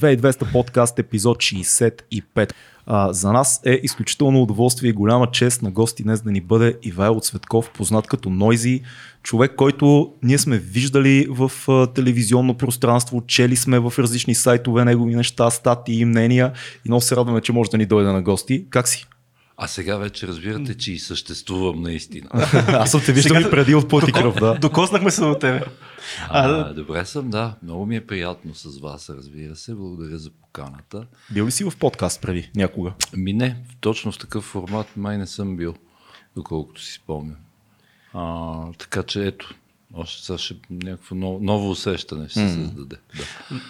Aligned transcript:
2200 0.00 0.52
подкаст, 0.52 0.98
епизод 0.98 1.38
65. 1.38 2.52
А, 2.86 3.12
за 3.12 3.32
нас 3.32 3.60
е 3.66 3.80
изключително 3.82 4.42
удоволствие 4.42 4.90
и 4.90 4.92
голяма 4.92 5.30
чест 5.30 5.62
на 5.62 5.70
гости 5.70 6.02
днес 6.02 6.22
да 6.22 6.30
ни 6.30 6.40
бъде 6.40 6.76
Ивайло 6.82 7.20
Цветков, 7.20 7.70
познат 7.70 8.06
като 8.06 8.30
Нойзи, 8.30 8.82
човек, 9.22 9.52
който 9.56 10.14
ние 10.22 10.38
сме 10.38 10.58
виждали 10.58 11.26
в 11.30 11.52
а, 11.68 11.86
телевизионно 11.86 12.54
пространство, 12.54 13.22
чели 13.26 13.56
сме 13.56 13.78
в 13.78 13.92
различни 13.98 14.34
сайтове 14.34 14.84
негови 14.84 15.14
неща, 15.14 15.50
статии 15.50 16.00
и 16.00 16.04
мнения 16.04 16.52
и 16.86 16.88
много 16.88 17.00
се 17.00 17.16
радваме, 17.16 17.40
че 17.40 17.52
може 17.52 17.70
да 17.70 17.78
ни 17.78 17.86
дойде 17.86 18.12
на 18.12 18.22
гости. 18.22 18.66
Как 18.70 18.88
си? 18.88 19.06
А 19.62 19.68
сега 19.68 19.96
вече 19.96 20.26
разбирате, 20.28 20.76
че 20.76 20.92
и 20.92 20.98
съществувам 20.98 21.82
наистина. 21.82 22.28
Аз 22.68 22.90
съм 22.90 23.00
те 23.06 23.12
виждал 23.12 23.40
и 23.40 23.50
преди 23.50 23.74
от 23.74 23.88
Потикръв, 23.88 24.34
да. 24.34 24.54
Докоснахме 24.54 25.10
се 25.10 25.20
до 25.20 25.34
тебе. 25.34 25.64
А, 26.28 26.72
добре 26.72 27.04
съм, 27.04 27.30
да. 27.30 27.54
Много 27.62 27.86
ми 27.86 27.96
е 27.96 28.06
приятно 28.06 28.54
с 28.54 28.80
вас, 28.80 29.10
разбира 29.10 29.56
се. 29.56 29.74
Благодаря 29.74 30.18
за 30.18 30.30
поканата. 30.30 31.06
Бил 31.30 31.46
ли 31.46 31.50
си 31.50 31.64
в 31.64 31.72
подкаст 31.78 32.22
преди 32.22 32.50
някога? 32.56 32.92
Ми 33.16 33.32
не, 33.32 33.56
точно 33.80 34.12
в 34.12 34.18
такъв 34.18 34.44
формат 34.44 34.96
май 34.96 35.18
не 35.18 35.26
съм 35.26 35.56
бил, 35.56 35.74
доколкото 36.36 36.82
си 36.82 36.92
спомням. 36.92 37.36
А, 38.14 38.72
така 38.78 39.02
че 39.02 39.26
ето, 39.26 39.54
още 39.94 40.24
сега 40.24 40.38
ще 40.38 40.54
някакво 40.70 41.14
ново, 41.14 41.38
ново 41.42 41.70
усещане 41.70 42.28
ще 42.28 42.38
се 42.38 42.44
М. 42.44 42.50
създаде. 42.50 42.96
Да. 43.16 43.22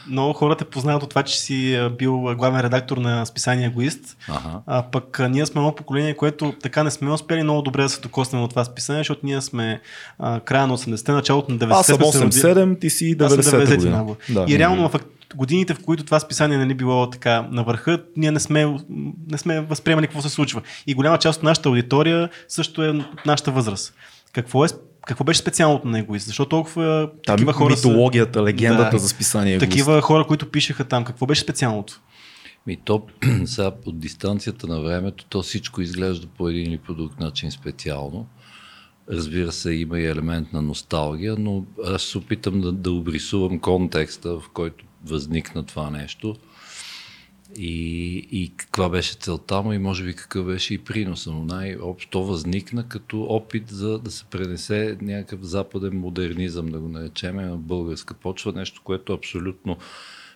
Много 0.09 0.33
хора 0.33 0.57
те 0.57 0.65
познават 0.65 1.03
от 1.03 1.11
това, 1.11 1.23
че 1.23 1.39
си 1.39 1.89
бил 1.91 2.13
главен 2.35 2.61
редактор 2.61 2.97
на 2.97 3.27
списание 3.27 3.67
Егоист. 3.67 4.17
Ага. 4.29 4.61
А 4.67 4.83
пък 4.83 5.21
ние 5.21 5.47
сме 5.47 5.61
едно 5.61 5.75
поколение, 5.75 6.17
което 6.17 6.55
така 6.63 6.83
не 6.83 6.91
сме 6.91 7.13
успели 7.13 7.43
много 7.43 7.63
добре 7.63 7.83
да 7.83 7.89
се 7.89 8.01
докоснем 8.01 8.43
от 8.43 8.51
това 8.51 8.65
списание, 8.65 9.01
защото 9.01 9.21
ние 9.25 9.41
сме 9.41 9.81
а, 10.19 10.41
края 10.41 10.67
на 10.67 10.79
80-те, 10.79 11.13
началото 11.13 11.53
на 11.53 11.59
90-те. 11.59 11.75
Аз 11.75 11.87
съм 11.87 11.97
сме 12.13 12.33
се 12.33 12.55
роди- 12.55 12.61
8-7, 12.77 12.81
ти 12.81 12.91
си 12.91 13.17
Аз 13.21 13.33
съм 13.33 13.41
90-та 13.41 13.57
90-ти 13.57 13.77
година. 13.77 13.97
набор. 13.97 14.17
Да. 14.29 14.45
И 14.49 14.59
реално 14.59 14.89
в 14.89 15.01
годините, 15.35 15.75
в 15.75 15.81
които 15.81 16.05
това 16.05 16.21
списание 16.21 16.59
нали, 16.59 16.75
било 16.75 17.11
така 17.11 17.49
на 17.51 17.65
върха, 17.65 18.03
ние 18.17 18.31
не 18.31 18.41
сме, 18.41 18.77
не 19.29 19.39
сме 19.39 19.61
възприемали 19.61 20.07
какво 20.07 20.23
се 20.23 20.29
случва. 20.29 20.63
И 20.87 20.95
голяма 20.95 21.19
част 21.19 21.37
от 21.37 21.43
нашата 21.43 21.69
аудитория 21.69 22.29
също 22.49 22.85
е 22.85 22.93
нашата 23.27 23.51
възраст. 23.51 23.95
Какво, 24.33 24.65
е, 24.65 24.69
какво 25.07 25.25
беше 25.25 25.41
специалното 25.41 25.89
на 25.89 25.99
Егоист? 25.99 26.27
Защо 26.27 26.47
толкова 26.47 27.11
Там 27.27 27.37
такива 27.37 27.53
хора 27.53 27.77
са- 27.77 27.89
митологията, 27.89 28.43
легендата 28.43 28.91
Да. 28.91 28.99
за 28.99 29.09
списание. 29.09 29.55
Егоист. 29.55 29.71
такива 29.71 30.01
хора, 30.01 30.27
които 30.27 30.51
пишеха 30.51 30.85
там, 30.85 31.05
какво 31.05 31.27
беше 31.27 31.41
специалното? 31.41 32.01
Ми 32.67 32.77
то 32.77 33.07
сега 33.45 33.71
от 33.87 33.99
дистанцията 33.99 34.67
на 34.67 34.81
времето, 34.81 35.25
то 35.25 35.43
всичко 35.43 35.81
изглежда 35.83 36.27
по 36.29 36.49
един 36.49 36.67
или 36.67 36.79
по 36.79 36.95
друг 36.95 37.21
начин 37.21 37.51
специално. 37.51 38.27
Разбира 39.11 39.53
се, 39.53 39.73
има 39.73 39.99
и 40.01 40.07
елемент 40.07 40.53
на 40.53 40.63
носталгия, 40.63 41.37
но 41.39 41.65
аз 41.87 42.03
се 42.03 42.19
опитам 42.19 42.61
да, 42.61 42.73
да 42.73 42.91
обрисувам 42.93 43.59
контекста, 43.59 44.31
в 44.31 44.43
който 44.53 44.85
възникна 45.05 45.63
това 45.63 45.91
нещо 45.91 46.37
и, 47.57 48.17
и 48.31 48.53
каква 48.57 48.89
беше 48.89 49.15
целта 49.15 49.63
му 49.63 49.73
и 49.73 49.79
може 49.79 50.05
би 50.05 50.15
какъв 50.15 50.47
беше 50.47 50.75
и 50.75 50.79
приноса 50.79 51.31
му. 51.31 51.45
Най-общо 51.45 52.25
възникна 52.25 52.89
като 52.89 53.23
опит 53.23 53.69
за 53.69 53.99
да 53.99 54.11
се 54.11 54.25
пренесе 54.25 54.99
някакъв 55.01 55.43
западен 55.43 55.99
модернизъм, 55.99 56.67
да 56.67 56.81
го 56.81 56.89
наречем, 56.89 57.37
на 57.37 57.57
българска 57.57 58.15
почва, 58.15 58.53
нещо, 58.53 58.83
което 58.85 59.13
абсолютно 59.13 59.77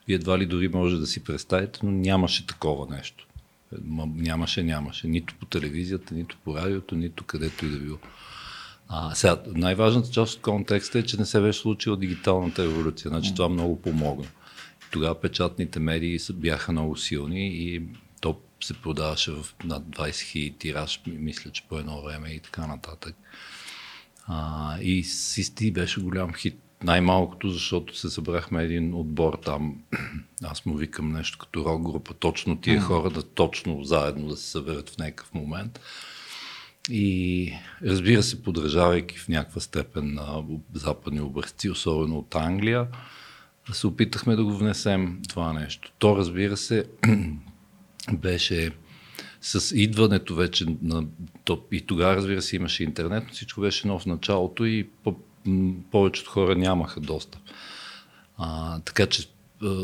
вие 0.07 0.17
едва 0.17 0.39
ли 0.39 0.47
дори 0.47 0.69
може 0.69 0.97
да 0.97 1.07
си 1.07 1.25
представите, 1.25 1.81
но 1.83 1.91
нямаше 1.91 2.47
такова 2.47 2.97
нещо. 2.97 3.27
Ма, 3.85 4.07
нямаше, 4.17 4.63
нямаше. 4.63 5.09
Нито 5.09 5.35
по 5.41 5.47
телевизията, 5.47 6.15
нито 6.15 6.37
по 6.45 6.57
радиото, 6.57 6.95
нито 6.95 7.25
където 7.25 7.67
и 7.67 7.69
да 7.69 7.79
било. 7.79 7.99
А, 8.89 9.15
сега, 9.15 9.43
най-важната 9.47 10.11
част 10.11 10.35
от 10.35 10.43
контекста 10.43 10.99
е, 10.99 11.03
че 11.03 11.17
не 11.17 11.25
се 11.25 11.41
беше 11.41 11.61
случила 11.61 11.97
дигиталната 11.97 12.65
революция. 12.65 13.09
Значи 13.09 13.35
това 13.35 13.49
много 13.49 13.83
помогна. 13.83 14.27
Тогава 14.95 15.21
печатните 15.21 15.81
медии 15.81 16.19
бяха 16.33 16.73
много 16.73 16.97
силни 16.97 17.49
и 17.49 17.83
то 18.21 18.41
се 18.63 18.75
продаваше 18.75 19.33
в 19.33 19.47
над 19.65 19.83
20 19.83 20.11
000 20.11 20.59
тираж, 20.59 21.01
ми- 21.07 21.19
мисля, 21.19 21.51
че 21.51 21.69
по 21.69 21.79
едно 21.79 22.03
време 22.03 22.29
и 22.29 22.41
така 22.41 22.67
нататък. 22.67 23.17
А, 24.27 24.79
и 24.81 25.05
Систи 25.05 25.73
беше 25.73 26.01
голям 26.01 26.35
хит. 26.35 26.59
Най-малкото, 26.83 27.51
защото 27.51 27.97
се 27.97 28.11
събрахме 28.11 28.63
един 28.63 28.95
отбор 28.95 29.39
там. 29.45 29.83
Аз 30.43 30.67
му 30.67 30.77
викам 30.77 31.13
нещо 31.13 31.39
като 31.39 31.65
рок 31.65 31.83
група. 31.83 32.15
Точно 32.15 32.61
тия 32.61 32.81
хора 32.81 33.11
да 33.11 33.23
точно 33.23 33.85
заедно 33.85 34.29
да 34.29 34.37
се 34.37 34.51
съберат 34.51 34.91
в 34.91 34.99
някакъв 34.99 35.35
момент. 35.35 35.81
И 36.91 37.53
разбира 37.83 38.23
се, 38.23 38.43
подражавайки 38.43 39.19
в 39.19 39.29
някаква 39.29 39.61
степен 39.61 40.15
на 40.15 40.43
западни 40.75 41.21
образци, 41.21 41.71
особено 41.71 42.19
от 42.19 42.35
Англия, 42.35 42.87
се 43.73 43.87
опитахме 43.87 44.37
да 44.37 44.45
го 44.45 44.57
внесем 44.57 45.21
това 45.29 45.53
нещо. 45.53 45.93
То, 45.99 46.17
разбира 46.17 46.57
се, 46.57 46.85
беше 48.13 48.71
с 49.41 49.77
идването 49.77 50.35
вече 50.35 50.67
на... 50.83 51.05
То, 51.45 51.63
и 51.73 51.81
тогава, 51.81 52.17
разбира 52.17 52.43
се, 52.43 52.57
имаше 52.57 52.85
интернет, 52.85 53.25
но 53.27 53.33
всичко 53.33 53.61
беше 53.61 53.87
ново 53.87 53.99
в 53.99 54.07
началото 54.07 54.65
и 54.65 54.89
по, 55.05 55.17
повечето 55.91 56.31
хора 56.31 56.57
нямаха 56.57 57.01
достъп. 57.01 57.41
А, 58.39 58.81
така 58.81 59.07
че 59.07 59.29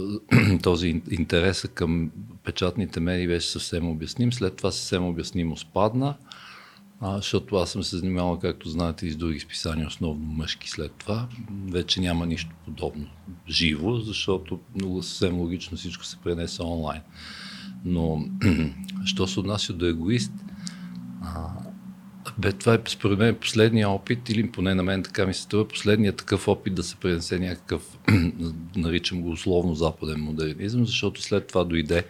този 0.62 0.95
ин- 0.95 1.19
интерес 1.19 1.69
към 1.75 2.11
печатните 2.45 3.01
медии 3.01 3.27
беше 3.27 3.49
съвсем 3.49 3.89
обясним. 3.89 4.33
След 4.33 4.57
това 4.57 4.71
съвсем 4.71 5.07
обяснимо 5.07 5.57
спадна, 5.57 6.15
а, 7.00 7.16
защото 7.16 7.56
аз 7.56 7.71
съм 7.71 7.83
се 7.83 7.97
занимавал, 7.97 8.38
както 8.38 8.69
знаете, 8.69 9.06
и 9.06 9.11
с 9.11 9.16
други 9.16 9.41
списания, 9.41 9.87
основно 9.87 10.27
мъжки 10.27 10.71
след 10.71 10.93
това. 10.93 11.28
Вече 11.71 12.00
няма 12.00 12.27
нищо 12.27 12.50
подобно 12.65 13.06
живо, 13.49 13.97
защото 13.97 14.61
много 14.75 15.03
съвсем 15.03 15.38
логично 15.38 15.77
всичко 15.77 16.05
се 16.05 16.16
пренесе 16.16 16.62
онлайн. 16.62 17.00
Но, 17.84 18.25
що 19.05 19.27
се 19.27 19.41
отнася 19.41 19.72
до 19.72 19.87
егоист, 19.87 20.33
а, 21.22 21.49
бе, 22.38 22.53
това 22.53 22.75
е 22.75 22.78
според 22.88 23.19
мен 23.19 23.34
последния 23.34 23.88
опит, 23.88 24.28
или 24.28 24.50
поне 24.53 24.75
на 24.75 24.82
мен 24.82 25.03
така 25.03 25.27
ми 25.27 25.34
се 25.34 25.43
струва, 25.43 25.69
последният 25.69 26.17
такъв 26.17 26.49
опит 26.49 26.75
да 26.75 26.82
се 26.82 26.97
пренесе 26.97 27.38
някакъв, 27.38 27.99
наричам 28.77 29.22
го 29.22 29.31
условно 29.31 29.75
западен 29.75 30.21
модернизъм, 30.21 30.87
защото 30.87 31.22
след 31.22 31.47
това 31.47 31.65
дойде, 31.65 32.05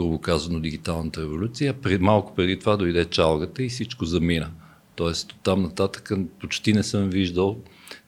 грубо 0.00 0.18
казано, 0.18 0.60
дигиталната 0.60 1.20
революция, 1.20 1.80
пред, 1.80 2.00
малко 2.00 2.34
преди 2.34 2.58
това 2.58 2.76
дойде 2.76 3.04
чалгата 3.04 3.62
и 3.62 3.68
всичко 3.68 4.04
замина. 4.04 4.50
Тоест, 4.96 5.32
от 5.32 5.38
там 5.42 5.62
нататък 5.62 6.10
почти 6.40 6.72
не 6.72 6.82
съм 6.82 7.10
виждал, 7.10 7.56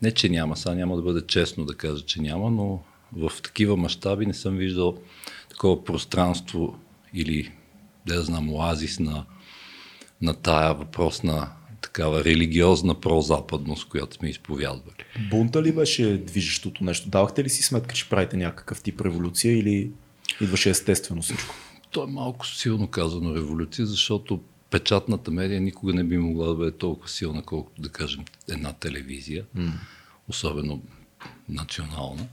не 0.03 0.11
че 0.13 0.29
няма, 0.29 0.57
сега 0.57 0.75
няма 0.75 0.97
да 0.97 1.03
бъде 1.03 1.27
честно 1.27 1.65
да 1.65 1.75
кажа, 1.75 2.05
че 2.05 2.23
няма, 2.23 2.51
но 2.51 2.83
в 3.13 3.33
такива 3.43 3.77
мащаби 3.77 4.27
не 4.27 4.35
съм 4.35 4.57
виждал 4.57 4.99
такова 5.49 5.85
пространство 5.85 6.79
или, 7.15 7.53
да 8.07 8.23
знам, 8.23 8.53
оазис 8.53 8.99
на, 8.99 9.25
на 10.23 10.35
тая 10.35 10.75
въпросна 10.75 11.49
такава 11.81 12.25
религиозна 12.25 13.01
прозападност, 13.01 13.89
която 13.89 14.17
сме 14.17 14.29
изповядвали. 14.29 15.05
Бунта 15.31 15.63
ли 15.63 15.73
беше 15.73 16.23
движещото 16.27 16.85
нещо? 16.85 17.09
Давахте 17.09 17.45
ли 17.45 17.51
си 17.51 17.63
сметка, 17.63 17.95
че 17.95 18.09
правите 18.09 18.37
някакъв 18.37 18.83
тип 18.83 19.01
революция 19.01 19.59
или 19.59 19.91
идваше 20.41 20.71
естествено 20.71 21.23
всичко? 21.23 21.55
То 21.91 22.05
е 22.05 22.07
малко 22.07 22.47
силно 22.47 22.89
казано 22.89 23.35
революция, 23.35 23.87
защото 23.87 24.43
печатната 24.71 25.31
медия 25.31 25.61
никога 25.61 25.95
не 25.95 26.05
би 26.05 26.19
могла 26.19 26.47
да 26.47 26.55
бъде 26.55 26.71
толкова 26.71 27.09
силна, 27.09 27.43
колкото 27.43 27.83
да 27.83 27.89
кажем 27.89 28.25
една 28.49 28.73
телевизия, 28.73 29.45
mm. 29.57 29.71
особено 30.29 30.83
национална. 31.49 32.27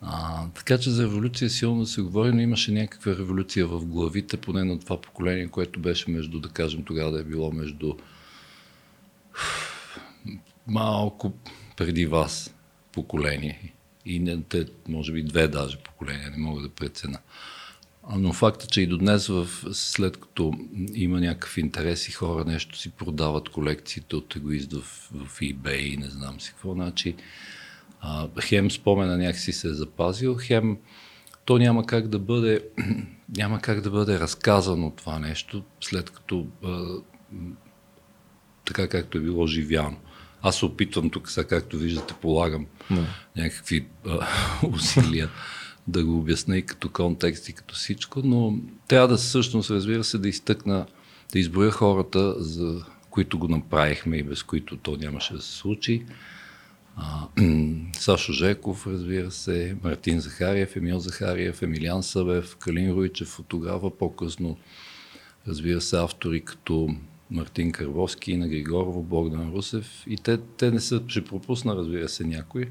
А, 0.00 0.46
така 0.48 0.78
че 0.78 0.90
за 0.90 1.02
революция 1.02 1.50
силно 1.50 1.80
да 1.80 1.86
се 1.86 2.02
говори, 2.02 2.32
но 2.32 2.40
имаше 2.40 2.72
някаква 2.72 3.12
революция 3.12 3.66
в 3.66 3.86
главите, 3.86 4.36
поне 4.36 4.64
на 4.64 4.80
това 4.80 5.00
поколение, 5.00 5.48
което 5.48 5.80
беше 5.80 6.10
между, 6.10 6.40
да 6.40 6.48
кажем, 6.48 6.82
тогава 6.82 7.10
да 7.10 7.20
е 7.20 7.24
било 7.24 7.52
между 7.52 7.94
малко 10.66 11.32
преди 11.76 12.06
вас 12.06 12.54
поколение. 12.92 13.72
И 14.06 14.18
не, 14.18 14.42
те, 14.42 14.66
може 14.88 15.12
би 15.12 15.22
две 15.22 15.48
даже 15.48 15.76
поколения, 15.76 16.30
не 16.30 16.36
мога 16.36 16.62
да 16.62 16.68
прецена. 16.68 17.18
Но 18.08 18.32
факта, 18.32 18.66
че 18.66 18.80
и 18.80 18.86
до 18.86 18.98
днес, 18.98 19.26
в, 19.26 19.48
след 19.72 20.16
като 20.16 20.52
има 20.94 21.20
някакъв 21.20 21.58
интерес 21.58 22.08
и 22.08 22.12
хора 22.12 22.44
нещо 22.44 22.78
си 22.78 22.90
продават 22.90 23.48
колекциите 23.48 24.16
от 24.16 24.36
егоист 24.36 24.72
в, 24.72 24.80
в 25.12 25.40
eBay 25.40 25.78
и 25.78 25.96
не 25.96 26.10
знам 26.10 26.40
си 26.40 26.50
какво, 26.50 26.74
значи 26.74 27.14
а, 28.00 28.28
хем 28.40 28.70
спомена 28.70 29.18
някакси 29.18 29.52
се 29.52 29.68
е 29.68 29.72
запазил, 29.72 30.36
хем 30.40 30.78
то 31.44 31.58
няма 31.58 31.86
как 31.86 32.08
да 32.08 32.18
бъде, 32.18 32.64
няма 33.36 33.60
как 33.60 33.80
да 33.80 33.90
бъде 33.90 34.20
разказано 34.20 34.90
това 34.90 35.18
нещо, 35.18 35.62
след 35.80 36.10
като 36.10 36.46
а, 36.64 36.86
така 38.64 38.88
както 38.88 39.18
е 39.18 39.20
било 39.20 39.46
живяно. 39.46 39.96
Аз 40.42 40.56
се 40.58 40.64
опитвам 40.64 41.10
тук, 41.10 41.30
сега 41.30 41.46
както 41.46 41.78
виждате, 41.78 42.14
полагам 42.14 42.66
Да. 42.90 43.06
някакви 43.36 43.86
а, 44.06 44.26
усилия 44.66 45.30
да 45.88 46.04
го 46.04 46.18
обясня 46.18 46.56
и 46.56 46.66
като 46.66 46.88
контекст 46.88 47.48
и 47.48 47.52
като 47.52 47.74
всичко, 47.74 48.20
но 48.24 48.58
трябва 48.88 49.08
да 49.08 49.16
всъщност, 49.16 49.70
разбира 49.70 50.04
се, 50.04 50.18
да 50.18 50.28
изтъкна, 50.28 50.86
да 51.32 51.38
изброя 51.38 51.70
хората, 51.70 52.34
за 52.42 52.84
които 53.10 53.38
го 53.38 53.48
направихме 53.48 54.16
и 54.16 54.22
без 54.22 54.42
които 54.42 54.76
то 54.76 54.96
нямаше 54.96 55.34
да 55.34 55.42
се 55.42 55.52
случи. 55.52 56.04
А, 56.96 57.28
Сашо 57.92 58.32
Жеков, 58.32 58.86
разбира 58.86 59.30
се, 59.30 59.76
Мартин 59.84 60.20
Захариев, 60.20 60.76
Емил 60.76 60.98
Захариев, 60.98 61.62
Емилян 61.62 62.02
Събев, 62.02 62.56
Калин 62.56 62.92
Руйчев, 62.92 63.28
фотографа, 63.28 63.90
по-късно, 63.90 64.56
разбира 65.48 65.80
се, 65.80 65.96
автори 65.96 66.40
като 66.40 66.94
Мартин 67.30 67.72
Карвовски, 67.72 68.36
на 68.36 68.48
Григорова, 68.48 69.02
Богдан 69.02 69.52
Русев 69.54 70.04
и 70.06 70.16
те, 70.16 70.38
те 70.38 70.70
не 70.70 70.80
са, 70.80 71.02
ще 71.08 71.24
пропусна, 71.24 71.76
разбира 71.76 72.08
се, 72.08 72.24
някой. 72.24 72.68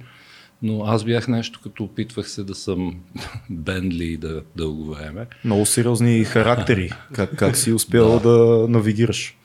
Но 0.62 0.84
аз 0.84 1.04
бях 1.04 1.28
нещо, 1.28 1.60
като 1.64 1.84
опитвах 1.84 2.30
се 2.30 2.44
да 2.44 2.56
съм 2.56 3.00
бендли 3.50 4.18
да 4.18 4.42
дълго 4.56 4.86
време. 4.86 5.28
Много 5.46 5.66
сериозни 5.66 6.24
характери. 6.24 6.92
Как, 7.14 7.36
как 7.36 7.58
си 7.58 7.72
успял 7.72 8.20
да. 8.20 8.30
да 8.30 8.68
навигираш? 8.70 9.38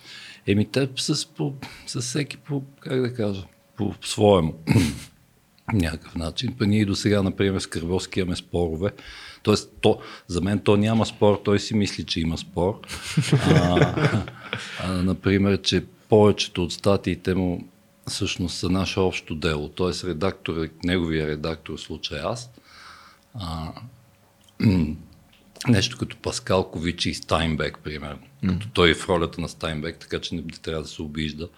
Еми, 0.47 0.65
те 0.65 0.89
с, 0.97 1.27
по, 1.27 1.53
с 1.87 2.01
всеки 2.01 2.37
по, 2.37 2.63
как 2.81 3.01
да 3.01 3.15
кажа, 3.15 3.45
по 3.77 3.95
своему 4.03 4.55
някакъв 5.73 6.15
начин. 6.15 6.55
Па 6.59 6.67
ние 6.67 6.81
и 6.81 6.85
до 6.85 6.97
сега, 6.97 7.23
например, 7.23 7.61
с 7.61 7.67
Кървовски 7.67 8.21
имаме 8.21 8.37
спорове. 8.37 8.91
Тоест, 9.43 9.73
то, 9.81 9.99
за 10.27 10.41
мен 10.41 10.59
то 10.59 10.77
няма 10.77 11.07
спор, 11.07 11.41
той 11.45 11.61
си 11.61 11.75
мисли, 11.75 12.05
че 12.05 12.21
има 12.21 12.39
спор. 12.39 12.81
А, 13.47 14.25
а, 14.83 14.93
например, 14.93 15.63
че 15.63 15.85
повечето 16.09 16.63
от 16.63 16.73
статиите 16.73 17.35
му 17.35 17.69
всъщност 18.09 18.59
са 18.59 18.71
наше 18.71 19.01
общо 19.01 19.35
дело. 19.35 19.69
Т.е. 19.69 20.07
редактор, 20.07 20.69
неговия 20.85 21.27
редактор, 21.27 21.77
в 21.77 21.81
случай 21.81 22.21
аз, 22.21 22.51
а, 23.35 23.73
нещо 25.69 25.99
като 25.99 26.17
Паскал 26.17 26.71
Ковичи 26.71 27.11
и 27.11 27.15
Стайнбек, 27.15 27.79
примерно. 27.85 28.23
Mm. 28.45 28.53
Като 28.53 28.69
той 28.73 28.91
е 28.91 28.95
в 28.95 29.09
ролята 29.09 29.41
на 29.41 29.49
Стайнбек, 29.49 29.99
така 29.99 30.21
че 30.21 30.35
не 30.35 30.43
трябва 30.43 30.83
да 30.83 30.89
се 30.89 31.03
обижда. 31.03 31.49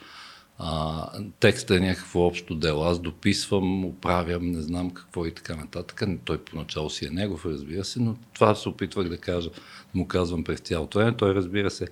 А, 0.58 1.08
текстът 1.40 1.76
е 1.76 1.80
някакво 1.80 2.20
общо 2.20 2.54
дело. 2.54 2.84
Аз 2.84 3.00
дописвам, 3.00 3.84
оправям, 3.84 4.50
не 4.50 4.62
знам 4.62 4.90
какво 4.90 5.26
и 5.26 5.34
така 5.34 5.56
нататък. 5.56 6.02
Той 6.24 6.38
поначало 6.38 6.90
си 6.90 7.06
е 7.06 7.10
негов, 7.10 7.46
разбира 7.46 7.84
се, 7.84 8.00
но 8.00 8.16
това 8.34 8.54
се 8.54 8.68
опитвах 8.68 9.08
да 9.08 9.18
кажа, 9.18 9.50
му 9.94 10.08
казвам 10.08 10.44
през 10.44 10.60
цялото 10.60 10.98
време. 10.98 11.16
Той, 11.16 11.34
разбира 11.34 11.70
се, 11.70 11.88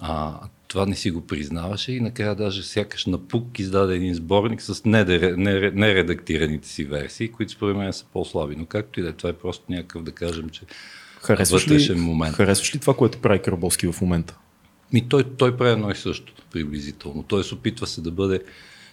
а, 0.00 0.40
това 0.68 0.86
не 0.86 0.94
си 0.94 1.10
го 1.10 1.26
признаваше 1.26 1.92
и 1.92 2.00
накрая 2.00 2.34
даже 2.34 2.62
сякаш 2.62 3.06
напук 3.06 3.58
издаде 3.58 3.94
един 3.94 4.14
сборник 4.14 4.62
с 4.62 4.84
нередактираните 4.84 6.68
си 6.68 6.84
версии, 6.84 7.28
които 7.28 7.52
според 7.52 7.76
мен 7.76 7.92
са 7.92 8.04
по-слаби. 8.12 8.56
Но 8.56 8.66
както 8.66 9.00
и 9.00 9.02
да 9.02 9.08
е, 9.08 9.12
това 9.12 9.30
е 9.30 9.32
просто 9.32 9.64
някакъв 9.68 10.02
да 10.02 10.12
кажем, 10.12 10.50
че 10.50 10.62
харесваш 11.22 11.68
ли, 11.68 11.94
момент. 11.94 12.36
Харесваш 12.36 12.74
ли 12.74 12.78
това, 12.78 12.94
което 12.94 13.20
прави 13.20 13.42
Карабовски 13.42 13.86
в 13.86 14.00
момента? 14.00 14.38
Ми 14.92 15.08
той, 15.08 15.24
той 15.36 15.56
прави 15.56 15.72
едно 15.72 15.90
и 15.90 15.94
също, 15.94 16.32
приблизително. 16.52 17.22
Той 17.22 17.44
се 17.44 17.54
опитва 17.54 17.86
се 17.86 18.00
да 18.00 18.10
бъде 18.10 18.40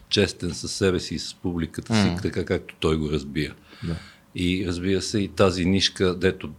честен 0.09 0.53
със 0.53 0.71
себе 0.71 0.99
си 0.99 1.15
и 1.15 1.19
с 1.19 1.33
публиката 1.33 1.93
си, 1.93 2.07
mm. 2.07 2.21
така 2.21 2.45
както 2.45 2.75
той 2.79 2.97
го 2.97 3.11
разбира. 3.11 3.53
Да. 3.83 3.95
И 4.35 4.65
разбира 4.67 5.01
се, 5.01 5.19
и 5.19 5.27
тази 5.27 5.65
нишка, 5.65 6.15
дето 6.15 6.49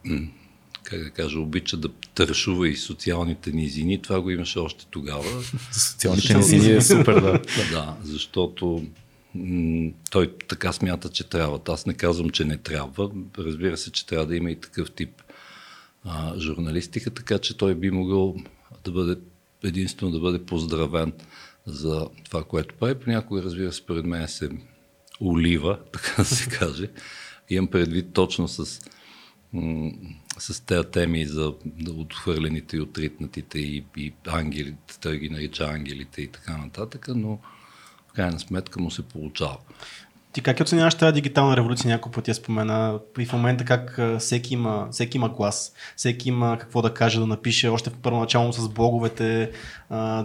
как 0.82 1.04
да 1.04 1.10
кажа, 1.10 1.40
обича 1.40 1.76
да 1.76 1.88
тършува 2.14 2.68
и 2.68 2.76
социалните 2.76 3.52
низини. 3.52 4.02
Това 4.02 4.20
го 4.20 4.30
имаше 4.30 4.58
още 4.58 4.86
тогава. 4.90 5.42
социалните 5.72 6.34
низини 6.34 6.72
е 6.72 6.80
супер, 6.80 7.20
да. 7.20 7.40
да, 7.72 7.96
защото 8.02 8.86
м- 9.34 9.90
той 10.10 10.34
така 10.48 10.72
смята, 10.72 11.08
че 11.08 11.24
трябва. 11.24 11.60
Аз 11.68 11.86
не 11.86 11.94
казвам, 11.94 12.30
че 12.30 12.44
не 12.44 12.56
трябва. 12.56 13.10
Разбира 13.38 13.76
се, 13.76 13.92
че 13.92 14.06
трябва 14.06 14.26
да 14.26 14.36
има 14.36 14.50
и 14.50 14.60
такъв 14.60 14.90
тип 14.90 15.22
а, 16.04 16.38
журналистика, 16.38 17.10
така 17.10 17.38
че 17.38 17.56
той 17.56 17.74
би 17.74 17.90
могъл 17.90 18.36
да 18.84 18.90
бъде 18.92 19.16
единствено 19.64 20.12
да 20.12 20.20
бъде 20.20 20.44
поздравен 20.44 21.12
за 21.66 22.08
това, 22.24 22.44
което 22.44 22.74
прави. 22.74 22.94
Понякога, 22.94 23.42
разбира 23.42 23.72
се, 23.72 23.78
според 23.78 24.04
мен 24.04 24.28
се 24.28 24.50
олива, 25.20 25.78
така 25.92 26.14
да 26.22 26.24
се 26.24 26.50
каже. 26.50 26.90
Имам 27.50 27.66
предвид 27.66 28.12
точно 28.12 28.48
с 28.48 28.80
с 30.42 30.60
тези 30.60 30.88
теми 30.92 31.26
за 31.26 31.52
отхвърлените 31.96 32.76
и 32.76 32.80
отритнатите 32.80 33.58
и, 33.58 33.84
и 33.96 34.12
ангелите, 34.26 35.00
той 35.00 35.18
ги 35.18 35.28
нарича 35.28 35.64
ангелите 35.64 36.22
и 36.22 36.28
така 36.28 36.56
нататък, 36.56 37.08
но 37.14 37.38
в 38.08 38.12
крайна 38.12 38.40
сметка 38.40 38.80
му 38.80 38.90
се 38.90 39.02
получава. 39.02 39.56
Ти 40.32 40.40
как 40.40 40.60
оценяваш 40.60 40.94
тази 40.94 41.14
дигитална 41.14 41.56
революция? 41.56 41.88
Няколко 41.88 42.14
пъти 42.14 42.30
я 42.30 42.34
спомена. 42.34 43.00
И 43.18 43.26
в 43.26 43.32
момента 43.32 43.64
как 43.64 44.00
всеки 44.18 44.54
има, 44.54 44.88
всеки 44.90 45.16
има 45.16 45.28
глас, 45.28 45.72
всеки 45.96 46.28
има 46.28 46.56
какво 46.60 46.82
да 46.82 46.94
каже, 46.94 47.20
да 47.20 47.26
напише. 47.26 47.68
Още 47.68 47.90
в 47.90 47.96
първоначално 47.96 48.52
с 48.52 48.68
блоговете, 48.68 49.50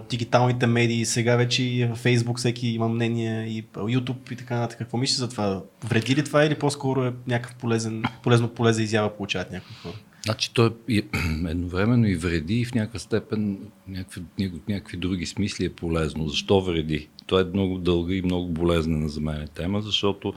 дигиталните 0.09 0.67
медии, 0.67 1.05
сега 1.05 1.35
вече 1.35 1.63
и 1.63 1.85
в 1.85 1.95
Фейсбук 1.95 2.37
всеки 2.37 2.67
има 2.67 2.87
мнение 2.87 3.47
и 3.47 3.67
YouTube 3.67 4.31
и 4.31 4.35
така 4.35 4.55
нататък. 4.55 4.77
Какво 4.77 4.97
мислиш 4.97 5.17
за 5.17 5.29
това? 5.29 5.63
Вреди 5.83 6.15
ли 6.15 6.23
това 6.23 6.45
или 6.45 6.55
по-скоро 6.55 7.03
е 7.03 7.13
някакъв 7.27 7.55
полезен, 7.55 8.03
полезно 8.23 8.47
поле 8.49 8.73
за 8.73 8.83
изява 8.83 9.17
получават 9.17 9.51
някои 9.51 9.75
хора? 9.75 9.95
Значи 10.27 10.53
той 10.53 10.71
е 10.89 10.93
едновременно 11.47 12.07
и 12.07 12.15
вреди 12.15 12.59
и 12.59 12.65
в 12.65 12.73
някаква 12.73 12.99
степен 12.99 13.59
някакви, 13.87 14.21
някакви 14.67 14.97
други 14.97 15.25
смисли 15.25 15.65
е 15.65 15.69
полезно. 15.69 16.27
Защо 16.27 16.61
вреди? 16.61 17.09
Това 17.25 17.41
е 17.41 17.43
много 17.43 17.77
дълга 17.77 18.15
и 18.15 18.21
много 18.21 18.49
болезнена 18.49 19.09
за 19.09 19.21
мен 19.21 19.47
тема, 19.55 19.81
защото 19.81 20.33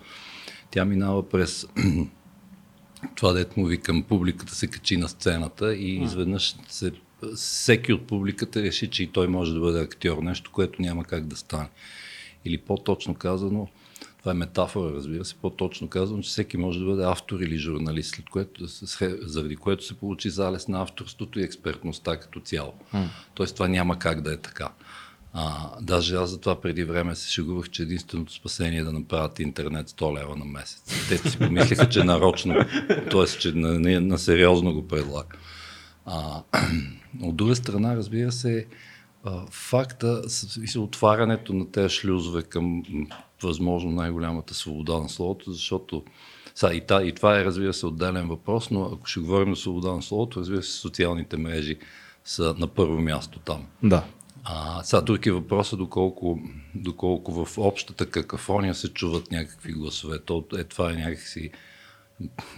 тя 0.71 0.85
минава 0.85 1.29
през 1.29 1.67
това, 3.17 3.33
дето 3.33 3.61
му 3.61 3.67
викам, 3.67 4.03
публиката 4.03 4.55
се 4.55 4.67
качи 4.67 4.97
на 4.97 5.09
сцената 5.09 5.75
и 5.75 6.03
изведнъж 6.03 6.57
се, 6.69 6.93
всеки 7.35 7.93
от 7.93 8.07
публиката 8.07 8.63
реши, 8.63 8.91
че 8.91 9.03
и 9.03 9.07
той 9.07 9.29
може 9.29 9.55
да 9.55 9.61
бъде 9.61 9.81
актьор, 9.81 10.23
нещо, 10.23 10.51
което 10.53 10.83
няма 10.83 11.05
как 11.05 11.27
да 11.27 11.37
стане. 11.37 11.69
Или 12.45 12.59
по-точно 12.59 13.15
казано, 13.15 13.69
това 14.21 14.31
е 14.31 14.35
метафора, 14.35 14.95
разбира 14.95 15.25
се, 15.25 15.35
по-точно 15.35 15.89
казвам, 15.89 16.23
че 16.23 16.29
всеки 16.29 16.57
може 16.57 16.79
да 16.79 16.85
бъде 16.85 17.05
автор 17.05 17.41
или 17.41 17.59
журналист, 17.59 18.15
след 18.15 18.29
което, 18.29 18.65
заради 19.23 19.57
което 19.57 19.85
се 19.85 19.95
получи 19.95 20.31
залез 20.31 20.69
на 20.69 20.83
авторството 20.83 21.41
и 21.41 21.43
експертността 21.43 22.17
като 22.17 22.41
цяло. 22.41 22.75
Mm. 22.95 23.07
Тоест 23.35 23.55
това 23.55 23.69
няма 23.69 23.99
как 23.99 24.21
да 24.21 24.33
е 24.33 24.37
така. 24.37 24.69
А, 25.33 25.71
даже 25.81 26.17
аз 26.17 26.31
за 26.31 26.41
това 26.41 26.61
преди 26.61 26.85
време 26.85 27.15
се 27.15 27.31
шегувах, 27.31 27.71
че 27.71 27.83
единственото 27.83 28.33
спасение 28.33 28.81
е 28.81 28.85
да 28.85 28.93
направят 28.93 29.39
интернет 29.39 29.91
100 29.91 30.21
лева 30.21 30.37
на 30.37 30.45
месец. 30.45 31.09
Те 31.09 31.31
си 31.31 31.39
помислиха, 31.39 31.89
че 31.89 32.05
нарочно, 32.05 32.55
т.е. 33.11 33.27
че 33.27 33.53
на, 33.53 33.81
на, 33.81 34.01
на 34.01 34.19
сериозно 34.19 34.75
го 34.75 34.89
предлага. 34.89 35.37
А, 36.07 36.43
от 37.23 37.37
друга 37.37 37.57
страна, 37.57 37.97
разбира 37.97 38.33
се, 38.33 38.67
факта 39.51 40.23
и 40.75 40.79
отварянето 40.79 41.55
на 41.55 41.71
тези 41.71 41.95
шлюзове 41.95 42.43
към 42.43 42.83
възможно 43.43 43.91
най-голямата 43.91 44.55
свобода 44.55 44.99
на 44.99 45.09
словото, 45.09 45.53
защото 45.53 46.05
са, 46.55 46.75
и, 46.75 46.81
та, 46.81 47.03
и 47.03 47.13
това 47.13 47.41
е, 47.41 47.45
разбира 47.45 47.75
се, 47.75 47.87
отделен 47.87 48.29
въпрос, 48.29 48.71
но 48.71 48.85
ако 48.85 49.07
ще 49.07 49.21
говорим 49.21 49.55
за 49.55 49.61
свобода 49.61 49.93
на 49.93 50.03
словото, 50.03 50.41
разбира 50.41 50.63
се, 50.63 50.73
социалните 50.73 51.37
мрежи 51.37 51.79
са 52.25 52.55
на 52.59 52.67
първо 52.67 53.01
място 53.01 53.39
там. 53.39 53.67
Да. 53.83 54.05
А, 54.45 54.83
сега 54.83 55.01
друг 55.01 55.27
е 55.27 55.33
въпросът 55.33 55.79
доколко, 55.79 56.41
доколко 56.75 57.45
в 57.45 57.59
общата 57.59 58.11
какафония 58.11 58.75
се 58.75 58.89
чуват 58.89 59.31
някакви 59.31 59.73
гласове. 59.73 60.19
То, 60.19 60.45
е, 60.59 60.65
това 60.65 60.91
е 60.91 60.95
някакси, 60.95 61.51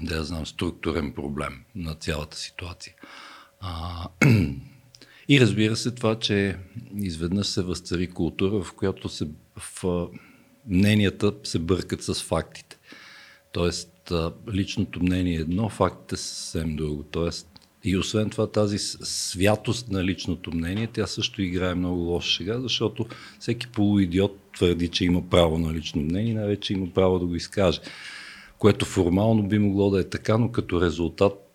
да 0.02 0.16
я 0.16 0.25
знам, 0.25 0.47
структурен 0.47 1.12
проблем 1.12 1.64
на 1.75 1.95
цялата 1.95 2.37
ситуация. 2.37 2.95
А, 3.61 4.09
и 5.28 5.40
разбира 5.40 5.76
се 5.76 5.90
това, 5.90 6.18
че 6.18 6.56
изведнъж 6.95 7.47
се 7.47 7.62
възцари 7.62 8.11
култура, 8.11 8.64
в 8.64 8.73
която 8.73 9.09
се 9.09 9.28
в 9.56 9.85
мненията 10.66 11.33
се 11.45 11.59
бъркат 11.59 12.02
с 12.02 12.14
фактите. 12.14 12.78
Тоест, 13.52 14.12
личното 14.52 15.02
мнение 15.02 15.37
е 15.37 15.40
едно, 15.40 15.69
фактите 15.69 16.16
са 16.16 16.25
съвсем 16.25 16.76
друго. 16.76 17.02
Тоест, 17.02 17.49
и 17.85 17.97
освен 17.97 18.31
това, 18.31 18.47
тази 18.47 18.78
святост 18.78 19.90
на 19.90 20.04
личното 20.04 20.54
мнение, 20.54 20.88
тя 20.92 21.07
също 21.07 21.42
играе 21.42 21.75
много 21.75 22.00
лоша 22.00 22.37
сега, 22.37 22.61
защото 22.61 23.07
всеки 23.40 23.69
полуидиот 23.69 24.38
твърди, 24.57 24.88
че 24.88 25.04
има 25.04 25.23
право 25.31 25.59
на 25.59 25.73
лично 25.73 26.02
мнение, 26.02 26.35
най-вече 26.35 26.73
има 26.73 26.87
право 26.95 27.19
да 27.19 27.26
го 27.26 27.35
изкаже. 27.35 27.81
Което 28.59 28.85
формално 28.85 29.49
би 29.49 29.59
могло 29.59 29.90
да 29.90 30.00
е 30.00 30.09
така, 30.09 30.38
но 30.38 30.52
като 30.52 30.81
резултат 30.81 31.51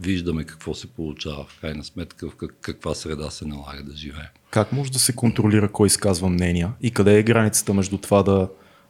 виждаме 0.00 0.44
какво 0.44 0.74
се 0.74 0.86
получава 0.86 1.44
в 1.44 1.60
крайна 1.60 1.84
сметка, 1.84 2.28
в 2.30 2.36
каква 2.60 2.94
среда 2.94 3.30
се 3.30 3.46
налага 3.46 3.82
да 3.82 3.96
живее. 3.96 4.28
Как 4.50 4.72
може 4.72 4.92
да 4.92 4.98
се 4.98 5.12
контролира 5.12 5.72
кой 5.72 5.86
изказва 5.86 6.28
мнения 6.28 6.72
и 6.80 6.90
къде 6.90 7.18
е 7.18 7.22
границата 7.22 7.74
между 7.74 7.98
това 7.98 8.22
да, 8.22 8.48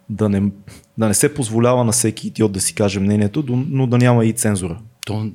да, 0.09 0.28
не, 0.28 0.52
да 0.99 1.09
не 1.09 1.14
се 1.14 1.35
позволява 1.35 1.85
на 1.85 1.92
всеки 1.92 2.26
идиот 2.26 2.52
да 2.52 2.61
си 2.61 2.75
каже 2.75 3.00
мнението, 3.00 3.44
но 3.49 3.87
да 3.87 3.99
няма 3.99 4.26
и 4.26 4.33
цензура? 4.33 4.80
То 5.06 5.30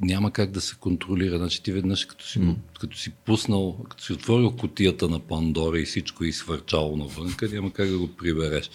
няма 0.00 0.30
как 0.30 0.50
да 0.50 0.60
се 0.60 0.74
контролира. 0.80 1.38
Значи 1.38 1.62
ти 1.62 1.72
веднъж 1.72 2.04
като 2.04 2.26
си, 2.26 2.40
mm. 2.40 2.54
като 2.80 2.98
си 2.98 3.10
пуснал, 3.10 3.76
като 3.88 4.04
си 4.04 4.12
отворил 4.12 4.50
котията 4.50 5.08
на 5.08 5.20
Пандора 5.20 5.78
и 5.78 5.84
всичко 5.84 6.24
е 6.24 6.28
изхвърчало 6.28 6.96
навънка, 6.96 7.48
няма 7.48 7.72
как 7.72 7.88
да 7.88 7.98
го 7.98 8.08
прибереш 8.08 8.70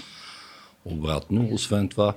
обратно. 0.86 1.50
Освен 1.51 1.89
това, 1.89 2.13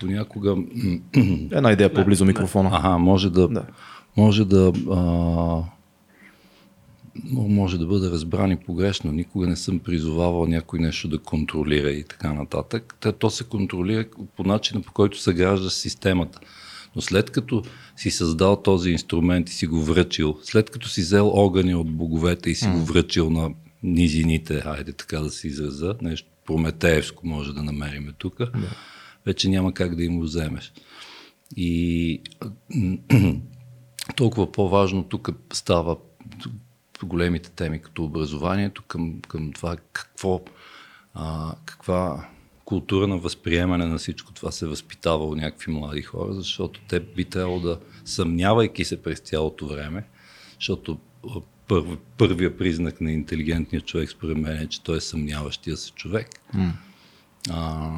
понякога... 0.00 0.56
Една 1.52 1.72
идея 1.72 1.94
по-близо 1.94 2.24
микрофона. 2.24 2.70
Ага, 2.72 2.98
може 2.98 3.30
да... 3.30 3.48
да. 3.48 3.62
Може 4.16 4.44
да 4.44 4.72
а, 4.90 5.62
може 7.32 7.78
да 7.78 7.86
бъде 7.86 8.10
разбран 8.10 8.52
и 8.52 8.56
погрешно. 8.56 9.12
Никога 9.12 9.46
не 9.46 9.56
съм 9.56 9.78
призовавал 9.78 10.46
някой 10.46 10.78
нещо 10.78 11.08
да 11.08 11.18
контролира 11.18 11.90
и 11.90 12.04
така 12.04 12.32
нататък. 12.32 12.94
Те, 13.00 13.12
то 13.12 13.30
се 13.30 13.44
контролира 13.44 14.04
по 14.36 14.44
начина, 14.44 14.82
по 14.82 14.92
който 14.92 15.20
се 15.20 15.34
гражда 15.34 15.70
системата. 15.70 16.40
Но 16.96 17.02
след 17.02 17.30
като 17.30 17.62
си 17.96 18.10
създал 18.10 18.56
този 18.56 18.90
инструмент 18.90 19.50
и 19.50 19.52
си 19.52 19.66
го 19.66 19.84
връчил, 19.84 20.38
след 20.42 20.70
като 20.70 20.88
си 20.88 21.00
взел 21.00 21.30
огъня 21.34 21.78
от 21.78 21.92
боговете 21.92 22.50
и 22.50 22.54
си 22.54 22.68
го 22.68 22.84
връчил 22.84 23.30
на 23.30 23.50
низините, 23.82 24.62
айде 24.66 24.92
така 24.92 25.18
да 25.18 25.30
се 25.30 25.48
израза, 25.48 25.94
нещо 26.02 26.28
прометеевско 26.46 27.26
може 27.26 27.52
да 27.52 27.62
намериме 27.62 28.12
тук, 28.18 28.38
да. 28.38 28.70
Вече 29.26 29.48
няма 29.48 29.74
как 29.74 29.94
да 29.96 30.04
им 30.04 30.18
го 30.18 30.22
вземеш. 30.22 30.72
И 31.56 32.20
толкова 34.16 34.52
по-важно 34.52 35.04
тук 35.04 35.30
става 35.52 35.96
големите 37.04 37.50
теми 37.50 37.82
като 37.82 38.04
образованието 38.04 38.82
към, 38.82 39.20
към 39.20 39.52
това 39.52 39.76
какво, 39.92 40.40
а, 41.14 41.54
каква 41.64 42.28
култура 42.64 43.06
на 43.06 43.18
възприемане 43.18 43.86
на 43.86 43.98
всичко 43.98 44.32
това 44.32 44.50
се 44.50 44.66
възпитава 44.66 45.26
у 45.26 45.34
някакви 45.34 45.72
млади 45.72 46.02
хора, 46.02 46.32
защото 46.32 46.80
те 46.88 47.00
би 47.00 47.24
трябвало 47.24 47.60
да, 47.60 47.78
съмнявайки 48.04 48.84
се 48.84 49.02
през 49.02 49.20
цялото 49.20 49.66
време, 49.66 50.04
защото 50.60 50.98
пър, 51.68 51.84
първия 52.18 52.56
признак 52.56 53.00
на 53.00 53.12
интелигентния 53.12 53.80
човек 53.80 54.10
според 54.10 54.36
мен 54.36 54.56
е, 54.56 54.66
че 54.66 54.82
той 54.82 54.96
е 54.96 55.00
съмняващия 55.00 55.76
се 55.76 55.90
човек. 55.90 56.28
Mm. 56.54 56.72
А, 57.50 57.90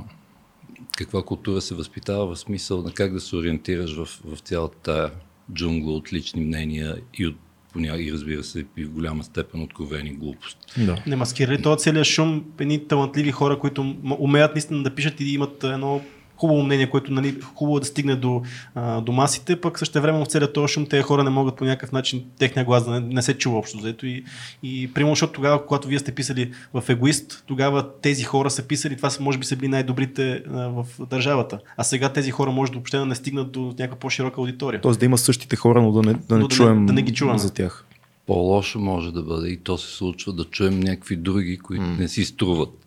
каква 0.96 1.22
култура 1.22 1.60
се 1.60 1.74
възпитава 1.74 2.34
в 2.34 2.38
смисъл 2.38 2.82
на 2.82 2.92
как 2.92 3.12
да 3.12 3.20
се 3.20 3.36
ориентираш 3.36 3.94
в, 3.96 4.08
в 4.24 4.38
цялата 4.38 5.10
джунгла 5.52 5.92
от 5.92 6.12
лични 6.12 6.44
мнения 6.44 6.96
и 7.18 7.26
от 7.26 7.36
и 7.78 8.12
разбира 8.12 8.44
се 8.44 8.64
и 8.76 8.84
в 8.84 8.90
голяма 8.90 9.24
степен 9.24 9.62
откровени 9.62 10.10
глупости. 10.10 10.84
Да. 10.84 11.02
Не 11.06 11.16
маскира 11.16 11.52
ли 11.52 11.62
този 11.62 11.82
целият 11.82 12.06
шум 12.06 12.44
едни 12.58 12.88
талантливи 12.88 13.32
хора, 13.32 13.58
които 13.58 13.96
умеят 14.18 14.54
наистина 14.54 14.82
да 14.82 14.94
пишат 14.94 15.20
и 15.20 15.24
имат 15.24 15.64
едно 15.64 16.00
хубаво 16.37 16.62
мнение, 16.62 16.90
което 16.90 17.12
нали, 17.12 17.40
хубаво 17.55 17.81
да 17.81 17.87
стигне 17.87 18.16
до, 18.16 18.43
а, 18.75 19.00
до 19.00 19.12
масите, 19.12 19.61
пък 19.61 19.78
също 19.78 20.00
време 20.00 20.19
в 20.19 20.26
целият 20.26 20.52
този 20.52 20.73
шум 20.73 20.87
тези 20.87 21.02
хора 21.02 21.25
не 21.25 21.31
могат 21.31 21.57
по 21.57 21.64
някакъв 21.64 21.93
начин 21.93 22.25
техния 22.38 22.64
глас 22.64 22.85
да 22.85 22.90
не, 22.90 23.00
не 23.00 23.23
се 23.23 23.38
чува 23.38 23.59
общо 23.59 23.78
заето. 23.78 24.07
И, 24.07 24.25
и 24.62 24.93
примерно, 24.95 25.14
защото 25.14 25.33
тогава, 25.33 25.66
когато 25.66 25.88
вие 25.88 25.99
сте 25.99 26.12
писали 26.12 26.52
в 26.75 26.85
Егоист, 26.88 27.45
тогава 27.47 27.87
тези 28.02 28.25
хора 28.25 28.50
са 28.50 28.62
писали, 28.62 28.97
това 28.97 29.11
са, 29.11 29.23
може 29.23 29.38
би 29.38 29.47
са 29.47 29.57
били 29.57 29.69
най-добрите 29.69 30.43
а, 30.50 30.69
в 30.69 30.87
държавата. 31.11 31.59
А 31.76 31.85
сега 31.85 32.09
тези 32.12 32.31
хора 32.31 32.50
може 32.50 32.73
да 32.73 32.78
въобще 32.78 32.99
да 32.99 33.07
не 33.07 33.14
стигнат 33.14 33.52
до 33.52 33.61
някаква 33.61 33.99
по-широка 33.99 34.40
аудитория. 34.40 34.81
Тоест 34.81 35.00
да 35.00 35.07
има 35.07 35.19
същите 35.19 35.57
хора, 35.57 35.83
но 35.83 35.93
да 35.93 36.02
не, 36.02 36.14
да 36.14 36.35
не 36.35 36.40
но 36.40 36.49
чуем 36.49 36.75
да 36.75 36.81
не, 36.81 36.87
да 36.87 36.93
не 36.93 37.02
ги 37.02 37.14
чуваме. 37.14 37.38
за 37.38 37.55
тях. 37.55 37.87
По-лошо 38.26 38.78
може 38.78 39.12
да 39.12 39.23
бъде 39.23 39.49
и 39.49 39.57
то 39.57 39.78
се 39.78 39.97
случва 39.97 40.33
да 40.33 40.45
чуем 40.45 40.81
някакви 40.81 41.16
други, 41.16 41.59
които 41.59 41.85
mm. 41.85 41.99
не 41.99 42.09
си 42.09 42.25
струват. 42.25 42.87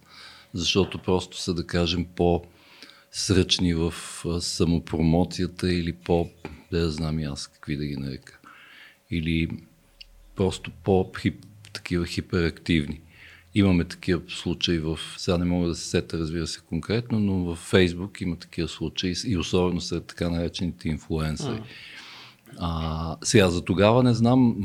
Защото 0.53 0.97
просто 0.97 1.41
са, 1.41 1.53
да 1.53 1.67
кажем, 1.67 2.05
по- 2.15 2.41
сръчни 3.11 3.73
в 3.73 3.93
самопромоцията 4.39 5.73
или 5.73 5.93
по, 5.93 6.29
да 6.71 6.91
знам 6.91 7.19
и 7.19 7.23
аз 7.23 7.47
какви 7.47 7.77
да 7.77 7.85
ги 7.85 7.95
нарека, 7.95 8.39
или 9.11 9.49
просто 10.35 10.71
по-хип, 10.83 11.45
такива 11.73 12.05
хиперактивни. 12.05 13.01
Имаме 13.55 13.85
такива 13.85 14.21
случаи 14.27 14.79
в, 14.79 14.99
сега 15.17 15.37
не 15.37 15.45
мога 15.45 15.67
да 15.67 15.75
се 15.75 15.89
сета, 15.89 16.19
разбира 16.19 16.47
се, 16.47 16.59
конкретно, 16.59 17.19
но 17.19 17.33
в 17.33 17.55
Фейсбук 17.55 18.21
има 18.21 18.35
такива 18.35 18.67
случаи 18.67 19.13
и 19.25 19.37
особено 19.37 19.81
сред 19.81 20.05
така 20.05 20.29
наречените 20.29 20.89
инфлуенсъри. 20.89 21.61
А, 22.57 23.15
сега 23.23 23.49
за 23.49 23.65
тогава 23.65 24.03
не 24.03 24.13
знам, 24.13 24.55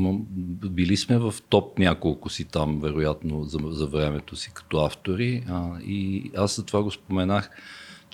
били 0.71 0.97
сме 0.97 1.19
в 1.19 1.35
топ 1.49 1.79
няколко 1.79 2.31
си 2.31 2.45
там, 2.45 2.81
вероятно, 2.81 3.45
за, 3.45 3.59
за 3.63 3.87
времето 3.87 4.37
си 4.37 4.51
като 4.55 4.79
автори 4.79 5.45
а, 5.49 5.81
и 5.81 6.31
аз 6.37 6.57
за 6.57 6.65
това 6.65 6.83
го 6.83 6.91
споменах 6.91 7.51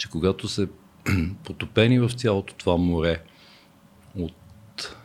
че 0.00 0.09
когато 0.09 0.49
се 0.49 0.69
потопени 1.45 1.99
в 1.99 2.11
цялото 2.11 2.54
това 2.54 2.76
море 2.76 3.23
от 4.16 4.97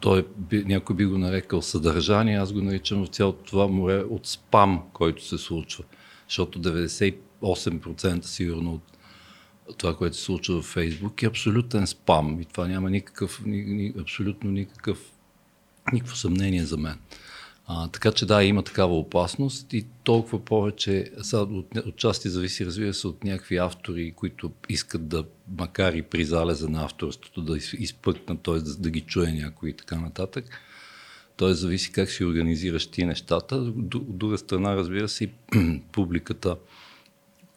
той, 0.00 0.26
някой 0.52 0.96
би 0.96 1.04
го 1.04 1.18
нарекал 1.18 1.62
съдържание, 1.62 2.38
аз 2.38 2.52
го 2.52 2.60
наричам 2.60 3.04
в 3.04 3.08
цялото 3.08 3.44
това 3.44 3.68
море 3.68 3.98
от 3.98 4.26
спам, 4.26 4.82
който 4.92 5.24
се 5.24 5.38
случва. 5.38 5.84
Защото 6.28 6.60
98% 6.60 8.22
сигурно 8.22 8.80
от 9.68 9.78
това, 9.78 9.96
което 9.96 10.16
се 10.16 10.22
случва 10.22 10.62
в 10.62 10.66
Фейсбук 10.66 11.22
е 11.22 11.26
абсолютен 11.26 11.86
спам 11.86 12.40
и 12.40 12.44
това 12.44 12.68
няма 12.68 12.90
никакъв, 12.90 13.44
ни, 13.44 13.62
ни, 13.62 13.94
абсолютно 14.00 14.50
никакъв, 14.50 15.12
никакво 15.92 16.16
съмнение 16.16 16.64
за 16.64 16.76
мен. 16.76 16.98
А, 17.74 17.88
така 17.88 18.12
че 18.12 18.26
да, 18.26 18.44
има 18.44 18.62
такава 18.62 18.98
опасност 18.98 19.72
и 19.72 19.86
толкова 20.04 20.44
повече, 20.44 21.10
сега 21.22 21.42
от, 21.42 21.76
от 21.76 21.96
части 21.96 22.28
зависи, 22.28 22.66
разбира 22.66 22.94
се, 22.94 23.06
от 23.06 23.24
някакви 23.24 23.56
автори, 23.56 24.12
които 24.16 24.50
искат 24.68 25.08
да, 25.08 25.24
макар 25.58 25.92
и 25.92 26.02
при 26.02 26.24
залеза 26.24 26.68
на 26.68 26.84
авторството, 26.84 27.42
да 27.42 27.56
изпъкнат, 27.56 28.40
т.е. 28.40 28.54
Да, 28.54 28.76
да 28.76 28.90
ги 28.90 29.00
чуе 29.00 29.32
някой 29.32 29.70
и 29.70 29.72
така 29.72 29.96
нататък. 30.00 30.44
Т.е. 31.36 31.54
зависи 31.54 31.92
как 31.92 32.10
си 32.10 32.24
организираш 32.24 32.86
ти 32.86 33.04
нещата. 33.04 33.56
От 33.56 34.18
друга 34.18 34.38
страна, 34.38 34.76
разбира 34.76 35.08
се, 35.08 35.30
публиката 35.92 36.56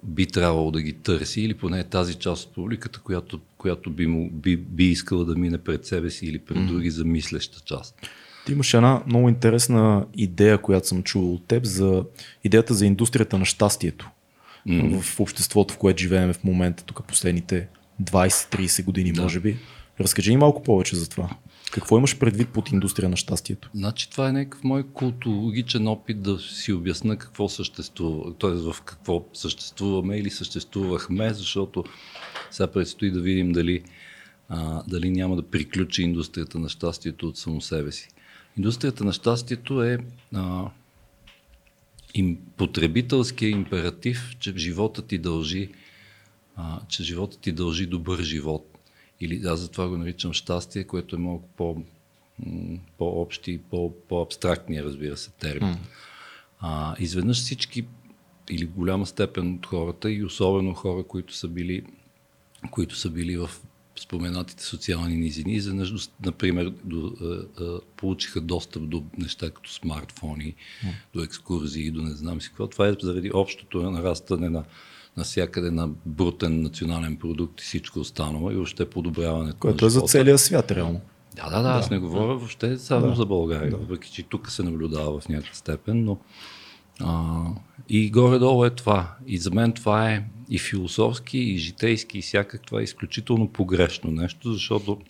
би 0.03 0.25
трябвало 0.25 0.71
да 0.71 0.81
ги 0.81 0.93
търси, 0.93 1.41
или 1.41 1.53
поне 1.53 1.83
тази 1.83 2.13
част 2.13 2.47
от 2.47 2.55
публиката, 2.55 2.99
която, 2.99 3.39
която 3.57 3.89
би, 3.89 4.07
му, 4.07 4.29
би, 4.31 4.57
би 4.57 4.85
искала 4.85 5.25
да 5.25 5.35
мине 5.35 5.57
пред 5.57 5.85
себе 5.85 6.09
си 6.09 6.25
или 6.25 6.39
пред 6.39 6.57
mm. 6.57 6.67
други 6.67 6.91
замисляща 6.91 7.59
част. 7.59 7.95
Ти 8.45 8.51
имаш 8.51 8.73
една 8.73 9.03
много 9.07 9.29
интересна 9.29 10.05
идея, 10.13 10.57
която 10.57 10.87
съм 10.87 11.03
чувал 11.03 11.33
от 11.33 11.45
теб 11.47 11.65
за 11.65 12.03
идеята 12.43 12.73
за 12.73 12.85
индустрията 12.85 13.37
на 13.37 13.45
щастието 13.45 14.09
mm. 14.67 15.01
в 15.01 15.19
обществото, 15.19 15.73
в 15.73 15.77
което 15.77 16.01
живеем 16.01 16.33
в 16.33 16.43
момента, 16.43 16.83
тук 16.83 17.03
последните 17.07 17.67
20-30 18.03 18.83
години, 18.83 19.11
да. 19.11 19.21
може 19.21 19.39
би. 19.39 19.57
Разкажи 19.99 20.31
ни 20.31 20.37
малко 20.37 20.63
повече 20.63 20.95
за 20.95 21.09
това. 21.09 21.29
Какво 21.71 21.97
имаш 21.97 22.17
предвид 22.17 22.49
под 22.49 22.71
индустрия 22.71 23.09
на 23.09 23.17
щастието? 23.17 23.69
Значи 23.73 24.09
това 24.09 24.29
е 24.29 24.31
някакъв 24.31 24.63
мой 24.63 24.83
култологичен 24.93 25.87
опит 25.87 26.21
да 26.21 26.39
си 26.39 26.73
обясна 26.73 27.17
какво 27.17 27.49
съществува, 27.49 28.33
т.е. 28.33 28.49
в 28.49 28.75
какво 28.85 29.25
съществуваме 29.33 30.17
или 30.17 30.29
съществувахме, 30.29 31.33
защото 31.33 31.83
сега 32.51 32.67
предстои 32.67 33.11
да 33.11 33.21
видим 33.21 33.51
дали, 33.51 33.83
а, 34.49 34.83
дали 34.87 35.09
няма 35.09 35.35
да 35.35 35.41
приключи 35.41 36.03
индустрията 36.03 36.59
на 36.59 36.69
щастието 36.69 37.27
от 37.27 37.37
само 37.37 37.61
себе 37.61 37.91
си. 37.91 38.09
Индустрията 38.57 39.03
на 39.03 39.13
щастието 39.13 39.83
е 39.83 39.97
а, 40.33 40.69
им, 42.13 42.37
потребителския 42.57 43.49
императив, 43.49 44.35
че 44.39 44.57
живота 44.57 45.01
ти 45.01 45.17
дължи, 45.17 45.69
а, 46.55 46.79
че 46.87 47.03
живота 47.03 47.39
ти 47.39 47.51
дължи 47.51 47.85
добър 47.85 48.21
живот. 48.21 48.77
Или 49.21 49.41
аз 49.45 49.59
затова 49.59 49.87
го 49.87 49.97
наричам 49.97 50.33
щастие, 50.33 50.83
което 50.83 51.15
е 51.15 51.19
малко 51.19 51.49
по, 51.57 51.83
по-общи 52.97 53.51
и 53.51 53.57
по, 53.57 53.93
по-абстрактния, 54.09 54.83
разбира 54.83 55.17
се, 55.17 55.31
термин. 55.31 55.73
Mm. 55.73 55.79
А, 56.59 56.95
изведнъж 56.99 57.37
всички 57.37 57.85
или 58.49 58.65
голяма 58.65 59.05
степен 59.05 59.53
от 59.53 59.65
хората 59.65 60.11
и 60.11 60.23
особено 60.23 60.73
хора, 60.73 61.03
които 61.03 61.33
са 61.33 61.47
били, 61.47 61.83
които 62.71 62.95
са 62.95 63.09
били 63.09 63.37
в 63.37 63.49
споменатите 63.99 64.63
социални 64.63 65.15
низини, 65.15 65.53
изведнъж, 65.53 66.09
например, 66.25 66.73
до, 66.83 67.13
а, 67.21 67.63
а, 67.63 67.79
получиха 67.97 68.41
достъп 68.41 68.89
до 68.89 69.03
неща 69.17 69.49
като 69.49 69.73
смартфони, 69.73 70.55
mm. 70.85 70.89
до 71.13 71.23
екскурзии, 71.23 71.91
до 71.91 72.01
не 72.01 72.11
знам 72.11 72.41
си 72.41 72.47
какво. 72.47 72.67
Това 72.67 72.87
е 72.87 72.95
заради 73.01 73.31
общото 73.33 73.91
нарастване 73.91 74.49
на 74.49 74.63
навсякъде 75.17 75.71
на 75.71 75.89
брутен 76.05 76.61
национален 76.61 77.17
продукт 77.17 77.61
и 77.61 77.63
всичко 77.63 77.99
останало 77.99 78.51
и 78.51 78.55
въобще 78.55 78.89
подобряването 78.89 79.57
Което 79.57 79.85
е 79.85 79.89
за 79.89 80.01
целия 80.01 80.37
свят, 80.37 80.71
реално. 80.71 81.01
Да, 81.35 81.49
да, 81.49 81.61
да, 81.61 81.69
аз 81.69 81.89
не 81.89 81.99
говоря 81.99 82.35
въобще 82.35 82.77
само 82.77 83.07
да. 83.07 83.15
за 83.15 83.25
България, 83.25 83.71
да. 83.71 83.77
въпреки 83.77 84.11
че 84.11 84.23
тук 84.23 84.51
се 84.51 84.63
наблюдава 84.63 85.19
в 85.19 85.29
някаква 85.29 85.53
степен, 85.53 86.03
но 86.03 86.17
а, 87.01 87.43
и 87.89 88.11
горе-долу 88.11 88.65
е 88.65 88.69
това. 88.69 89.15
И 89.27 89.37
за 89.37 89.51
мен 89.51 89.71
това 89.71 90.11
е 90.11 90.25
и 90.49 90.59
философски, 90.59 91.37
и 91.37 91.57
житейски, 91.57 92.17
и 92.17 92.21
всякак 92.21 92.61
това 92.61 92.79
е 92.79 92.83
изключително 92.83 93.47
погрешно 93.47 94.11
нещо, 94.11 94.53
защото 94.53 95.01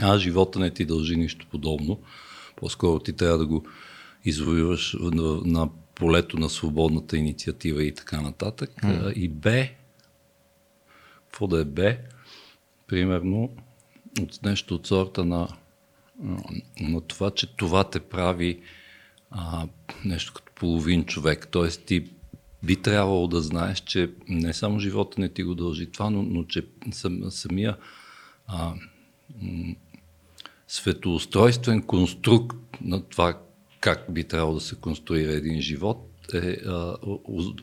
а 0.00 0.18
живота 0.18 0.58
не 0.58 0.70
ти 0.70 0.84
дължи 0.84 1.16
нищо 1.16 1.46
подобно. 1.50 2.00
По-скоро 2.56 2.98
ти 2.98 3.12
трябва 3.12 3.38
да 3.38 3.46
го 3.46 3.64
извоюваш 4.24 4.96
на, 5.00 5.40
на 5.44 5.68
полето 5.94 6.38
на 6.38 6.50
свободната 6.50 7.16
инициатива 7.16 7.84
и 7.84 7.94
така 7.94 8.20
нататък. 8.20 8.70
Mm. 8.82 9.12
И 9.12 9.28
Б, 9.28 9.66
какво 11.24 11.46
да 11.46 11.60
е 11.60 11.64
Б, 11.64 11.96
примерно 12.86 13.50
от 14.20 14.42
нещо 14.42 14.74
от 14.74 14.86
сорта 14.86 15.24
на, 15.24 15.48
на 16.80 17.00
това, 17.00 17.30
че 17.30 17.56
това 17.56 17.84
те 17.84 18.00
прави 18.00 18.60
а, 19.30 19.66
нещо 20.04 20.32
като 20.34 20.43
половин 20.54 21.04
човек. 21.04 21.48
Т.е. 21.52 21.68
ти 21.68 22.10
би 22.62 22.76
трябвало 22.76 23.28
да 23.28 23.40
знаеш, 23.40 23.80
че 23.80 24.10
не 24.28 24.52
само 24.52 24.78
живота 24.78 25.20
не 25.20 25.28
ти 25.28 25.42
го 25.42 25.54
дължи 25.54 25.86
това, 25.86 26.10
но, 26.10 26.22
но 26.22 26.44
че 26.44 26.66
сам, 26.92 27.30
самия 27.30 27.76
а, 28.46 28.74
м- 29.42 29.74
светоустройствен 30.68 31.82
конструкт 31.82 32.56
на 32.80 33.02
това 33.02 33.38
как 33.80 34.06
би 34.10 34.24
трябвало 34.24 34.54
да 34.54 34.60
се 34.60 34.74
конструира 34.74 35.32
един 35.32 35.60
живот, 35.60 36.10
е, 36.34 36.56
а, 36.66 36.96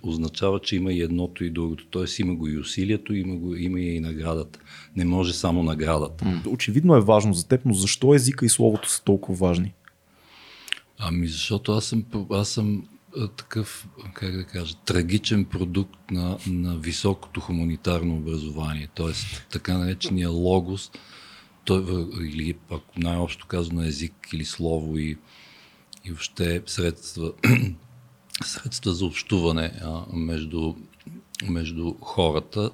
означава, 0.04 0.60
че 0.60 0.76
има 0.76 0.94
и 0.94 1.02
едното 1.02 1.44
и 1.44 1.50
другото. 1.50 1.88
Тоест 1.90 2.20
има 2.20 2.36
го 2.36 2.48
и 2.48 2.58
усилието, 2.58 3.14
има, 3.14 3.36
го, 3.36 3.56
има 3.56 3.80
и 3.80 4.00
наградата. 4.00 4.60
Не 4.96 5.06
може 5.06 5.34
само 5.34 5.64
наградата. 5.64 6.42
Очевидно 6.48 6.96
е 6.96 7.02
важно 7.02 7.34
за 7.34 7.48
теб, 7.48 7.62
но 7.66 7.74
защо 7.74 8.16
езика 8.16 8.46
и 8.46 8.50
словото 8.50 8.90
са 8.90 9.04
толкова 9.04 9.48
важни? 9.48 9.74
Ами 11.04 11.28
защото 11.28 11.72
аз 11.72 11.86
съм, 11.86 12.06
аз 12.32 12.50
съм 12.50 12.88
такъв, 13.38 13.88
как 14.14 14.36
да 14.36 14.44
кажа, 14.44 14.76
трагичен 14.86 15.46
продукт 15.46 16.12
на, 16.12 16.38
на 16.48 16.78
високото 16.78 17.40
хуманитарно 17.40 18.16
образование. 18.16 18.90
Тоест, 18.96 19.48
така 19.52 19.78
наречения 19.78 20.30
логос, 20.30 20.92
той, 21.66 22.08
или 22.22 22.54
пак 22.54 22.82
най-общо 22.98 23.48
казано 23.48 23.84
език 23.84 24.14
или 24.34 24.46
слово 24.46 24.98
и, 24.98 25.18
и 26.06 26.10
въобще 26.10 26.64
средства, 26.66 27.34
средства 28.44 28.94
за 28.94 29.06
общуване 29.06 29.72
а, 29.82 30.04
между, 30.14 30.74
между 31.50 31.94
хората, 32.02 32.72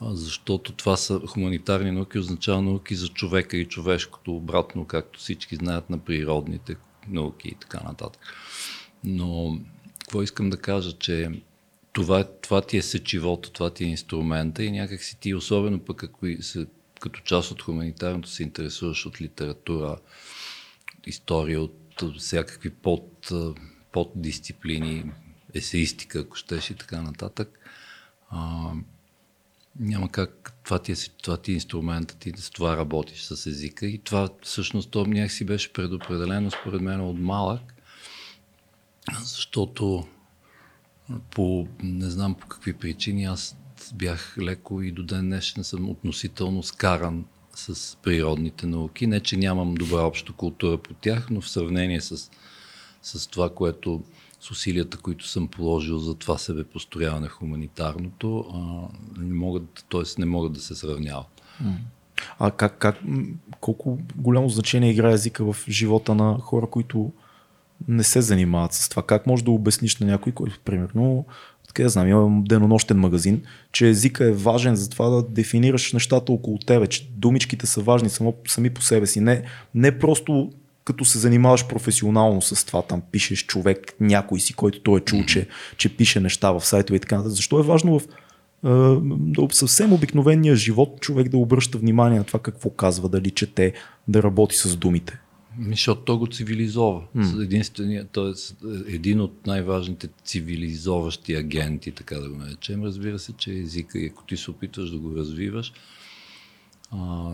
а, 0.00 0.14
защото 0.14 0.72
това 0.72 0.96
са 0.96 1.20
хуманитарни 1.26 1.90
науки, 1.90 2.18
означава 2.18 2.62
науки 2.62 2.94
за 2.94 3.08
човека 3.08 3.56
и 3.56 3.68
човешкото, 3.68 4.36
обратно, 4.36 4.84
както 4.84 5.20
всички 5.20 5.56
знаят 5.56 5.90
на 5.90 5.98
природните 5.98 6.76
науки 7.08 7.48
и 7.48 7.54
така 7.54 7.80
нататък. 7.80 8.22
Но 9.04 9.58
какво 9.98 10.22
искам 10.22 10.50
да 10.50 10.56
кажа, 10.56 10.92
че 10.92 11.30
това, 11.92 12.24
това 12.24 12.62
ти 12.62 12.76
е 12.76 12.82
сечивото, 12.82 13.50
това 13.50 13.70
ти 13.70 13.84
е 13.84 13.88
инструмента 13.88 14.64
и 14.64 14.70
някак 14.70 15.02
си 15.02 15.20
ти, 15.20 15.34
особено 15.34 15.78
пък 15.78 16.04
ако 16.04 16.26
се, 16.40 16.66
като 17.00 17.20
част 17.20 17.50
от 17.50 17.62
хуманитарното 17.62 18.28
се 18.28 18.42
интересуваш 18.42 19.06
от 19.06 19.20
литература, 19.20 19.96
история, 21.06 21.60
от, 21.60 22.02
всякакви 22.18 22.70
под, 22.70 23.30
поддисциплини, 23.92 25.12
есеистика, 25.54 26.18
ако 26.18 26.36
щеш 26.36 26.70
и 26.70 26.74
така 26.74 27.02
нататък, 27.02 27.58
няма 29.80 30.08
как, 30.08 30.54
това 30.64 30.78
ти, 30.78 30.92
е, 30.92 30.94
това 31.22 31.36
ти 31.36 31.50
е 31.50 31.54
инструментът, 31.54 32.18
ти 32.18 32.32
с 32.36 32.50
това 32.50 32.76
работиш 32.76 33.22
с 33.22 33.46
езика 33.46 33.86
и 33.86 33.98
това 33.98 34.28
всъщност 34.42 34.90
то 34.90 35.06
някакси 35.06 35.44
беше 35.44 35.72
предопределено 35.72 36.50
според 36.50 36.80
мен 36.80 37.00
от 37.00 37.18
малък, 37.18 37.74
защото 39.20 40.06
по 41.30 41.68
не 41.82 42.10
знам 42.10 42.34
по 42.34 42.46
какви 42.46 42.72
причини 42.72 43.24
аз 43.24 43.56
бях 43.94 44.36
леко 44.38 44.82
и 44.82 44.92
до 44.92 45.02
ден 45.02 45.26
днешен 45.26 45.64
съм 45.64 45.90
относително 45.90 46.62
скаран 46.62 47.24
с 47.54 47.96
природните 48.02 48.66
науки. 48.66 49.06
Не, 49.06 49.20
че 49.20 49.36
нямам 49.36 49.74
добра 49.74 50.00
обща 50.00 50.32
култура 50.32 50.78
по 50.78 50.94
тях, 50.94 51.30
но 51.30 51.40
в 51.40 51.48
сравнение 51.48 52.00
с, 52.00 52.30
с 53.02 53.26
това, 53.26 53.54
което 53.54 54.04
с 54.42 54.50
усилията, 54.50 54.96
които 54.96 55.28
съм 55.28 55.48
положил 55.48 55.98
за 55.98 56.14
това 56.14 56.38
себе 56.38 56.64
построяване 56.64 57.28
хуманитарното, 57.28 58.44
а, 58.54 58.88
не 59.22 59.34
могат, 59.34 59.84
т.е. 59.90 60.20
не 60.20 60.26
могат 60.26 60.52
да 60.52 60.60
се 60.60 60.74
сравняват. 60.74 61.42
А 62.38 62.50
как, 62.50 62.78
как, 62.78 63.00
колко 63.60 63.98
голямо 64.16 64.48
значение 64.48 64.90
играе 64.90 65.12
езика 65.12 65.52
в 65.52 65.56
живота 65.68 66.14
на 66.14 66.38
хора, 66.38 66.66
които 66.66 67.12
не 67.88 68.02
се 68.02 68.20
занимават 68.20 68.72
с 68.72 68.88
това? 68.88 69.02
Как 69.02 69.26
можеш 69.26 69.44
да 69.44 69.50
обясниш 69.50 69.98
на 69.98 70.06
някой, 70.06 70.32
който, 70.32 70.60
примерно, 70.64 71.24
да 71.76 71.88
знам, 71.88 72.08
имам 72.08 72.44
денонощен 72.44 72.98
магазин, 72.98 73.42
че 73.72 73.88
езика 73.88 74.24
е 74.24 74.32
важен 74.32 74.76
за 74.76 74.90
това 74.90 75.08
да 75.08 75.22
дефинираш 75.22 75.92
нещата 75.92 76.32
около 76.32 76.58
тебе, 76.58 76.86
че 76.86 77.08
думичките 77.10 77.66
са 77.66 77.80
важни 77.80 78.08
само, 78.08 78.34
сами 78.48 78.70
по 78.70 78.82
себе 78.82 79.06
си. 79.06 79.20
Не, 79.20 79.42
не 79.74 79.98
просто 79.98 80.52
като 80.84 81.04
се 81.04 81.18
занимаваш 81.18 81.66
професионално 81.66 82.42
с 82.42 82.66
това, 82.66 82.82
там 82.82 83.02
пишеш 83.12 83.46
човек, 83.46 83.94
някой 84.00 84.40
си, 84.40 84.54
който 84.54 84.80
той 84.80 85.00
е 85.00 85.04
чул, 85.04 85.24
че, 85.24 85.46
че 85.76 85.96
пише 85.96 86.20
неща 86.20 86.52
в 86.52 86.64
сайтове 86.64 86.96
и 86.96 87.00
така 87.00 87.16
нататък. 87.16 87.36
Защо 87.36 87.60
е 87.60 87.62
важно 87.62 87.98
в 87.98 88.02
е, 88.64 89.48
съвсем 89.50 89.92
обикновения 89.92 90.56
живот 90.56 91.00
човек 91.00 91.28
да 91.28 91.36
обръща 91.38 91.78
внимание 91.78 92.18
на 92.18 92.24
това 92.24 92.40
какво 92.40 92.70
казва, 92.70 93.08
дали 93.08 93.30
чете, 93.30 93.72
да 94.08 94.22
работи 94.22 94.56
с 94.56 94.76
думите? 94.76 95.18
Защото 95.68 96.00
то 96.00 96.18
го 96.18 96.26
цивилизова. 96.26 97.02
Mm. 97.16 98.06
Т.е. 98.12 98.94
един 98.94 99.20
от 99.20 99.46
най-важните 99.46 100.08
цивилизоващи 100.24 101.34
агенти, 101.34 101.92
така 101.92 102.18
да 102.18 102.28
го 102.28 102.36
наречем, 102.36 102.84
разбира 102.84 103.18
се, 103.18 103.32
че 103.32 103.52
е 103.52 103.58
езика 103.58 103.98
и 103.98 104.06
ако 104.06 104.24
ти 104.24 104.36
се 104.36 104.50
опитваш 104.50 104.90
да 104.90 104.98
го 104.98 105.16
развиваш, 105.16 105.72
а, 106.90 107.30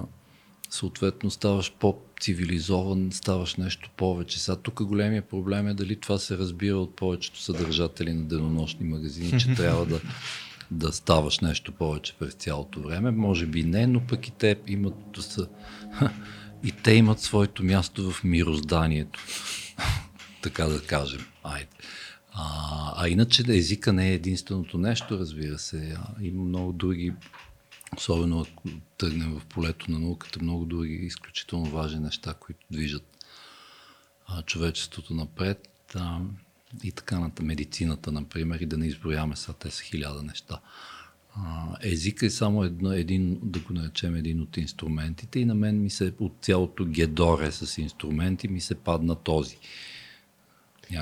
съответно 0.70 1.30
ставаш 1.30 1.72
по-цивилизован, 1.80 3.08
ставаш 3.12 3.56
нещо 3.56 3.90
повече. 3.96 4.40
Сега 4.40 4.56
тук 4.56 4.82
големия 4.82 5.22
проблем 5.22 5.68
е 5.68 5.74
дали 5.74 5.96
това 5.96 6.18
се 6.18 6.38
разбира 6.38 6.76
от 6.76 6.96
повечето 6.96 7.40
съдържатели 7.40 8.12
на 8.12 8.24
денонощни 8.24 8.88
магазини, 8.88 9.40
че 9.40 9.54
трябва 9.56 9.86
да, 9.86 10.00
да 10.70 10.92
ставаш 10.92 11.40
нещо 11.40 11.72
повече 11.72 12.14
през 12.18 12.34
цялото 12.34 12.80
време. 12.82 13.10
Може 13.10 13.46
би 13.46 13.62
не, 13.62 13.86
но 13.86 14.00
пък 14.00 14.28
и 14.28 14.30
те 14.30 14.56
имат 14.66 14.94
да 15.14 15.22
са, 15.22 15.48
и 16.64 16.72
те 16.72 16.92
имат 16.92 17.20
своето 17.20 17.64
място 17.64 18.10
в 18.10 18.24
мирозданието. 18.24 19.20
така 20.42 20.64
да 20.64 20.82
кажем. 20.82 21.26
Айде. 21.44 21.68
А, 22.32 22.92
а 22.96 23.08
иначе 23.08 23.44
езика 23.48 23.92
не 23.92 24.10
е 24.10 24.14
единственото 24.14 24.78
нещо, 24.78 25.18
разбира 25.18 25.58
се. 25.58 25.96
Има 26.20 26.44
много 26.44 26.72
други 26.72 27.12
особено 27.96 28.40
ако 28.40 28.68
тръгнем 28.98 29.38
в 29.38 29.46
полето 29.46 29.90
на 29.90 29.98
науката, 29.98 30.42
много 30.42 30.64
други 30.64 30.94
изключително 30.94 31.64
важни 31.64 32.00
неща, 32.00 32.34
които 32.34 32.60
движат 32.70 33.18
а, 34.26 34.42
човечеството 34.42 35.14
напред 35.14 35.68
а, 35.94 36.20
и 36.84 36.92
така 36.92 37.18
на 37.18 37.30
медицината, 37.42 38.12
например, 38.12 38.60
и 38.60 38.66
да 38.66 38.78
не 38.78 38.86
изброяваме 38.86 39.36
сега, 39.36 39.52
те 39.52 39.70
са 39.70 39.82
хиляда 39.82 40.22
неща. 40.22 40.60
А, 41.36 41.76
езика 41.82 42.26
е 42.26 42.30
само 42.30 42.64
едно, 42.64 42.92
един, 42.92 43.38
да 43.42 43.60
го 43.60 43.72
наречем, 43.72 44.14
един 44.14 44.40
от 44.40 44.56
инструментите 44.56 45.40
и 45.40 45.44
на 45.44 45.54
мен 45.54 45.82
ми 45.82 45.90
се 45.90 46.12
от 46.20 46.32
цялото 46.42 46.84
гедоре 46.84 47.52
с 47.52 47.78
инструменти 47.78 48.48
ми 48.48 48.60
се 48.60 48.74
падна 48.74 49.14
този. 49.14 49.58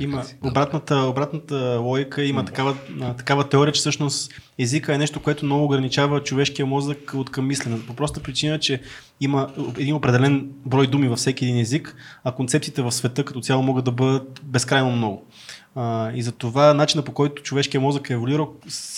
Има 0.01 0.17
да. 0.43 0.49
обратната, 0.49 0.97
обратната 0.97 1.57
логика, 1.83 2.25
има 2.25 2.45
такава, 2.45 2.77
такава 3.17 3.49
теория, 3.49 3.73
че 3.73 3.79
всъщност 3.79 4.33
езика 4.59 4.95
е 4.95 4.99
нещо, 4.99 5.23
което 5.23 5.45
много 5.45 5.65
ограничава 5.65 6.23
човешкия 6.23 6.67
мозък 6.67 7.15
от 7.15 7.31
към 7.31 7.47
мислене. 7.47 7.87
По 7.87 7.95
проста 7.95 8.23
причина, 8.23 8.59
че 8.59 8.81
има 9.21 9.49
един 9.79 9.95
определен 9.95 10.51
брой 10.67 10.87
думи 10.87 11.09
във 11.09 11.19
всеки 11.19 11.45
един 11.45 11.59
език, 11.59 11.97
а 12.25 12.33
концепциите 12.33 12.83
в 12.83 12.93
света 12.93 13.25
като 13.25 13.41
цяло 13.41 13.63
могат 13.63 13.85
да 13.85 13.91
бъдат 13.91 14.41
безкрайно 14.45 14.93
много. 14.93 15.27
А, 15.77 16.13
и 16.15 16.23
за 16.23 16.33
това 16.33 16.75
начина 16.75 17.03
по 17.03 17.13
който 17.13 17.43
човешкият 17.43 17.83
мозък 17.83 18.11
е 18.11 18.13
еволюирал, 18.13 18.53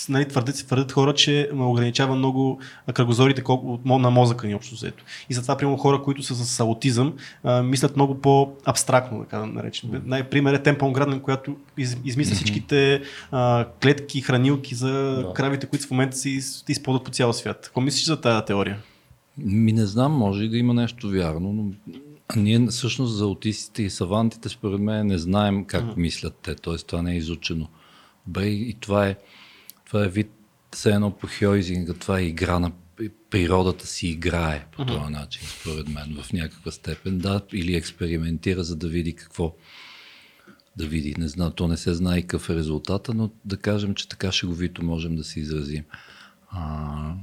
нали, 0.09 0.27
твърдят, 0.27 0.55
твърдят 0.55 0.91
хора, 0.91 1.13
че 1.13 1.49
ограничава 1.53 2.15
много 2.15 2.59
кръгозорите 2.93 3.43
на 3.85 4.09
мозъка 4.09 4.47
ни 4.47 4.55
общо 4.55 4.75
взето. 4.75 5.03
И 5.29 5.33
затова, 5.33 5.57
примерно, 5.57 5.77
хора, 5.77 6.01
които 6.01 6.23
са 6.23 6.35
с 6.35 6.59
аутизъм, 6.59 7.13
а, 7.43 7.63
мислят 7.63 7.95
много 7.95 8.15
по-абстрактно, 8.15 9.23
така 9.23 9.37
да 9.37 9.45
наречем. 9.45 9.89
Mm. 9.89 10.01
Най-пример 10.05 10.53
е 10.53 10.63
Темпон 10.63 10.93
Граден, 10.93 11.19
която 11.19 11.55
из, 11.77 11.97
измисля 12.05 12.31
mm-hmm. 12.31 12.35
всичките 12.35 13.01
а, 13.31 13.65
клетки, 13.83 14.21
хранилки 14.21 14.75
за 14.75 14.87
no. 14.87 15.33
кравите, 15.33 15.67
които 15.67 15.87
в 15.87 15.91
момента 15.91 16.17
се 16.17 16.29
използват 16.69 17.03
по 17.03 17.11
цял 17.11 17.33
свят. 17.33 17.59
Какво 17.63 17.81
мислиш 17.81 18.05
за 18.05 18.21
тази 18.21 18.45
теория? 18.45 18.77
Ми 19.37 19.73
не 19.73 19.85
знам, 19.85 20.11
може 20.11 20.43
и 20.43 20.49
да 20.49 20.57
има 20.57 20.73
нещо 20.73 21.09
вярно, 21.09 21.53
но 21.53 21.93
ние 22.35 22.67
всъщност 22.67 23.17
за 23.17 23.23
аутистите 23.23 23.83
и 23.83 23.89
савантите 23.89 24.49
според 24.49 24.79
мен 24.79 25.07
не 25.07 25.17
знаем 25.17 25.65
как 25.65 25.83
mm. 25.83 25.97
мислят 25.97 26.35
те, 26.43 26.55
т.е. 26.55 26.77
това 26.77 27.01
не 27.01 27.13
е 27.13 27.17
изучено. 27.17 27.69
Добре, 28.27 28.45
и 28.45 28.77
това 28.79 29.07
е, 29.07 29.17
това 29.85 30.05
е 30.05 30.09
вид, 30.09 30.31
все 30.71 30.91
едно 30.91 31.11
по 31.11 31.27
Хьойзинга, 31.27 31.93
това 31.93 32.19
е 32.19 32.23
игра 32.23 32.59
на 32.59 32.71
природата 33.29 33.87
си 33.87 34.07
играе 34.07 34.65
по 34.71 34.81
mm-hmm. 34.81 34.87
този 34.87 35.11
начин, 35.13 35.47
според 35.59 35.87
мен, 35.87 36.17
в 36.21 36.33
някаква 36.33 36.71
степен, 36.71 37.17
да, 37.17 37.41
или 37.53 37.75
експериментира, 37.75 38.63
за 38.63 38.75
да 38.75 38.87
види 38.87 39.15
какво 39.15 39.55
да 40.77 40.85
види. 40.85 41.15
Не 41.17 41.27
знам, 41.27 41.51
то 41.55 41.67
не 41.67 41.77
се 41.77 41.93
знае 41.93 42.21
какъв 42.21 42.49
е 42.49 42.55
резултата, 42.55 43.13
но 43.13 43.29
да 43.45 43.57
кажем, 43.57 43.93
че 43.93 44.09
така 44.09 44.31
шеговито 44.31 44.85
можем 44.85 45.15
да 45.15 45.23
се 45.23 45.39
изразим. 45.39 45.83
А, 46.49 47.13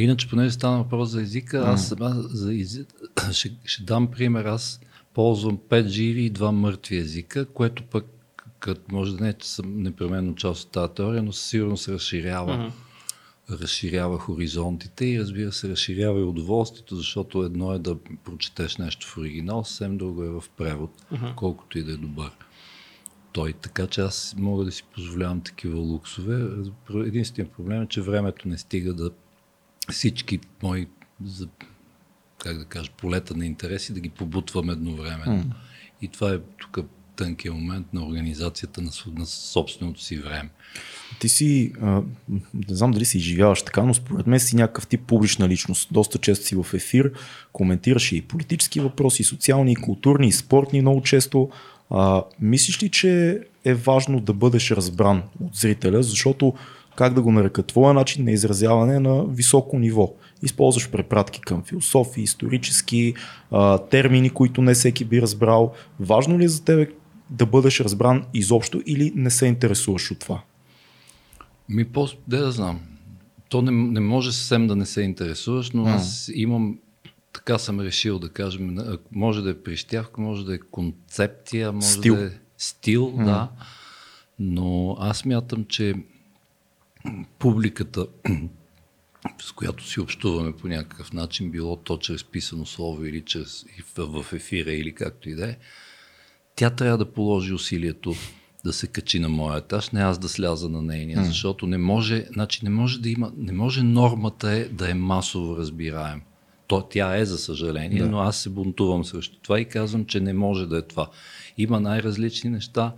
Иначе, 0.00 0.28
понеже 0.28 0.50
стана 0.50 0.78
въпрос 0.78 1.08
за 1.08 1.22
езика, 1.22 1.62
аз, 1.66 1.94
аз 2.00 2.16
за 2.16 2.54
език, 2.54 2.94
ще, 3.32 3.56
ще 3.64 3.82
дам 3.82 4.10
пример. 4.10 4.44
Аз 4.44 4.80
ползвам 5.14 5.58
5 5.68 5.86
живи 5.86 6.22
и 6.22 6.32
2 6.32 6.50
мъртви 6.50 6.96
езика, 6.96 7.46
което 7.46 7.82
пък, 7.82 8.06
като 8.58 8.80
може 8.92 9.16
да 9.16 9.24
не 9.24 9.28
е, 9.28 9.32
че 9.32 9.48
съм 9.48 9.82
непременно 9.82 10.34
част 10.34 10.64
от 10.64 10.72
тази 10.72 10.92
теория, 10.94 11.22
но 11.22 11.32
със 11.32 11.48
сигурност 11.48 11.84
се 11.84 11.92
разширява. 11.92 12.52
Mm-hmm 12.52 12.72
разширява 13.50 14.18
хоризонтите 14.18 15.06
и 15.06 15.20
разбира 15.20 15.52
се 15.52 15.68
разширява 15.68 16.20
и 16.20 16.24
удоволствието, 16.24 16.96
защото 16.96 17.42
едно 17.42 17.72
е 17.72 17.78
да 17.78 17.96
прочетеш 18.24 18.76
нещо 18.76 19.06
в 19.06 19.18
оригинал, 19.18 19.64
съвсем 19.64 19.98
друго 19.98 20.24
е 20.24 20.30
в 20.30 20.44
превод, 20.56 20.90
uh-huh. 21.12 21.34
колкото 21.34 21.78
и 21.78 21.82
да 21.82 21.92
е 21.92 21.96
добър. 21.96 22.30
Той, 23.32 23.52
така 23.52 23.86
че 23.86 24.00
аз 24.00 24.34
мога 24.38 24.64
да 24.64 24.72
си 24.72 24.84
позволявам 24.94 25.40
такива 25.40 25.78
луксове. 25.78 26.48
Единственият 26.94 27.56
проблем 27.56 27.82
е, 27.82 27.86
че 27.86 28.02
времето 28.02 28.48
не 28.48 28.58
стига 28.58 28.94
да 28.94 29.10
всички 29.88 30.38
мои, 30.62 30.86
за, 31.24 31.48
как 32.38 32.58
да 32.58 32.64
кажа, 32.64 32.90
полета 32.96 33.36
на 33.36 33.46
интереси 33.46 33.92
да 33.92 34.00
ги 34.00 34.08
побутвам 34.08 34.70
едновременно. 34.70 35.44
Mm. 35.44 35.52
И 36.02 36.08
това 36.08 36.32
е 36.32 36.38
тук 36.58 36.78
тънкия 37.16 37.52
момент 37.52 37.86
на 37.92 38.06
организацията 38.06 38.82
на, 38.82 38.90
на 39.18 39.26
собственото 39.26 40.02
си 40.02 40.18
време. 40.18 40.50
Ти 41.20 41.28
си, 41.28 41.72
а, 41.82 42.02
не 42.54 42.74
знам 42.74 42.90
дали 42.90 43.04
си 43.04 43.18
изживяваш 43.18 43.62
така, 43.62 43.82
но 43.82 43.94
според 43.94 44.26
мен 44.26 44.40
си 44.40 44.56
някакъв 44.56 44.86
тип 44.86 45.00
публична 45.06 45.48
личност. 45.48 45.88
Доста 45.92 46.18
често 46.18 46.46
си 46.46 46.56
в 46.56 46.66
ефир, 46.74 47.12
коментираш 47.52 48.12
и 48.12 48.22
политически 48.22 48.80
въпроси, 48.80 49.22
и 49.22 49.24
социални, 49.24 49.72
и 49.72 49.76
културни, 49.76 50.28
и 50.28 50.32
спортни 50.32 50.80
много 50.80 51.02
често. 51.02 51.50
А, 51.90 52.22
мислиш 52.40 52.82
ли, 52.82 52.88
че 52.88 53.40
е 53.64 53.74
важно 53.74 54.20
да 54.20 54.32
бъдеш 54.32 54.70
разбран 54.70 55.22
от 55.44 55.54
зрителя, 55.54 56.02
защото 56.02 56.54
как 57.00 57.14
да 57.14 57.22
го 57.22 57.32
нарека, 57.32 57.62
твоя 57.62 57.94
начин 57.94 58.24
на 58.24 58.30
изразяване 58.30 59.00
на 59.00 59.24
високо 59.24 59.78
ниво. 59.78 60.14
Използваш 60.42 60.90
препратки 60.90 61.40
към 61.40 61.62
философии, 61.62 62.22
исторически 62.22 63.14
а, 63.50 63.78
термини, 63.78 64.30
които 64.30 64.62
не 64.62 64.74
всеки 64.74 65.04
би 65.04 65.22
разбрал. 65.22 65.72
Важно 66.00 66.38
ли 66.38 66.44
е 66.44 66.48
за 66.48 66.64
тебе 66.64 66.90
да 67.30 67.46
бъдеш 67.46 67.80
разбран 67.80 68.24
изобщо 68.34 68.82
или 68.86 69.12
не 69.14 69.30
се 69.30 69.46
интересуваш 69.46 70.10
от 70.10 70.18
това? 70.18 70.42
Ми, 71.68 71.84
по 71.84 72.08
де 72.28 72.36
да 72.36 72.52
знам. 72.52 72.80
То 73.48 73.62
не, 73.62 73.70
не 73.70 74.00
може 74.00 74.32
съвсем 74.32 74.66
да 74.66 74.76
не 74.76 74.86
се 74.86 75.02
интересуваш, 75.02 75.70
но 75.70 75.86
аз 75.86 76.30
имам 76.34 76.78
така 77.32 77.58
съм 77.58 77.80
решил 77.80 78.18
да 78.18 78.28
кажем, 78.28 78.78
може 79.12 79.42
да 79.42 79.50
е 79.50 79.62
прищявка, 79.62 80.20
може 80.20 80.44
да 80.44 80.54
е 80.54 80.58
концепция, 80.58 81.72
може 81.72 81.86
стил. 81.86 82.16
да 82.16 82.24
е 82.24 82.30
стил, 82.58 83.12
mm. 83.16 83.24
да. 83.24 83.48
Но 84.38 84.96
аз 85.00 85.24
мятам, 85.24 85.64
че 85.64 85.94
публиката, 87.38 88.06
с 89.38 89.52
която 89.52 89.86
си 89.86 90.00
общуваме 90.00 90.56
по 90.56 90.68
някакъв 90.68 91.12
начин, 91.12 91.50
било 91.50 91.76
то 91.76 91.98
чрез 91.98 92.24
писано 92.24 92.66
слово 92.66 93.04
или 93.04 93.20
чрез 93.20 93.64
в 93.96 94.26
ефира 94.32 94.72
или 94.72 94.94
както 94.94 95.28
и 95.28 95.34
да 95.34 95.50
е, 95.50 95.56
тя 96.56 96.70
трябва 96.70 96.98
да 96.98 97.12
положи 97.12 97.52
усилието 97.52 98.14
да 98.64 98.72
се 98.72 98.86
качи 98.86 99.18
на 99.18 99.28
моя 99.28 99.58
етаж, 99.58 99.90
не 99.90 100.00
аз 100.00 100.18
да 100.18 100.28
сляза 100.28 100.68
на 100.68 100.82
нейния, 100.82 101.18
mm. 101.18 101.22
защото 101.22 101.66
не 101.66 101.78
може, 101.78 102.26
значи 102.32 102.60
не 102.64 102.70
може 102.70 103.00
да 103.00 103.08
има, 103.08 103.32
не 103.36 103.52
може 103.52 103.82
нормата 103.82 104.50
е 104.50 104.64
да 104.64 104.90
е 104.90 104.94
масово 104.94 105.56
разбираем. 105.56 106.22
То, 106.66 106.82
тя 106.82 107.16
е, 107.16 107.24
за 107.24 107.38
съжаление, 107.38 108.02
да. 108.02 108.08
но 108.08 108.18
аз 108.18 108.36
се 108.36 108.50
бунтувам 108.50 109.04
срещу 109.04 109.38
това 109.42 109.60
и 109.60 109.64
казвам, 109.64 110.06
че 110.06 110.20
не 110.20 110.32
може 110.32 110.66
да 110.66 110.78
е 110.78 110.82
това. 110.82 111.10
Има 111.58 111.80
най-различни 111.80 112.50
неща, 112.50 112.94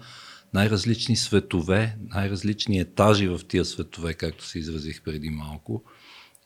най-различни 0.55 1.17
светове, 1.17 1.97
най-различни 2.09 2.79
етажи 2.79 3.29
в 3.29 3.41
тия 3.49 3.65
светове, 3.65 4.15
както 4.15 4.47
се 4.47 4.59
изразих 4.59 5.03
преди 5.03 5.31
малко. 5.31 5.83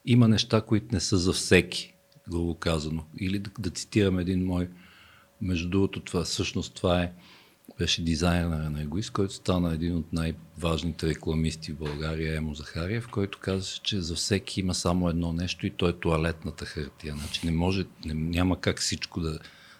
Има 0.05 0.29
неща, 0.29 0.61
които 0.61 0.87
не 0.93 1.01
са 1.01 1.17
за 1.17 1.33
всеки, 1.33 1.95
грубо 2.31 2.55
казано. 2.55 3.05
Или 3.21 3.39
да, 3.39 3.51
да 3.59 3.71
цитирам 3.71 4.19
един 4.19 4.45
мой, 4.45 4.69
между 5.41 5.69
другото, 5.69 6.01
това, 6.01 6.25
всъщност 6.25 6.75
това 6.75 7.03
е 7.03 7.13
беше 7.79 8.03
дизайнер 8.03 8.71
на 8.71 8.83
Егоист, 8.83 9.11
който 9.11 9.35
стана 9.35 9.75
един 9.75 9.97
от 9.97 10.13
най-важните 10.13 11.09
рекламисти 11.09 11.73
в 11.73 11.79
България, 11.79 12.37
Емо 12.37 12.55
Захариев, 12.55 13.09
който 13.09 13.39
каза, 13.39 13.67
че 13.83 14.01
за 14.01 14.15
всеки 14.15 14.61
има 14.61 14.75
само 14.75 15.09
едно 15.09 15.33
нещо 15.33 15.67
и 15.67 15.71
то 15.71 15.89
е 15.89 15.93
туалетната 15.93 16.65
хартия. 16.65 17.15
Значи 17.19 17.47
не 17.47 17.53
може, 17.53 17.85
не, 18.05 18.15
няма 18.15 18.61
как 18.61 18.81
всичко 18.81 19.21
да, 19.21 19.39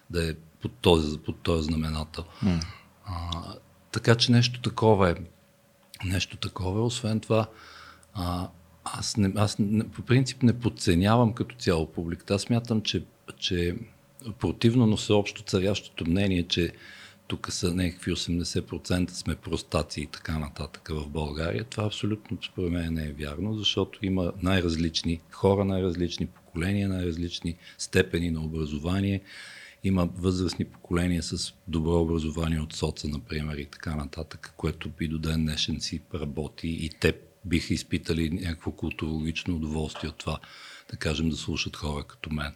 да 0.09 0.29
е 0.29 0.33
под 0.61 0.71
този, 0.71 1.17
под 1.17 1.41
този 1.41 1.65
знаменател. 1.65 2.23
Mm. 2.43 2.65
А, 3.05 3.53
така 3.97 4.15
че 4.15 4.31
нещо 4.31 4.61
такова 4.61 5.09
е. 5.09 5.15
Нещо 6.05 6.37
такова. 6.37 6.85
Освен 6.85 7.19
това, 7.19 7.49
а, 8.13 8.49
аз, 8.83 9.17
не, 9.17 9.31
аз 9.35 9.59
не, 9.59 9.89
по 9.89 10.01
принцип 10.01 10.43
не 10.43 10.59
подценявам 10.59 11.33
като 11.33 11.55
цяло 11.55 11.91
публиката. 11.91 12.33
Аз 12.33 12.41
смятам, 12.41 12.81
че, 12.81 13.03
че 13.37 13.75
противно, 14.39 14.85
но 14.85 14.97
всеобщо 14.97 15.43
царящото 15.43 16.09
мнение, 16.09 16.43
че 16.43 16.71
тук 17.27 17.51
са 17.51 17.73
някакви 17.73 18.11
80% 18.11 19.09
сме 19.09 19.35
простаци 19.35 20.01
и 20.01 20.07
така 20.07 20.39
нататък 20.39 20.87
в 20.91 21.09
България. 21.09 21.63
Това 21.63 21.85
абсолютно 21.85 22.37
според 22.51 22.71
мен 22.71 22.93
не 22.93 23.05
е 23.05 23.13
вярно, 23.13 23.53
защото 23.53 24.05
има 24.05 24.33
най-различни 24.41 25.21
хора, 25.31 25.65
най-различни 25.65 26.27
поколения, 26.27 26.89
най-различни 26.89 27.55
степени 27.77 28.31
на 28.31 28.41
образование. 28.41 29.21
Има 29.83 30.09
възрастни 30.17 30.65
поколения 30.65 31.23
с 31.23 31.53
добро 31.67 32.01
образование 32.01 32.59
от 32.59 32.73
соца, 32.73 33.07
например, 33.07 33.57
и 33.57 33.65
така 33.65 33.95
нататък, 33.95 34.53
което 34.57 34.89
би 34.89 35.07
до 35.07 35.17
ден 35.17 35.45
днешен 35.45 35.81
си 35.81 36.01
работи 36.13 36.67
и 36.67 36.89
те 36.99 37.13
биха 37.45 37.73
изпитали 37.73 38.29
някакво 38.29 38.71
културологично 38.71 39.55
удоволствие 39.55 40.09
от 40.09 40.17
това, 40.17 40.39
да 40.91 40.97
кажем, 40.97 41.29
да 41.29 41.35
слушат 41.35 41.75
хора 41.75 42.03
като 42.03 42.29
мен. 42.33 42.53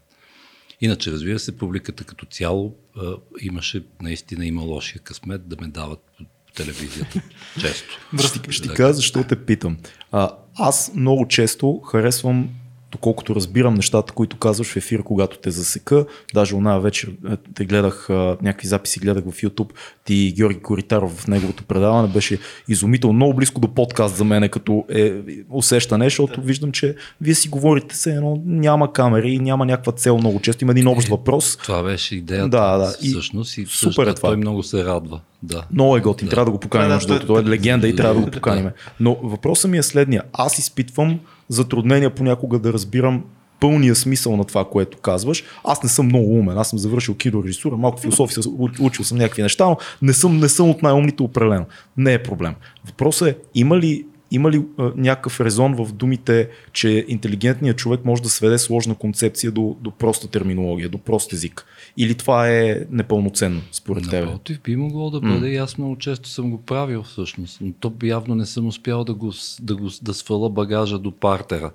Иначе, 0.82 1.12
разбира 1.12 1.40
се, 1.40 1.58
публиката 1.58 2.04
като 2.04 2.26
цяло 2.26 2.76
а, 2.98 3.16
имаше, 3.42 3.86
наистина 4.02 4.46
има 4.46 4.62
лошия 4.62 5.02
късмет 5.02 5.48
да 5.48 5.56
ме 5.62 5.68
дават 5.68 6.00
по 6.18 6.54
телевизията 6.54 7.22
често. 7.60 8.00
Ще, 8.20 8.52
ще 8.52 8.68
ти 8.68 8.74
кажа 8.74 8.94
защо 8.94 9.24
те 9.24 9.46
питам. 9.46 9.78
А, 10.12 10.38
аз 10.56 10.92
много 10.96 11.28
често 11.28 11.80
харесвам 11.80 12.50
доколкото 12.92 13.36
разбирам 13.36 13.74
нещата, 13.74 14.14
които 14.14 14.38
казваш 14.38 14.68
в 14.68 14.78
ефир, 14.78 15.04
когато 15.04 15.38
те 15.38 15.52
засека. 15.52 16.06
Даже 16.34 16.56
она 16.56 16.80
вечер 16.80 17.12
е, 17.32 17.38
те 17.56 17.66
гледах, 17.66 18.08
някакви 18.10 18.68
записи 18.68 19.00
гледах 19.00 19.24
в 19.24 19.42
YouTube. 19.42 19.70
Ти 20.06 20.34
Георги 20.38 20.60
Коритаров 20.60 21.12
в 21.12 21.28
неговото 21.28 21.64
предаване 21.64 22.08
беше 22.08 22.40
изумително, 22.68 23.14
много 23.14 23.34
близко 23.34 23.62
до 23.62 23.68
подкаст 23.68 24.16
за 24.16 24.24
мен, 24.24 24.50
като 24.50 24.86
е 24.90 25.14
усещане, 25.50 26.06
защото 26.06 26.42
да. 26.42 26.48
виждам, 26.48 26.72
че 26.72 26.96
вие 27.22 27.36
си 27.36 27.50
говорите 27.50 27.96
се 27.96 28.12
едно, 28.12 28.42
няма 28.46 28.94
камери, 28.94 29.40
няма 29.40 29.66
някаква 29.66 29.92
цел 29.92 30.18
много 30.18 30.40
често, 30.40 30.64
има 30.64 30.72
един 30.72 30.88
общ 30.88 31.08
е, 31.08 31.12
въпрос. 31.12 31.58
Това 31.58 31.84
беше 31.84 32.16
идеята 32.16 32.50
да, 32.50 32.78
да. 32.78 32.88
всъщност 32.88 33.58
и 33.58 33.66
супер 33.66 34.08
е 34.08 34.14
това. 34.14 34.30
той 34.30 34.38
много 34.38 34.64
се 34.64 34.86
радва. 34.86 35.20
Да. 35.44 35.66
Много 35.74 35.98
е 35.98 36.00
готин, 36.00 36.28
да. 36.28 36.30
трябва 36.30 36.46
да 36.46 36.52
го 36.52 36.60
поканим, 36.60 37.00
да, 37.08 37.20
да, 37.20 37.26
той 37.26 37.42
е 37.42 37.46
легенда 37.46 37.88
и 37.88 37.96
трябва 37.96 38.16
да 38.16 38.22
го 38.22 38.32
поканим. 38.32 38.70
Но 39.00 39.18
въпросът 39.24 39.72
ми 39.72 39.78
е 39.78 39.84
следния. 39.84 40.24
Аз 40.34 40.58
изпитвам 40.58 41.20
затруднения 41.52 42.10
понякога 42.10 42.60
да 42.60 42.74
разбирам 42.74 43.24
пълния 43.60 43.96
смисъл 43.96 44.38
на 44.38 44.44
това, 44.44 44.66
което 44.66 44.98
казваш. 44.98 45.44
Аз 45.64 45.84
не 45.84 45.90
съм 45.90 46.06
много 46.06 46.40
умен, 46.40 46.58
аз 46.58 46.70
съм 46.70 46.80
завършил 46.80 47.16
кинорежисура, 47.16 47.78
малко 47.78 48.00
философия, 48.00 48.44
учил 48.82 49.06
съм 49.06 49.18
някакви 49.18 49.42
неща, 49.42 49.66
но 49.66 49.78
не 50.02 50.14
съм, 50.14 50.40
не 50.40 50.50
съм 50.50 50.70
от 50.70 50.84
най-умните 50.84 51.24
определено. 51.24 51.66
Не 51.98 52.14
е 52.14 52.24
проблем. 52.24 52.54
Въпросът 52.86 53.28
е, 53.28 53.38
има 53.56 53.78
ли 53.78 54.06
има 54.32 54.52
ли 54.52 54.66
а, 54.78 54.92
някакъв 54.96 55.42
резон 55.42 55.76
в 55.76 55.94
думите, 55.94 56.50
че 56.74 57.06
интелигентният 57.08 57.78
човек 57.78 58.06
може 58.06 58.22
да 58.22 58.30
сведе 58.30 58.58
сложна 58.58 58.96
концепция 58.96 59.52
до, 59.52 59.78
до 59.82 59.92
проста 59.92 60.28
терминология, 60.28 60.90
до 60.90 60.98
прост 60.98 61.34
език? 61.34 61.66
Или 61.98 62.16
това 62.16 62.50
е 62.50 62.86
непълноценно 62.90 63.62
според 63.72 64.10
теб? 64.10 64.26
Напротив, 64.26 64.62
би 64.64 64.76
могло 64.76 65.10
да 65.10 65.20
бъде 65.20 65.48
mm. 65.48 65.52
и 65.52 65.58
аз 65.58 65.78
много 65.78 65.96
често 65.96 66.30
съм 66.30 66.52
го 66.52 66.62
правил 66.62 67.04
всъщност, 67.04 67.58
но 67.62 67.74
то 67.80 67.94
явно 68.04 68.36
не 68.36 68.46
съм 68.46 68.68
успял 68.68 69.04
да, 69.04 69.14
го, 69.14 69.34
да, 69.60 69.76
го, 69.76 69.90
да 70.02 70.14
свала 70.14 70.50
багажа 70.50 71.00
до 71.00 71.12
партера, 71.12 71.72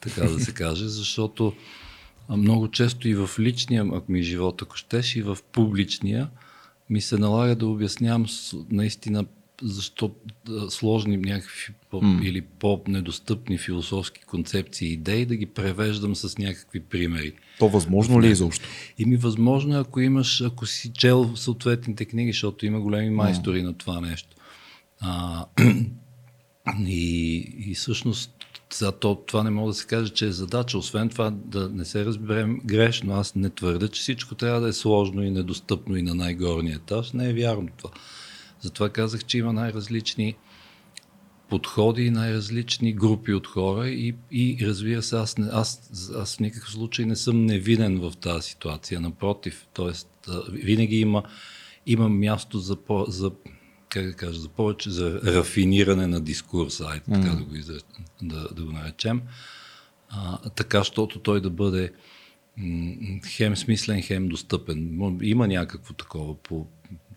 така 0.00 0.20
да 0.20 0.40
се 0.40 0.54
каже, 0.54 0.88
защото 0.88 1.52
много 2.36 2.68
често 2.68 3.08
и 3.08 3.14
в 3.14 3.30
личния 3.38 3.86
ако 3.94 4.12
ми 4.12 4.22
живот, 4.22 4.62
ако 4.62 4.76
щеш, 4.76 5.16
и 5.16 5.22
в 5.22 5.38
публичния, 5.52 6.28
ми 6.90 7.00
се 7.00 7.18
налага 7.18 7.56
да 7.56 7.66
обяснявам 7.66 8.26
наистина 8.70 9.24
защо 9.62 10.10
сложни 10.68 11.16
някакви 11.16 11.74
по, 11.90 12.00
mm. 12.00 12.22
или 12.22 12.40
по-недостъпни 12.40 13.58
философски 13.58 14.20
концепции 14.20 14.88
и 14.88 14.92
идеи 14.92 15.26
да 15.26 15.36
ги 15.36 15.46
превеждам 15.46 16.16
с 16.16 16.38
някакви 16.38 16.80
примери. 16.80 17.32
То 17.58 17.68
възможно 17.68 18.22
ли 18.22 18.26
е 18.26 18.30
изобщо? 18.30 18.68
И 18.98 19.04
ми 19.04 19.16
възможно, 19.16 19.76
е, 19.76 19.80
ако 19.80 20.00
имаш, 20.00 20.40
ако 20.40 20.66
си 20.66 20.92
чел 20.92 21.36
съответните 21.36 22.04
книги, 22.04 22.32
защото 22.32 22.66
има 22.66 22.80
големи 22.80 23.10
майстори 23.10 23.60
mm. 23.60 23.64
на 23.64 23.74
това 23.74 24.00
нещо. 24.00 24.36
А, 25.00 25.46
и, 26.86 27.36
и 27.58 27.74
всъщност 27.74 28.30
за 28.74 28.92
то, 28.92 29.14
това 29.14 29.42
не 29.42 29.50
мога 29.50 29.70
да 29.70 29.74
се 29.74 29.86
каже, 29.86 30.12
че 30.12 30.26
е 30.26 30.32
задача. 30.32 30.78
Освен 30.78 31.08
това, 31.08 31.30
да 31.30 31.68
не 31.68 31.84
се 31.84 32.04
разберем 32.04 32.60
грешно, 32.64 33.14
аз 33.14 33.34
не 33.34 33.50
твърда, 33.50 33.88
че 33.88 34.00
всичко 34.00 34.34
трябва 34.34 34.60
да 34.60 34.68
е 34.68 34.72
сложно 34.72 35.22
и 35.22 35.30
недостъпно 35.30 35.96
и 35.96 36.02
на 36.02 36.14
най-горния 36.14 36.76
етаж. 36.76 37.12
Не 37.12 37.30
е 37.30 37.32
вярно 37.32 37.68
това. 37.76 37.90
Затова 38.60 38.88
казах, 38.88 39.24
че 39.24 39.38
има 39.38 39.52
най-различни 39.52 40.36
подходи 41.50 42.10
най-различни 42.10 42.92
групи 42.92 43.34
от 43.34 43.46
хора 43.46 43.88
и, 43.88 44.14
и 44.30 44.58
разбира 44.62 45.02
се, 45.02 45.16
аз, 45.16 45.36
аз, 45.52 45.90
аз 46.16 46.36
в 46.36 46.40
никакъв 46.40 46.70
случай 46.70 47.04
не 47.04 47.16
съм 47.16 47.46
невинен 47.46 48.00
в 48.00 48.12
тази 48.20 48.48
ситуация. 48.48 49.00
Напротив, 49.00 49.66
т.е. 49.74 49.92
винаги 50.52 51.00
има, 51.00 51.22
има 51.86 52.08
място 52.08 52.58
за, 52.58 52.76
по, 52.76 53.04
за 53.08 53.30
как 53.88 54.06
да 54.06 54.12
кажа, 54.12 54.40
за 54.40 54.48
повече 54.48 54.90
за 54.90 55.20
рафиниране 55.24 56.06
на 56.06 56.20
дискурса, 56.20 56.84
айде 56.84 57.04
mm. 57.04 57.22
така 57.22 57.34
да 57.34 57.44
го, 57.44 57.54
изре, 57.54 57.78
да, 58.22 58.48
да 58.54 58.64
го 58.64 58.72
наречем, 58.72 59.22
а, 60.08 60.50
така, 60.50 60.78
защото 60.78 61.18
той 61.18 61.40
да 61.40 61.50
бъде 61.50 61.92
хем 63.26 63.56
смислен, 63.56 64.02
хем 64.02 64.28
достъпен. 64.28 65.00
Има 65.22 65.48
някакво 65.48 65.94
такова 65.94 66.34
по, 66.34 66.66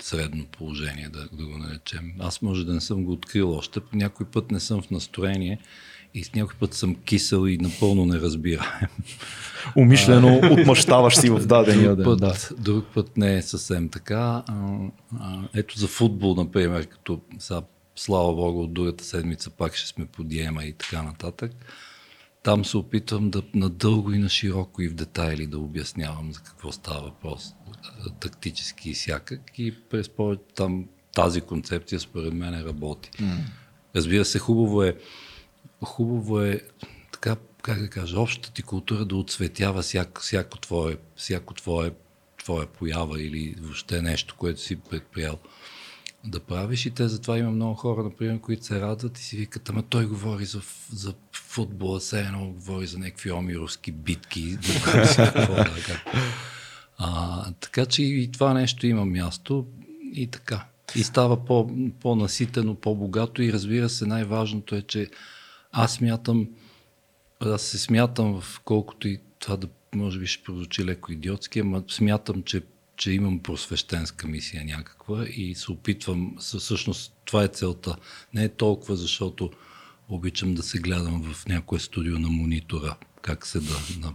средно 0.01 0.45
положение, 0.45 1.09
да, 1.09 1.27
да 1.33 1.45
го 1.45 1.57
наречем. 1.57 2.13
Аз 2.19 2.41
може 2.41 2.65
да 2.65 2.73
не 2.73 2.81
съм 2.81 3.03
го 3.03 3.11
открил 3.11 3.51
още, 3.51 3.79
по 3.79 3.95
някой 3.95 4.25
път 4.25 4.51
не 4.51 4.59
съм 4.59 4.81
в 4.81 4.91
настроение 4.91 5.59
и 6.13 6.23
с 6.23 6.33
някой 6.33 6.55
път 6.59 6.73
съм 6.73 6.95
кисел 6.95 7.47
и 7.47 7.57
напълно 7.57 8.05
не 8.05 8.19
разбираем. 8.19 8.87
Умишлено 9.75 10.41
отмъщаваш 10.51 11.15
си 11.15 11.29
в 11.29 11.39
дадения 11.47 11.95
ден. 11.95 12.05
Път, 12.05 12.19
Да. 12.19 12.35
Друг 12.57 12.85
път 12.93 13.17
не 13.17 13.35
е 13.37 13.41
съвсем 13.41 13.89
така. 13.89 14.43
Ето 15.55 15.79
за 15.79 15.87
футбол, 15.87 16.35
например, 16.35 16.87
като 16.87 17.21
сега, 17.39 17.61
слава 17.95 18.35
Богу, 18.35 18.61
от 18.61 18.73
другата 18.73 19.03
седмица 19.03 19.49
пак 19.49 19.75
ще 19.75 19.87
сме 19.87 20.05
по 20.05 20.23
диема 20.23 20.63
и 20.63 20.73
така 20.73 21.03
нататък. 21.03 21.51
Там 22.43 22.65
се 22.65 22.77
опитвам 22.77 23.29
да 23.29 23.43
надълго 23.53 24.11
и 24.11 24.17
на 24.17 24.29
широко 24.29 24.81
и 24.81 24.87
в 24.87 24.93
детайли 24.93 25.47
да 25.47 25.59
обяснявам 25.59 26.33
за 26.33 26.39
какво 26.39 26.71
става 26.71 27.01
въпрос. 27.01 27.53
Тактически 28.19 28.89
и 28.89 28.93
всякак. 28.93 29.59
И 29.59 29.75
през 29.89 30.09
повече 30.09 30.41
там 30.55 30.85
тази 31.15 31.41
концепция 31.41 31.99
според 31.99 32.33
мен 32.33 32.65
работи. 32.65 33.11
Разбира 33.95 34.25
се, 34.25 34.39
хубаво 34.39 34.83
е, 34.83 34.97
хубаво 35.83 36.41
е 36.41 36.61
така, 37.11 37.35
как 37.61 37.79
да 37.79 37.89
кажа, 37.89 38.19
общата 38.19 38.53
ти 38.53 38.63
култура 38.63 39.05
да 39.05 39.15
отсветява 39.15 39.81
всяко, 39.81 40.21
всяко 40.21 40.57
твое, 40.57 40.97
всяко 41.15 41.53
твое, 41.53 41.91
твоя 42.43 42.67
поява 42.67 43.21
или 43.21 43.55
въобще 43.61 44.01
нещо, 44.01 44.35
което 44.37 44.61
си 44.61 44.75
предприял 44.75 45.37
да 46.23 46.39
правиш 46.39 46.85
и 46.85 46.91
те 46.91 47.07
затова 47.07 47.37
има 47.37 47.51
много 47.51 47.73
хора, 47.75 48.03
например, 48.03 48.39
които 48.39 48.65
се 48.65 48.81
радват 48.81 49.17
и 49.17 49.23
си 49.23 49.37
викат, 49.37 49.69
ама 49.69 49.83
той 49.83 50.05
говори 50.05 50.45
за, 50.45 50.61
за 50.91 51.13
футбола, 51.53 51.99
все 51.99 52.19
едно 52.19 52.47
говори 52.47 52.87
за 52.87 52.99
някакви 52.99 53.31
омировски 53.31 53.91
битки. 53.91 54.57
а, 56.97 57.51
така 57.59 57.85
че 57.85 58.03
и 58.03 58.31
това 58.31 58.53
нещо 58.53 58.87
има 58.87 59.05
място 59.05 59.67
и 60.13 60.27
така. 60.27 60.65
И 60.95 61.03
става 61.03 61.45
по, 61.45 61.69
по-наситено, 61.99 62.75
по-богато 62.75 63.41
и 63.41 63.53
разбира 63.53 63.89
се, 63.89 64.05
най-важното 64.05 64.75
е, 64.75 64.81
че 64.81 65.09
аз 65.71 65.93
смятам, 65.93 66.49
аз 67.39 67.61
се 67.61 67.77
смятам 67.77 68.41
в 68.41 68.61
колкото 68.65 69.07
и 69.07 69.19
това 69.39 69.57
да 69.57 69.67
може 69.95 70.19
би 70.19 70.27
ще 70.27 70.43
прозвучи 70.43 70.85
леко 70.85 71.11
идиотски, 71.11 71.59
ама 71.59 71.83
смятам, 71.87 72.43
че, 72.43 72.61
че 72.97 73.11
имам 73.11 73.39
просвещенска 73.39 74.27
мисия 74.27 74.65
някаква 74.65 75.25
и 75.27 75.55
се 75.55 75.71
опитвам, 75.71 76.35
съ- 76.39 76.59
всъщност 76.59 77.13
това 77.25 77.43
е 77.43 77.47
целта. 77.47 77.95
Не 78.33 78.43
е 78.43 78.49
толкова, 78.49 78.95
защото 78.95 79.51
обичам 80.09 80.53
да 80.53 80.63
се 80.63 80.79
гледам 80.79 81.33
в 81.33 81.45
някое 81.47 81.79
студио 81.79 82.19
на 82.19 82.29
монитора, 82.29 82.95
как 83.21 83.47
се 83.47 83.59
да, 83.59 83.79
на, 83.99 84.13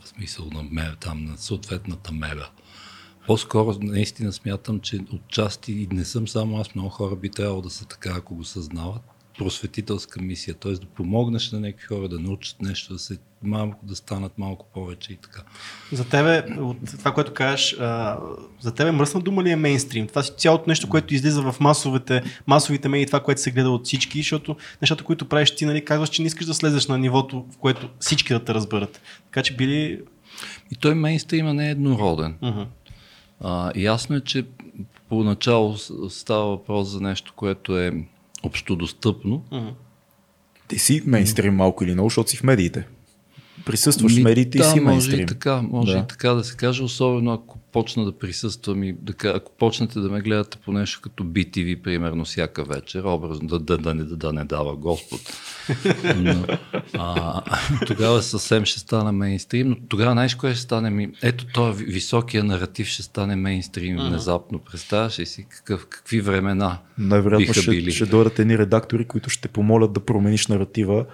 в 0.00 0.08
смисъл 0.08 0.46
на 0.46 0.62
мебел, 0.62 0.96
там 1.00 1.24
на 1.24 1.38
съответната 1.38 2.12
мебел. 2.12 2.46
По-скоро 3.26 3.78
наистина 3.80 4.32
смятам, 4.32 4.80
че 4.80 5.00
отчасти 5.12 5.72
и 5.72 5.86
не 5.86 6.04
съм 6.04 6.28
само 6.28 6.58
аз, 6.58 6.74
много 6.74 6.90
хора 6.90 7.16
би 7.16 7.30
трябвало 7.30 7.62
да 7.62 7.70
са 7.70 7.84
така, 7.84 8.14
ако 8.16 8.34
го 8.34 8.44
съзнават, 8.44 9.02
просветителска 9.38 10.22
мисия, 10.22 10.54
т.е. 10.54 10.72
да 10.72 10.86
помогнеш 10.86 11.52
на 11.52 11.60
някакви 11.60 11.86
хора 11.86 12.08
да 12.08 12.18
научат 12.18 12.62
нещо, 12.62 12.92
да, 12.92 12.98
се, 12.98 13.18
малко, 13.42 13.78
да 13.82 13.96
станат 13.96 14.38
малко 14.38 14.66
повече 14.74 15.12
и 15.12 15.16
така. 15.16 15.42
За 15.92 16.08
тебе, 16.08 16.44
от 16.58 16.76
това, 16.98 17.14
което 17.14 17.34
кажеш, 17.34 17.76
а, 17.80 18.18
за 18.60 18.74
тебе 18.74 18.92
мръсна 18.92 19.20
дума 19.20 19.42
ли 19.42 19.50
е 19.50 19.56
мейнстрим? 19.56 20.06
Това 20.06 20.22
си 20.22 20.32
цялото 20.38 20.64
нещо, 20.66 20.88
което 20.88 21.14
излиза 21.14 21.42
в 21.42 21.60
масовите, 21.60 22.22
масовите 22.46 22.88
медии, 22.88 23.06
това, 23.06 23.20
което 23.20 23.40
се 23.40 23.50
гледа 23.50 23.70
от 23.70 23.84
всички, 23.84 24.18
защото 24.18 24.56
нещата, 24.82 25.04
които 25.04 25.28
правиш 25.28 25.50
ти, 25.50 25.66
нали, 25.66 25.84
казваш, 25.84 26.08
че 26.08 26.22
не 26.22 26.26
искаш 26.26 26.46
да 26.46 26.54
слезеш 26.54 26.86
на 26.86 26.98
нивото, 26.98 27.44
в 27.50 27.56
което 27.56 27.88
всички 28.00 28.32
да 28.32 28.44
те 28.44 28.54
разберат. 28.54 29.00
Така 29.24 29.42
че 29.42 29.56
били... 29.56 30.00
И 30.70 30.76
той 30.76 30.94
мейнстрима 30.94 31.54
не 31.54 31.68
е 31.68 31.70
еднороден. 31.70 32.34
Uh-huh. 32.42 32.66
А, 33.40 33.72
ясно 33.76 34.16
е, 34.16 34.20
че 34.20 34.44
поначало 35.08 35.76
става 36.08 36.46
въпрос 36.46 36.88
за 36.88 37.00
нещо, 37.00 37.32
което 37.36 37.78
е 37.78 37.92
общодостъпно. 38.42 39.44
Uh-huh. 39.52 39.72
Ти 40.68 40.78
си 40.78 41.02
мейнстрим 41.06 41.54
малко 41.54 41.84
или 41.84 41.92
много, 41.92 42.08
защото 42.08 42.30
си 42.30 42.36
в 42.36 42.42
медиите. 42.42 42.86
Присъстваш 43.64 44.16
в 44.20 44.22
медиите 44.22 44.58
и 44.58 44.60
да, 44.60 44.64
си 44.70 44.80
може 44.80 44.86
мейнстрим. 44.86 45.20
и 45.20 45.26
така, 45.26 45.62
може 45.62 45.92
Да. 45.92 45.98
и 45.98 46.02
така 46.08 46.30
да 46.30 46.44
се 46.44 46.56
каже, 46.56 46.82
особено 46.82 47.32
ако 47.32 47.58
почна 47.72 48.04
да 48.04 48.18
присъствам 48.18 48.84
и 48.84 48.92
да, 48.92 49.14
ако 49.28 49.52
почнете 49.58 50.00
да 50.00 50.10
ме 50.10 50.20
гледате 50.20 50.58
по 50.58 50.72
нещо 50.72 51.00
като 51.02 51.24
BTV, 51.24 51.82
примерно, 51.82 52.24
всяка 52.24 52.64
вечер, 52.64 53.02
образно 53.04 53.48
да, 53.48 53.58
да, 53.58 53.78
да, 53.78 53.94
не, 53.94 54.04
да 54.04 54.32
не 54.32 54.44
дава 54.44 54.76
Господ. 54.76 55.20
Но, 56.16 56.46
а, 56.98 57.42
тогава 57.86 58.22
съвсем 58.22 58.64
ще 58.64 58.80
стане 58.80 59.12
мейнстрим, 59.12 59.68
но 59.68 59.76
тогава 59.88 60.12
знаеш 60.12 60.34
кое 60.34 60.54
ще 60.54 60.62
стане 60.62 60.90
ми? 60.90 61.10
Ето 61.22 61.46
този 61.54 61.84
високия 61.84 62.44
наратив 62.44 62.86
ще 62.86 63.02
стане 63.02 63.36
мейнстрим 63.36 63.96
внезапно. 63.96 64.58
Представяш 64.58 65.18
ли 65.18 65.26
си 65.26 65.46
какъв, 65.50 65.86
какви 65.86 66.20
времена 66.20 66.78
Най-вероятно 66.98 67.46
биха 67.46 67.62
ще, 67.62 67.70
били? 67.70 67.92
ще 67.92 68.06
дойдат 68.06 68.38
едни 68.38 68.58
редактори, 68.58 69.04
които 69.04 69.30
ще 69.30 69.42
те 69.42 69.48
помолят 69.48 69.92
да 69.92 70.00
промениш 70.00 70.46
наратива 70.46 71.06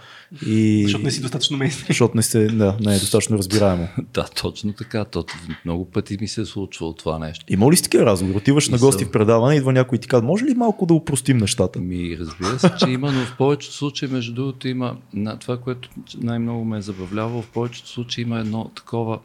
и... 0.46 0.82
Защото 0.82 1.04
не 1.04 1.10
си 1.10 1.20
достатъчно 1.20 1.56
мейнстрим. 1.56 1.86
Защото 1.86 2.16
не, 2.16 2.22
се, 2.22 2.46
да, 2.46 2.76
не 2.80 2.96
е 2.96 2.98
достатъчно 2.98 3.38
разбираемо. 3.38 3.88
Да, 4.14 4.24
точно 4.24 4.72
така. 4.72 5.04
То, 5.04 5.24
много 5.64 5.90
пъти 5.90 6.18
ми 6.20 6.28
се 6.28 6.44
случвало 6.48 6.92
това 6.92 7.18
нещо. 7.18 7.44
Има 7.48 7.72
ли 7.72 7.76
си 7.76 7.82
такива 7.82 8.06
разговори? 8.06 8.36
Отиваш 8.36 8.68
на 8.68 8.74
Мисъл. 8.74 8.88
гости 8.88 9.04
в 9.04 9.10
предаване, 9.10 9.54
идва 9.54 9.72
някой 9.72 9.96
и 9.96 10.00
ти 10.00 10.08
казва, 10.08 10.26
може 10.26 10.44
ли 10.44 10.54
малко 10.54 10.86
да 10.86 10.94
упростим 10.94 11.36
нещата? 11.36 11.78
Ми, 11.78 12.16
разбира 12.18 12.58
се, 12.58 12.70
че 12.78 12.90
има, 12.90 13.12
но 13.12 13.20
в 13.20 13.36
повечето 13.38 13.74
случаи, 13.74 14.08
между 14.08 14.34
другото, 14.34 14.68
има 14.68 14.96
на 15.14 15.38
това, 15.38 15.56
което 15.56 15.90
най-много 16.20 16.64
ме 16.64 16.78
е 16.78 16.82
забавлявало, 16.82 17.42
в 17.42 17.50
повечето 17.50 17.88
случаи 17.88 18.22
има 18.22 18.38
едно 18.38 18.70
такова, 18.74 19.18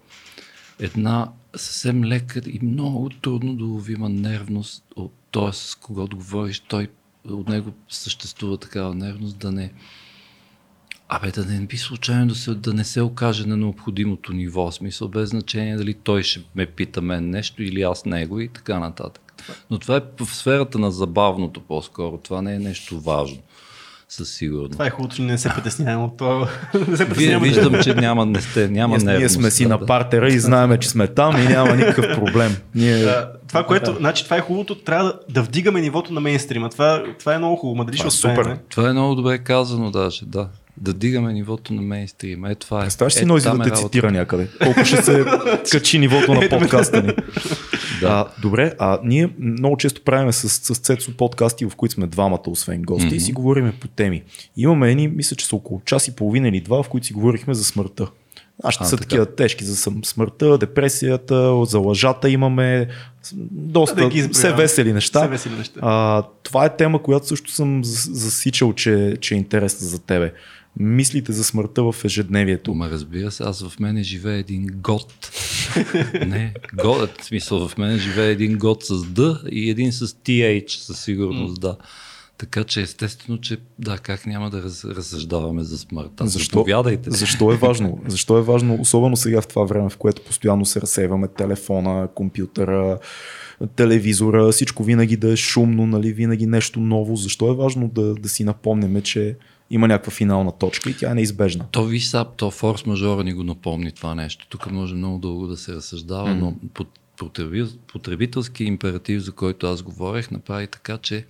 една 0.80 1.30
съвсем 1.56 2.04
лека 2.04 2.42
и 2.48 2.60
много 2.64 3.10
трудно 3.10 3.54
доловима 3.54 4.10
нервност 4.10 4.84
от 4.96 5.12
т.е. 5.32 5.54
с 5.54 5.76
когото 5.76 6.18
говориш, 6.18 6.60
той 6.60 6.88
от 7.30 7.50
него 7.50 7.72
съществува 7.90 8.58
такава 8.58 8.96
нервност 8.96 9.38
да 9.38 9.52
не 9.52 9.72
Абе, 11.16 11.32
да 11.32 11.46
не 11.46 11.60
би 11.60 11.78
случайно 11.78 12.28
да, 12.28 12.36
се, 12.36 12.54
да 12.54 12.74
не 12.74 12.84
се 12.84 13.02
окаже 13.02 13.46
на 13.46 13.58
необходимото 13.58 14.34
ниво, 14.34 14.72
смисъл 14.72 15.08
без 15.08 15.30
значение 15.30 15.76
дали 15.76 15.94
той 15.94 16.24
ще 16.24 16.42
ме 16.56 16.66
пита 16.66 17.02
мен 17.02 17.30
нещо 17.30 17.64
или 17.64 17.82
аз 17.82 18.06
него 18.06 18.40
и 18.40 18.48
така 18.48 18.80
нататък. 18.80 19.34
Но 19.72 19.80
това 19.80 19.98
е 19.98 20.02
в 20.26 20.36
сферата 20.36 20.80
на 20.80 20.92
забавното 20.92 21.62
по-скоро, 21.62 22.18
това 22.18 22.42
не 22.42 22.56
е 22.56 22.60
нещо 22.60 23.00
важно, 23.00 23.38
със 24.10 24.30
сигурност. 24.30 24.72
Това 24.72 24.86
е 24.86 24.90
хубаво, 24.90 25.16
че 25.16 25.22
не 25.22 25.38
се 25.38 25.50
притеснявам 25.50 26.06
от 26.06 26.18
това. 26.18 26.50
не 26.88 26.98
се 26.98 27.06
Вие 27.06 27.40
виждам, 27.40 27.84
че 27.84 27.94
няма, 27.96 28.26
не 28.26 28.42
сте, 28.42 28.70
няма 28.70 28.98
Ние, 28.98 29.18
ние 29.18 29.30
сме 29.30 29.52
си 29.52 29.64
да, 29.64 29.70
на 29.70 29.78
да. 29.78 29.86
партера 29.86 30.28
и 30.28 30.40
знаеме, 30.40 30.80
че 30.80 30.90
сме 30.90 31.08
там 31.08 31.38
и 31.38 31.48
няма 31.48 31.76
никакъв 31.76 32.06
проблем. 32.16 32.56
Ние... 32.76 33.04
А, 33.04 33.32
това, 33.48 33.66
което, 33.66 33.96
значи, 33.96 34.24
това 34.24 34.38
е 34.38 34.42
хубавото, 34.42 34.76
трябва 34.76 35.06
да, 35.06 35.20
да 35.30 35.42
вдигаме 35.42 35.82
нивото 35.82 36.14
на 36.14 36.22
мейнстрима. 36.22 36.70
Това, 36.70 37.04
това 37.20 37.34
е 37.34 37.38
много 37.38 37.56
хубаво. 37.56 37.76
Ма 37.76 37.86
дали 37.86 37.98
Това 37.98 38.10
ще 38.10 38.28
е 38.28 38.32
успеем? 38.32 38.46
супер. 38.46 38.60
Това 38.70 38.90
е 38.90 38.94
много 38.94 39.16
добре 39.16 39.38
казано 39.38 39.92
даже, 39.92 40.26
да. 40.26 40.48
Да 40.78 40.94
дигаме 40.94 41.34
нивото 41.34 41.74
на 41.74 41.82
мейнстрим. 41.82 42.46
Е, 42.46 42.56
това 42.56 42.80
е. 42.80 42.82
Представяш 42.84 43.14
си 43.14 43.24
е, 43.24 43.26
Нойзи 43.26 43.50
да 43.50 43.64
е 43.68 43.70
те 43.70 43.76
цитира 43.76 44.12
някъде. 44.12 44.48
Колко 44.64 44.86
ще 44.86 45.02
се 45.02 45.26
качи 45.72 46.00
нивото 46.00 46.34
на 46.34 46.50
подкаста 46.50 47.04
ни. 47.04 47.14
Да. 48.02 48.10
А, 48.10 48.42
добре, 48.42 48.74
а 48.80 49.00
ние 49.04 49.30
много 49.40 49.78
често 49.78 50.02
правим 50.02 50.32
с, 50.32 50.50
с 50.50 50.80
Цецо 50.80 51.18
подкасти, 51.18 51.66
в 51.66 51.76
които 51.76 51.96
сме 51.96 52.08
двамата, 52.08 52.40
освен 52.48 52.82
гости, 52.82 53.10
mm-hmm. 53.10 53.16
и 53.16 53.20
си 53.20 53.34
говориме 53.34 53.74
по 53.80 53.88
теми. 53.88 54.24
Имаме 54.58 54.92
едни, 54.92 55.08
мисля, 55.08 55.36
че 55.36 55.46
са 55.46 55.56
около 55.56 55.82
час 55.86 56.08
и 56.08 56.16
половина 56.16 56.48
или 56.48 56.62
два, 56.62 56.84
в 56.84 56.90
които 56.90 57.08
си 57.08 57.14
говорихме 57.14 57.54
за 57.54 57.64
смъртта. 57.66 58.08
А 58.64 58.72
ще 58.72 58.84
А, 58.84 58.88
са 58.88 58.98
така. 58.98 59.02
такива 59.10 59.26
тежки 59.26 59.64
за 59.66 59.76
см- 59.76 60.06
смъртта, 60.06 60.58
депресията, 60.58 61.66
за 61.66 61.80
лъжата 61.80 62.30
имаме, 62.30 62.88
доста 63.52 63.96
Да 63.96 64.10
ги 64.10 64.30
все 64.32 64.54
весели 64.54 64.94
неща. 64.94 65.20
Все 65.20 65.28
весели 65.28 65.56
неща. 65.56 65.80
А, 65.84 66.24
това 66.44 66.66
е 66.66 66.76
тема, 66.76 67.04
която 67.04 67.28
също 67.28 67.52
съм 67.52 67.84
зас- 67.84 68.12
засичал, 68.14 68.74
че, 68.74 69.18
че 69.22 69.36
е 69.36 69.38
интересна 69.38 69.88
за 69.88 70.00
тебе. 70.00 70.34
Мислите 70.80 71.32
за 71.32 71.44
смъртта 71.44 71.92
в 71.92 71.96
ежедневието. 72.06 72.74
Ма 72.74 72.90
разбира 72.90 73.32
се, 73.32 73.44
аз 73.44 73.68
в 73.68 73.80
мене 73.80 74.04
живее 74.04 74.40
един 74.40 74.68
год. 74.74 75.32
Не, 76.28 76.54
год, 76.82 77.22
в 77.22 77.26
смисъл 77.26 77.68
в 77.68 77.78
мене 77.78 77.98
живее 77.98 78.32
един 78.32 78.58
год 78.58 78.84
с 78.84 79.04
Д 79.04 79.42
и 79.52 79.70
един 79.70 79.92
с 79.92 80.08
TH 80.08 80.70
със 80.70 81.04
сигурност, 81.04 81.62
да. 81.62 81.78
Така 82.38 82.64
че 82.64 82.82
естествено, 82.82 83.42
че 83.42 83.58
да, 83.80 83.98
как 83.98 84.26
няма 84.26 84.50
да 84.50 84.64
раз, 84.64 84.86
разсъждаваме 84.86 85.64
за 85.64 85.78
смъртта. 85.78 86.28
Защо, 86.28 86.58
Заповядайте. 86.58 87.12
защо 87.12 87.52
е 87.52 87.56
важно? 87.56 88.02
Защо 88.08 88.38
е 88.38 88.42
важно, 88.42 88.78
особено 88.82 89.16
сега 89.16 89.42
в 89.42 89.48
това 89.48 89.64
време, 89.64 89.90
в 89.90 89.98
което 89.98 90.22
постоянно 90.22 90.66
се 90.66 90.82
разсейваме 90.82 91.28
телефона, 91.28 92.08
компютъра, 92.16 93.00
телевизора, 93.76 94.52
всичко 94.52 94.84
винаги 94.84 95.18
да 95.18 95.32
е 95.34 95.36
шумно, 95.36 95.88
нали, 95.88 96.14
винаги 96.14 96.48
нещо 96.48 96.80
ново. 96.80 97.16
Защо 97.16 97.52
е 97.52 97.56
важно 97.56 97.88
да, 97.88 98.16
да 98.16 98.30
си 98.30 98.44
напомняме, 98.44 99.02
че 99.02 99.36
има 99.74 99.88
някаква 99.88 100.12
финална 100.12 100.52
точка 100.52 100.90
и 100.90 100.98
тя 100.98 101.12
е 101.12 101.16
неизбежна? 101.16 101.66
То 101.72 101.86
виж 101.86 102.06
са, 102.06 102.26
то 102.38 102.52
форс-мажора 102.52 103.24
ни 103.24 103.34
го 103.34 103.44
напомни 103.44 103.92
това 103.92 104.16
нещо. 104.16 104.48
Тук 104.50 104.72
може 104.72 104.96
много 104.96 105.18
дълго 105.18 105.48
да 105.48 105.58
се 105.58 105.74
разсъждава, 105.74 106.30
mm-hmm. 106.30 106.40
но 106.40 106.56
под- 106.74 107.00
потребителски 107.88 108.64
императив, 108.64 109.22
за 109.22 109.32
който 109.32 109.68
аз 109.68 109.82
говорех, 109.82 110.32
направи 110.32 110.68
така, 110.68 110.98
че 110.98 111.26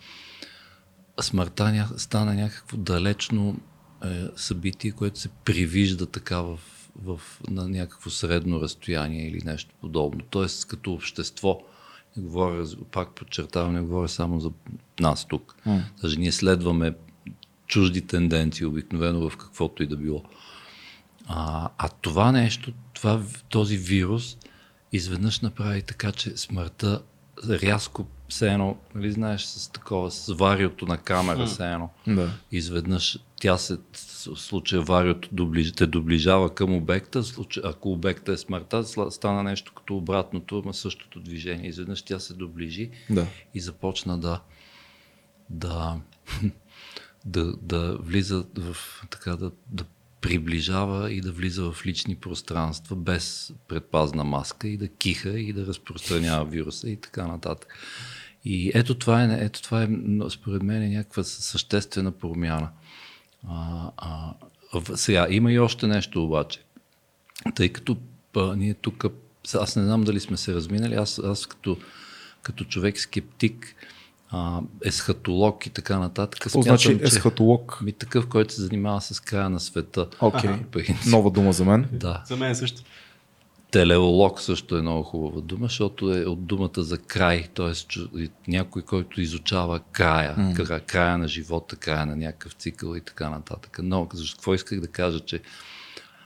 смъртта 1.21 1.89
стана 1.97 2.33
някакво 2.33 2.77
далечно 2.77 3.57
е, 4.05 4.07
събитие, 4.35 4.91
което 4.91 5.19
се 5.19 5.29
привижда 5.29 6.05
така 6.05 6.41
в, 6.41 6.59
в, 7.03 7.19
на 7.49 7.69
някакво 7.69 8.09
средно 8.09 8.61
разстояние 8.61 9.27
или 9.27 9.41
нещо 9.45 9.75
подобно. 9.81 10.21
Тоест 10.29 10.67
като 10.67 10.93
общество. 10.93 11.61
Не 12.17 12.23
говоря, 12.23 12.65
пак 12.91 13.15
подчертавам, 13.15 13.73
не 13.73 13.81
говоря 13.81 14.09
само 14.09 14.39
за 14.39 14.51
нас 14.99 15.25
тук. 15.25 15.55
Mm. 15.67 15.81
Даже 16.01 16.19
ние 16.19 16.31
следваме 16.31 16.93
чужди 17.73 18.01
тенденции, 18.01 18.65
обикновено 18.65 19.29
в 19.29 19.37
каквото 19.37 19.83
и 19.83 19.87
да 19.87 19.97
било. 19.97 20.23
А, 21.27 21.69
а 21.77 21.89
това 21.89 22.31
нещо, 22.31 22.73
това, 22.93 23.21
този 23.49 23.77
вирус, 23.77 24.37
изведнъж 24.91 25.39
направи 25.39 25.81
така, 25.81 26.11
че 26.11 26.37
смъртта 26.37 27.01
рязко, 27.49 28.05
все 28.29 28.51
едно, 28.53 28.77
нали 28.95 29.11
знаеш, 29.11 29.41
с 29.43 29.71
такова, 29.71 30.11
с 30.11 30.33
вариото 30.33 30.85
на 30.85 30.97
камера, 30.97 31.45
все 31.45 31.71
едно, 31.71 31.89
Да. 32.07 32.31
изведнъж 32.51 33.19
тя 33.41 33.57
се, 33.57 33.77
в 34.35 34.35
случая 34.35 34.81
вариото 34.81 35.29
доближ, 35.31 35.71
те 35.71 35.87
доближава 35.87 36.55
към 36.55 36.73
обекта, 36.73 37.23
случай, 37.23 37.63
ако 37.65 37.91
обекта 37.91 38.31
е 38.31 38.37
смъртта, 38.37 38.83
стана 39.11 39.43
нещо 39.43 39.73
като 39.73 39.97
обратното, 39.97 40.61
ама 40.65 40.73
същото 40.73 41.19
движение. 41.19 41.69
Изведнъж 41.69 42.01
тя 42.01 42.19
се 42.19 42.33
доближи 42.33 42.89
Да. 43.09 43.27
и 43.53 43.59
започна 43.59 44.17
да, 44.17 44.41
да, 45.49 45.95
да, 47.25 47.53
да 47.61 47.97
влиза 47.97 48.45
в, 48.57 48.77
така 49.09 49.35
да, 49.35 49.51
да 49.67 49.83
приближава 50.21 51.11
и 51.11 51.21
да 51.21 51.31
влиза 51.31 51.71
в 51.71 51.85
лични 51.85 52.15
пространства 52.15 52.95
без 52.95 53.53
предпазна 53.67 54.23
маска 54.23 54.67
и 54.67 54.77
да 54.77 54.87
киха 54.87 55.39
и 55.39 55.53
да 55.53 55.65
разпространява 55.65 56.45
вируса 56.45 56.89
и 56.89 56.95
така 56.95 57.27
нататък. 57.27 57.75
И 58.45 58.71
ето 58.73 58.95
това 58.95 59.23
е, 59.23 59.37
ето 59.41 59.61
това 59.61 59.83
е 59.83 59.87
според 60.29 60.63
мен 60.63 60.83
е 60.83 60.89
някаква 60.89 61.23
съществена 61.23 62.11
промяна. 62.11 62.69
А, 63.47 63.91
а, 63.97 64.33
сега, 64.95 65.27
има 65.29 65.51
и 65.51 65.59
още 65.59 65.87
нещо 65.87 66.23
обаче. 66.23 66.59
Тъй 67.55 67.69
като 67.69 67.97
а, 68.35 68.55
ние 68.55 68.73
тук, 68.73 69.05
аз 69.53 69.75
не 69.75 69.83
знам 69.83 70.03
дали 70.03 70.19
сме 70.19 70.37
се 70.37 70.53
разминали, 70.53 70.93
аз, 70.93 71.19
аз 71.19 71.45
като, 71.45 71.77
като 72.41 72.63
човек 72.63 72.99
скептик, 72.99 73.75
а, 74.33 74.61
есхатолог 74.85 75.65
и 75.65 75.69
така 75.69 75.99
нататък. 75.99 76.39
Какво 76.41 76.61
значи 76.61 76.99
есхатолог? 77.01 77.79
Ми 77.81 77.91
такъв, 77.91 78.27
който 78.27 78.53
се 78.53 78.61
занимава 78.61 79.01
с 79.01 79.19
края 79.19 79.49
на 79.49 79.59
света. 79.59 80.07
Окей. 80.19 80.51
Принцип. 80.71 81.05
Нова 81.05 81.31
дума 81.31 81.53
за 81.53 81.65
мен. 81.65 81.87
Да. 81.91 82.23
За 82.27 82.35
мен 82.35 82.55
също. 82.55 82.81
Телеолог 83.71 84.41
също 84.41 84.77
е 84.77 84.81
много 84.81 85.03
хубава 85.03 85.41
дума, 85.41 85.65
защото 85.65 86.15
е 86.15 86.25
от 86.25 86.45
думата 86.45 86.69
за 86.77 86.97
край, 86.97 87.47
т.е. 87.55 87.97
някой, 88.47 88.81
който 88.81 89.21
изучава 89.21 89.79
края, 89.91 90.35
mm. 90.37 90.85
края 90.85 91.17
на 91.17 91.27
живота, 91.27 91.75
края 91.75 92.05
на 92.05 92.15
някакъв 92.15 92.53
цикъл 92.53 92.95
и 92.95 93.01
така 93.01 93.29
нататък. 93.29 93.79
Но 93.83 94.07
какво 94.07 94.53
исках 94.53 94.79
да 94.79 94.87
кажа, 94.87 95.19
че 95.19 95.41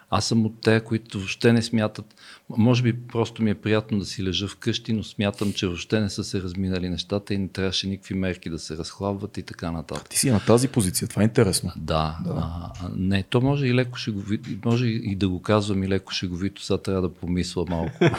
аз 0.09 0.25
съм 0.27 0.45
от 0.45 0.61
те, 0.61 0.79
които 0.79 1.17
въобще 1.17 1.53
не 1.53 1.61
смятат, 1.61 2.15
може 2.49 2.83
би 2.83 3.07
просто 3.07 3.43
ми 3.43 3.49
е 3.49 3.55
приятно 3.55 3.99
да 3.99 4.05
си 4.05 4.23
лежа 4.23 4.47
вкъщи, 4.47 4.93
но 4.93 5.03
смятам, 5.03 5.53
че 5.53 5.67
въобще 5.67 5.99
не 5.99 6.09
са 6.09 6.23
се 6.23 6.41
разминали 6.41 6.89
нещата 6.89 7.33
и 7.33 7.37
не 7.37 7.47
трябваше 7.47 7.87
никакви 7.87 8.15
мерки 8.15 8.49
да 8.49 8.59
се 8.59 8.77
разхлабват 8.77 9.37
и 9.37 9.43
така 9.43 9.71
нататък. 9.71 10.09
Ти 10.09 10.17
си 10.17 10.31
на 10.31 10.39
тази 10.39 10.67
позиция, 10.67 11.07
това 11.07 11.21
е 11.21 11.25
интересно. 11.25 11.71
Да, 11.75 12.17
да. 12.25 12.31
А, 12.31 12.71
а, 12.85 12.89
не, 12.95 13.23
то 13.23 13.41
може 13.41 13.67
и 13.67 13.73
леко 13.73 13.97
шеговито, 13.97 14.49
може 14.65 14.87
и 14.87 15.15
да 15.15 15.29
го 15.29 15.41
казвам 15.41 15.83
и 15.83 15.87
леко 15.87 16.11
шеговито, 16.11 16.63
сега 16.63 16.77
трябва 16.77 17.01
да 17.01 17.13
помисля 17.13 17.65
малко. 17.69 17.97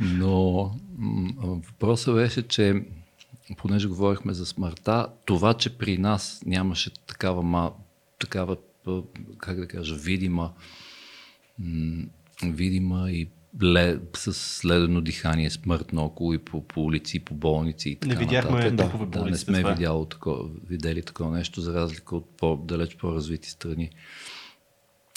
Но 0.00 0.70
въпросът 1.38 2.14
беше, 2.14 2.48
че 2.48 2.82
понеже 3.56 3.88
говорихме 3.88 4.34
за 4.34 4.46
смъртта, 4.46 5.06
това, 5.24 5.54
че 5.54 5.78
при 5.78 5.98
нас 5.98 6.42
нямаше 6.46 6.90
такава, 7.06 7.72
такава 8.18 8.52
а, 8.52 8.56
как 9.38 9.60
да 9.60 9.68
кажа, 9.68 9.94
видима, 9.94 10.52
видима 12.44 13.10
и 13.10 13.28
с 14.14 14.60
ледено 14.64 15.00
дихание 15.00 15.50
смърт 15.50 15.92
наоколо 15.92 16.32
и 16.32 16.38
по, 16.38 16.68
по 16.68 16.84
улици, 16.84 17.20
по 17.20 17.34
болници 17.34 17.90
и 17.90 17.96
така 17.96 18.14
Не 18.14 18.20
видяхме 18.20 18.70
нататък. 18.70 18.86
типове 18.86 19.10
по 19.10 19.18
да, 19.18 19.24
не 19.24 19.36
сме 19.36 19.58
това 19.58 19.70
е. 19.70 19.74
видяло 19.74 20.04
такова, 20.04 20.48
видели 20.68 21.02
такова 21.02 21.30
нещо, 21.30 21.60
за 21.60 21.74
разлика 21.74 22.16
от 22.16 22.36
по-далеч 22.36 22.96
по-развити 22.96 23.50
страни. 23.50 23.90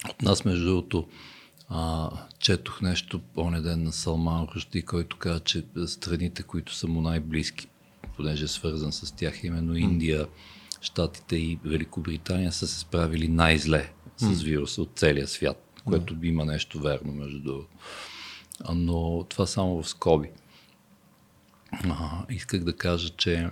От 0.10 0.22
нас, 0.22 0.46
между 0.46 0.66
другото, 0.66 1.08
а, 1.70 2.10
четох 2.40 2.82
нещо 2.82 3.22
оня 3.38 3.62
ден 3.62 3.84
на 3.84 3.92
Салман 3.92 4.48
Рушди, 4.56 4.82
който 4.82 5.18
каза, 5.18 5.40
че 5.40 5.66
страните, 5.88 6.44
които 6.44 6.76
са 6.76 6.88
му 6.88 7.02
най-близки, 7.02 7.68
понеже 8.16 8.44
е 8.44 8.48
свързан 8.48 8.92
с 8.92 9.16
тях, 9.16 9.44
именно 9.44 9.78
Индия, 9.78 10.28
Штатите 10.82 11.36
и 11.36 11.60
Великобритания 11.66 12.52
са 12.52 12.68
се 12.68 12.80
справили 12.80 13.28
най-зле 13.28 13.94
с 14.18 14.42
вируса 14.42 14.82
от 14.82 14.92
целия 14.96 15.28
свят, 15.28 15.82
което 15.86 16.16
има 16.24 16.46
нещо 16.46 16.80
верно, 16.80 17.14
между 17.14 17.40
другото. 17.40 17.68
Но 18.76 19.24
това 19.24 19.46
само 19.46 19.84
в 19.84 19.90
скоби. 19.90 20.30
А, 21.72 22.26
исках 22.30 22.64
да 22.64 22.74
кажа, 22.76 23.10
че... 23.10 23.50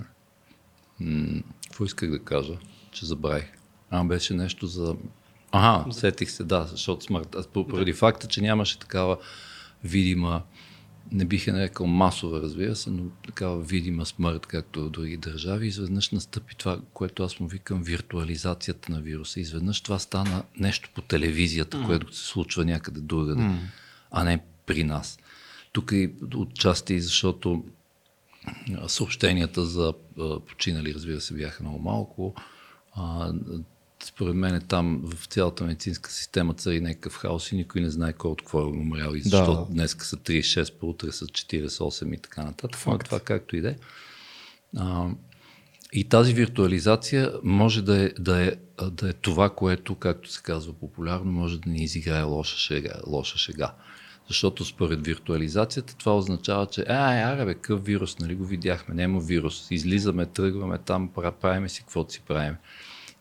М- 0.99 1.41
какво 1.63 1.85
исках 1.85 2.09
да 2.11 2.19
кажа? 2.19 2.53
Че 2.91 3.05
забравих. 3.05 3.51
А, 3.89 4.03
беше 4.03 4.33
нещо 4.33 4.67
за... 4.67 4.95
Ага, 5.51 5.91
сетих 5.91 6.31
се, 6.31 6.43
да, 6.43 6.63
защото 6.63 7.05
смърт. 7.05 7.35
Аз 7.35 7.47
по- 7.47 7.67
поради 7.67 7.93
факта, 7.93 8.27
че 8.27 8.41
нямаше 8.41 8.79
такава 8.79 9.17
видима, 9.83 10.43
не 11.11 11.25
бих 11.25 11.47
я 11.47 11.53
нарекал 11.53 11.87
масова, 11.87 12.41
разбира 12.41 12.75
се, 12.75 12.89
но 12.89 13.03
такава 13.25 13.61
видима 13.61 14.05
смърт, 14.05 14.45
както 14.45 14.85
в 14.85 14.89
други 14.89 15.17
държави, 15.17 15.67
изведнъж 15.67 16.09
настъпи 16.11 16.55
това, 16.55 16.79
което 16.93 17.23
аз 17.23 17.39
му 17.39 17.47
викам 17.47 17.83
виртуализацията 17.83 18.91
на 18.91 19.01
вируса. 19.01 19.39
Изведнъж 19.39 19.81
това 19.81 19.99
стана 19.99 20.43
нещо 20.59 20.89
по 20.95 21.01
телевизията, 21.01 21.83
което 21.85 22.15
се 22.15 22.25
случва 22.25 22.65
някъде 22.65 22.99
другаде, 22.99 23.49
а 24.11 24.23
не 24.23 24.43
при 24.65 24.83
нас. 24.83 25.19
Тук 25.71 25.91
и 25.91 26.13
отчасти, 26.35 26.99
защото 26.99 27.63
съобщенията 28.87 29.65
за 29.65 29.93
починали, 30.47 30.93
разбира 30.93 31.21
се, 31.21 31.33
бяха 31.33 31.63
много 31.63 31.79
малко. 31.79 32.35
А, 34.07 34.09
според 34.09 34.35
мен 34.35 34.55
е 34.55 34.59
там 34.59 35.01
в 35.03 35.25
цялата 35.25 35.63
медицинска 35.63 36.11
система 36.11 36.53
цари 36.53 36.81
някакъв 36.81 37.15
хаос 37.15 37.51
и 37.51 37.55
никой 37.55 37.81
не 37.81 37.89
знае 37.89 38.13
кой 38.13 38.31
от 38.31 38.41
какво 38.41 38.61
е 38.61 38.65
умрял 38.65 39.13
и 39.13 39.21
защо 39.21 39.53
Да. 39.53 39.73
днес 39.73 39.95
са 39.99 40.17
36, 40.17 40.73
по-утре 40.73 41.11
са 41.11 41.25
48 41.25 42.15
и 42.15 42.17
така 42.17 42.43
нататък. 42.43 42.81
Но 42.87 42.97
Това 42.97 43.19
както 43.19 43.55
и 43.55 43.61
да 43.61 43.69
е. 43.69 43.75
А, 44.77 45.09
И 45.93 46.03
тази 46.09 46.33
виртуализация 46.33 47.33
може 47.43 47.81
да 47.81 48.03
е, 48.03 48.09
да, 48.19 48.45
е, 48.45 48.51
да 48.91 49.09
е 49.09 49.13
това, 49.13 49.49
което, 49.49 49.95
както 49.95 50.31
се 50.31 50.41
казва 50.43 50.73
популярно, 50.73 51.31
може 51.31 51.59
да 51.59 51.69
ни 51.69 51.83
изиграе 51.83 52.23
лоша 52.23 52.57
шега. 52.57 52.93
Лоша 53.07 53.37
шега. 53.37 53.73
Защото 54.27 54.65
според 54.65 55.05
виртуализацията 55.05 55.95
това 55.97 56.17
означава, 56.17 56.65
че 56.65 56.85
ай, 56.89 57.23
аре 57.23 57.45
бе, 57.45 57.55
къв 57.55 57.85
вирус, 57.85 58.19
нали 58.19 58.35
го 58.35 58.45
видяхме, 58.45 58.95
няма 58.95 59.19
вирус. 59.19 59.67
Излизаме, 59.71 60.25
тръгваме 60.25 60.77
там, 60.77 61.09
пра- 61.09 61.31
правиме 61.31 61.69
си 61.69 61.79
каквото 61.79 62.13
си 62.13 62.21
правим. 62.27 62.55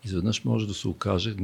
Изведнъж 0.06 0.44
може 0.44 0.66
да 0.66 0.74
се 0.74 0.88
окаже, 0.88 1.34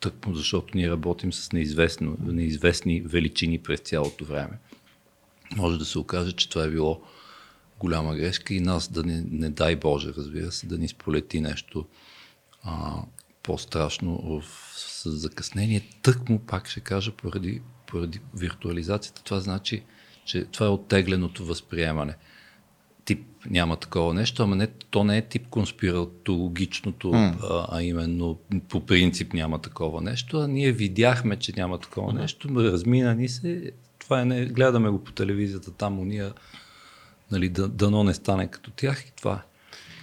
тъкмо 0.00 0.34
защото 0.34 0.76
ние 0.76 0.90
работим 0.90 1.32
с 1.32 1.52
неизвестно, 1.52 2.16
неизвестни 2.20 3.00
величини 3.00 3.58
през 3.58 3.80
цялото 3.80 4.24
време. 4.24 4.58
Може 5.56 5.78
да 5.78 5.84
се 5.84 5.98
окаже, 5.98 6.32
че 6.32 6.48
това 6.48 6.64
е 6.64 6.70
било 6.70 7.02
голяма 7.78 8.16
грешка 8.16 8.54
и 8.54 8.60
нас 8.60 8.88
да 8.88 9.02
не, 9.04 9.24
не 9.30 9.50
дай 9.50 9.76
Боже, 9.76 10.12
разбира 10.16 10.52
се, 10.52 10.66
да 10.66 10.78
ни 10.78 10.88
сполети 10.88 11.40
нещо 11.40 11.86
а, 12.62 13.02
по-страшно 13.42 14.40
в, 14.40 14.44
с 14.76 15.10
закъснение. 15.10 15.88
Тък 16.02 16.28
му, 16.28 16.38
пак 16.38 16.68
ще 16.68 16.80
кажа, 16.80 17.12
поради, 17.12 17.62
поради 17.86 18.20
виртуализацията, 18.34 19.22
това 19.22 19.40
значи, 19.40 19.84
че 20.24 20.44
това 20.44 20.66
е 20.66 20.70
оттегленото 20.70 21.44
възприемане. 21.44 22.16
Тип 23.08 23.26
няма 23.50 23.76
такова 23.76 24.14
нещо, 24.14 24.42
ама 24.42 24.56
не, 24.56 24.66
то 24.66 25.04
не 25.04 25.18
е 25.18 25.22
тип 25.22 25.48
конспиратологичното, 25.50 27.08
mm. 27.08 27.34
а, 27.50 27.66
а 27.78 27.82
именно 27.82 28.38
по 28.68 28.86
принцип 28.86 29.32
няма 29.32 29.58
такова 29.58 30.00
нещо, 30.00 30.38
а 30.38 30.48
ние 30.48 30.72
видяхме, 30.72 31.36
че 31.36 31.52
няма 31.56 31.78
такова 31.78 32.12
mm. 32.12 32.20
нещо, 32.20 32.48
размина 32.56 33.14
ни 33.14 33.28
се, 33.28 33.72
това 33.98 34.20
е 34.20 34.24
не, 34.24 34.46
гледаме 34.46 34.88
го 34.88 35.04
по 35.04 35.12
телевизията, 35.12 35.70
там 35.70 35.98
уния, 35.98 36.32
нали, 37.32 37.48
да, 37.48 37.68
дано 37.68 38.04
не 38.04 38.14
стане 38.14 38.46
като 38.46 38.70
тях 38.70 39.02
и 39.02 39.12
това 39.16 39.34
е. 39.34 39.48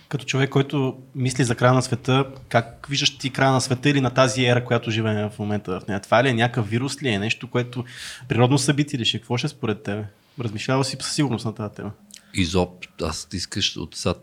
Като 0.10 0.26
човек, 0.26 0.50
който 0.50 0.98
мисли 1.16 1.44
за 1.44 1.56
края 1.56 1.74
на 1.74 1.82
света, 1.82 2.26
как 2.50 2.88
виждаш 2.90 3.18
ти 3.18 3.30
края 3.30 3.52
на 3.52 3.62
света 3.62 3.90
или 3.90 4.02
на 4.02 4.10
тази 4.10 4.46
ера, 4.46 4.66
която 4.66 4.92
живеем 4.92 5.30
в 5.30 5.40
момента 5.40 5.80
в 5.80 5.88
нея? 5.88 6.02
Това 6.02 6.24
ли 6.24 6.30
е 6.30 6.34
някакъв 6.34 6.70
вирус 6.70 7.04
ли 7.04 7.10
е 7.10 7.20
нещо, 7.20 7.50
което 7.50 7.86
природно 8.28 8.58
събитие 8.58 9.00
ли 9.00 9.06
ще? 9.06 9.20
Какво 9.20 9.38
ще 9.38 9.46
е 9.46 9.50
според 9.50 9.84
тебе? 9.84 10.06
Размишлява 10.40 10.84
си 10.84 10.98
със 11.02 11.14
сигурност 11.14 11.46
на 11.46 11.56
тази 11.56 11.76
тема. 11.76 11.92
Изоб, 12.36 12.86
аз 13.02 13.28
искаш 13.34 13.78
от 13.78 13.96
сега 13.96 14.14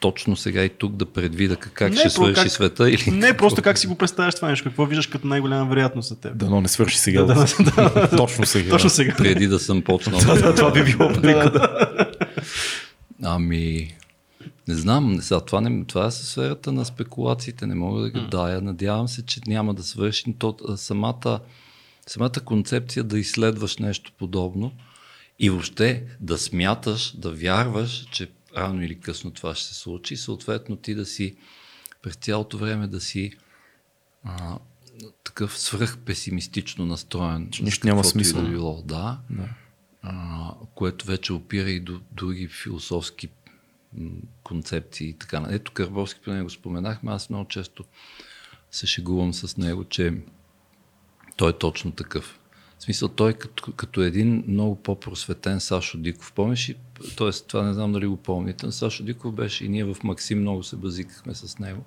точно 0.00 0.36
сега 0.36 0.64
и 0.64 0.68
тук 0.68 0.96
да 0.96 1.06
предвида 1.06 1.56
как, 1.56 1.90
Не, 1.90 1.96
ще 1.96 2.10
свърши 2.10 2.34
как- 2.34 2.48
света 2.48 2.90
или... 2.90 3.10
Не, 3.10 3.36
просто 3.36 3.62
как 3.62 3.78
си 3.78 3.86
го 3.86 3.94
представяш 3.94 4.34
това 4.34 4.48
нещо? 4.48 4.68
Какво 4.68 4.86
виждаш 4.86 5.06
като 5.06 5.26
най-голяма 5.26 5.68
вероятност 5.68 6.08
за 6.08 6.16
теб? 6.16 6.36
Дано 6.36 6.60
не 6.60 6.68
свърши 6.68 6.98
сега. 6.98 7.22
Да, 7.22 7.34
да, 7.34 7.90
да. 7.90 8.10
Точно 8.16 8.46
сега. 8.46 8.70
Точно 8.70 8.90
сега. 8.90 9.14
преди 9.18 9.46
да 9.46 9.58
съм 9.58 9.82
почнал. 9.84 10.20
Да, 10.20 10.54
това 10.54 10.72
би 10.72 10.84
било 10.84 11.12
приклада. 11.12 11.88
Ами, 13.22 13.94
не 14.68 14.74
знам, 14.74 15.18
сега, 15.20 15.40
това, 15.40 15.60
не, 15.60 15.84
това 15.84 16.06
е 16.06 16.10
със 16.10 16.28
сферата 16.28 16.72
на 16.72 16.84
спекулациите, 16.84 17.66
не 17.66 17.74
мога 17.74 18.02
да 18.02 18.10
ги 18.10 18.20
дая. 18.30 18.60
Надявам 18.60 19.08
се, 19.08 19.26
че 19.26 19.40
няма 19.46 19.74
да 19.74 19.82
свърши 19.82 20.34
то, 20.38 20.56
а, 20.68 20.76
самата, 20.76 21.40
самата 22.06 22.40
концепция 22.44 23.04
да 23.04 23.18
изследваш 23.18 23.78
нещо 23.78 24.12
подобно 24.18 24.72
и 25.38 25.50
въобще 25.50 26.06
да 26.20 26.38
смяташ, 26.38 27.16
да 27.16 27.32
вярваш, 27.32 28.08
че 28.10 28.30
рано 28.56 28.82
или 28.82 29.00
късно 29.00 29.30
това 29.30 29.54
ще 29.54 29.66
се 29.68 29.74
случи 29.74 30.16
съответно 30.16 30.76
ти 30.76 30.94
да 30.94 31.06
си 31.06 31.36
през 32.02 32.16
цялото 32.16 32.58
време 32.58 32.86
да 32.86 33.00
си 33.00 33.32
а, 34.24 34.58
такъв 35.24 35.58
свръхпесимистично 35.58 36.86
настроен. 36.86 37.50
Че 37.50 37.62
нищо 37.62 37.86
няма 37.86 38.04
смисъл. 38.04 38.42
Да 38.42 38.48
било, 38.48 38.82
да. 38.82 39.20
да. 39.30 39.48
А, 40.02 40.52
което 40.74 41.06
вече 41.06 41.32
опира 41.32 41.70
и 41.70 41.80
до 41.80 42.00
други 42.12 42.48
философски 42.48 43.28
концепции 44.42 45.08
и 45.08 45.12
така. 45.12 45.46
Ето 45.50 45.72
Карбовски, 45.72 46.20
по 46.20 46.30
него 46.30 46.50
споменахме, 46.50 47.12
аз 47.12 47.30
много 47.30 47.48
често 47.48 47.84
се 48.70 48.86
шегувам 48.86 49.34
с 49.34 49.56
него, 49.56 49.84
че 49.84 50.14
той 51.36 51.50
е 51.50 51.58
точно 51.58 51.92
такъв. 51.92 52.35
В 52.78 52.82
смисъл, 52.82 53.08
той 53.08 53.32
като, 53.32 53.72
като 53.72 54.02
един 54.02 54.44
много 54.48 54.76
по-просветен 54.76 55.60
Сашо 55.60 55.98
Диков. 55.98 56.32
Помниш 56.32 56.68
и, 56.68 56.76
т.е. 57.16 57.30
това 57.30 57.62
не 57.62 57.74
знам 57.74 57.92
дали 57.92 58.06
го 58.06 58.16
помните, 58.16 58.72
Сашо 58.72 59.02
Диков 59.02 59.34
беше 59.34 59.64
и 59.64 59.68
ние 59.68 59.84
в 59.84 59.96
Максим 60.04 60.40
много 60.40 60.62
се 60.62 60.76
базикахме 60.76 61.34
с 61.34 61.58
него, 61.58 61.84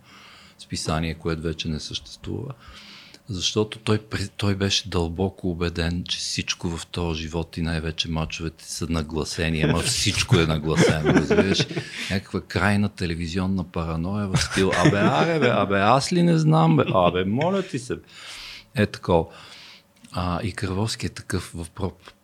списание, 0.58 1.14
което 1.14 1.42
вече 1.42 1.68
не 1.68 1.80
съществува 1.80 2.54
защото 3.30 3.80
той, 3.80 4.00
той 4.38 4.56
беше 4.56 4.90
дълбоко 4.90 5.50
убеден, 5.50 6.04
че 6.08 6.18
всичко 6.18 6.78
в 6.78 6.88
този 6.88 7.22
живот 7.22 7.58
и 7.58 7.62
най-вече 7.62 8.10
мачовете 8.10 8.66
са 8.66 8.88
нагласени, 8.90 9.62
ама 9.62 9.80
всичко 9.80 10.40
е 10.40 10.46
нагласено, 10.46 11.14
разбираш? 11.14 11.68
Някаква 12.12 12.42
крайна 12.42 12.90
телевизионна 12.90 13.64
параноя 13.64 14.28
в 14.28 14.38
стил, 14.38 14.72
абе, 14.86 14.98
аре, 14.98 15.40
бе, 15.40 15.50
абе, 15.50 15.80
аз 15.80 16.14
ли 16.14 16.24
не 16.24 16.38
знам, 16.38 16.78
бе, 16.78 16.84
абе, 16.94 17.26
моля 17.26 17.64
ти 17.64 17.80
се. 17.80 17.98
Е 18.76 18.86
такова. 18.86 19.26
А, 20.12 20.41
и 20.43 20.51
Кървовски 20.51 21.05
е 21.05 21.10
такъв 21.10 21.51
в 21.55 21.68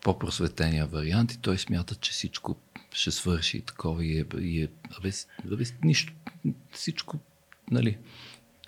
по-просветения 0.01 0.85
вариант 0.85 1.31
и 1.31 1.41
той 1.41 1.57
смята, 1.57 1.95
че 1.95 2.11
всичко 2.11 2.55
ще 2.93 3.11
свърши 3.11 3.57
и 3.57 3.61
такова 3.61 4.05
и 4.05 4.19
е, 4.19 4.25
и 4.39 4.61
е 4.61 4.67
абе, 4.99 5.11
абе, 5.51 5.63
нищо, 5.83 6.13
всичко, 6.71 7.19
нали, 7.71 7.97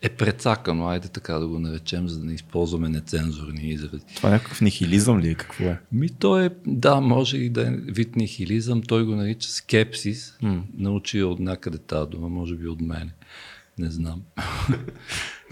е 0.02 0.10
прецакано, 0.10 0.88
айде 0.88 1.08
така 1.08 1.34
да 1.34 1.48
го 1.48 1.60
наречем, 1.60 2.08
за 2.08 2.20
да 2.20 2.26
не 2.26 2.34
използваме 2.34 2.90
нецензурни 2.90 3.70
изрази. 3.70 4.04
Това 4.16 4.30
е 4.30 4.32
някакъв 4.32 4.62
нихилизъм 4.62 5.20
ли 5.20 5.30
е? 5.30 5.36
Какво 5.36 5.64
е? 5.64 5.80
Ми 5.92 6.10
то 6.10 6.40
е, 6.40 6.50
да, 6.66 7.02
може 7.02 7.38
и 7.38 7.50
да 7.50 7.68
е 7.68 7.72
вид 7.72 8.16
нихилизъм. 8.16 8.82
Той 8.82 9.06
го 9.06 9.16
нарича 9.16 9.50
скепсис. 9.50 10.38
Mm. 10.44 10.62
Научи 10.78 11.24
от 11.24 11.40
някъде 11.40 11.78
тази 11.78 12.10
дума, 12.10 12.30
може 12.30 12.56
би 12.56 12.68
от 12.68 12.82
мене. 12.82 13.14
Не 13.78 13.92
знам. 13.92 14.22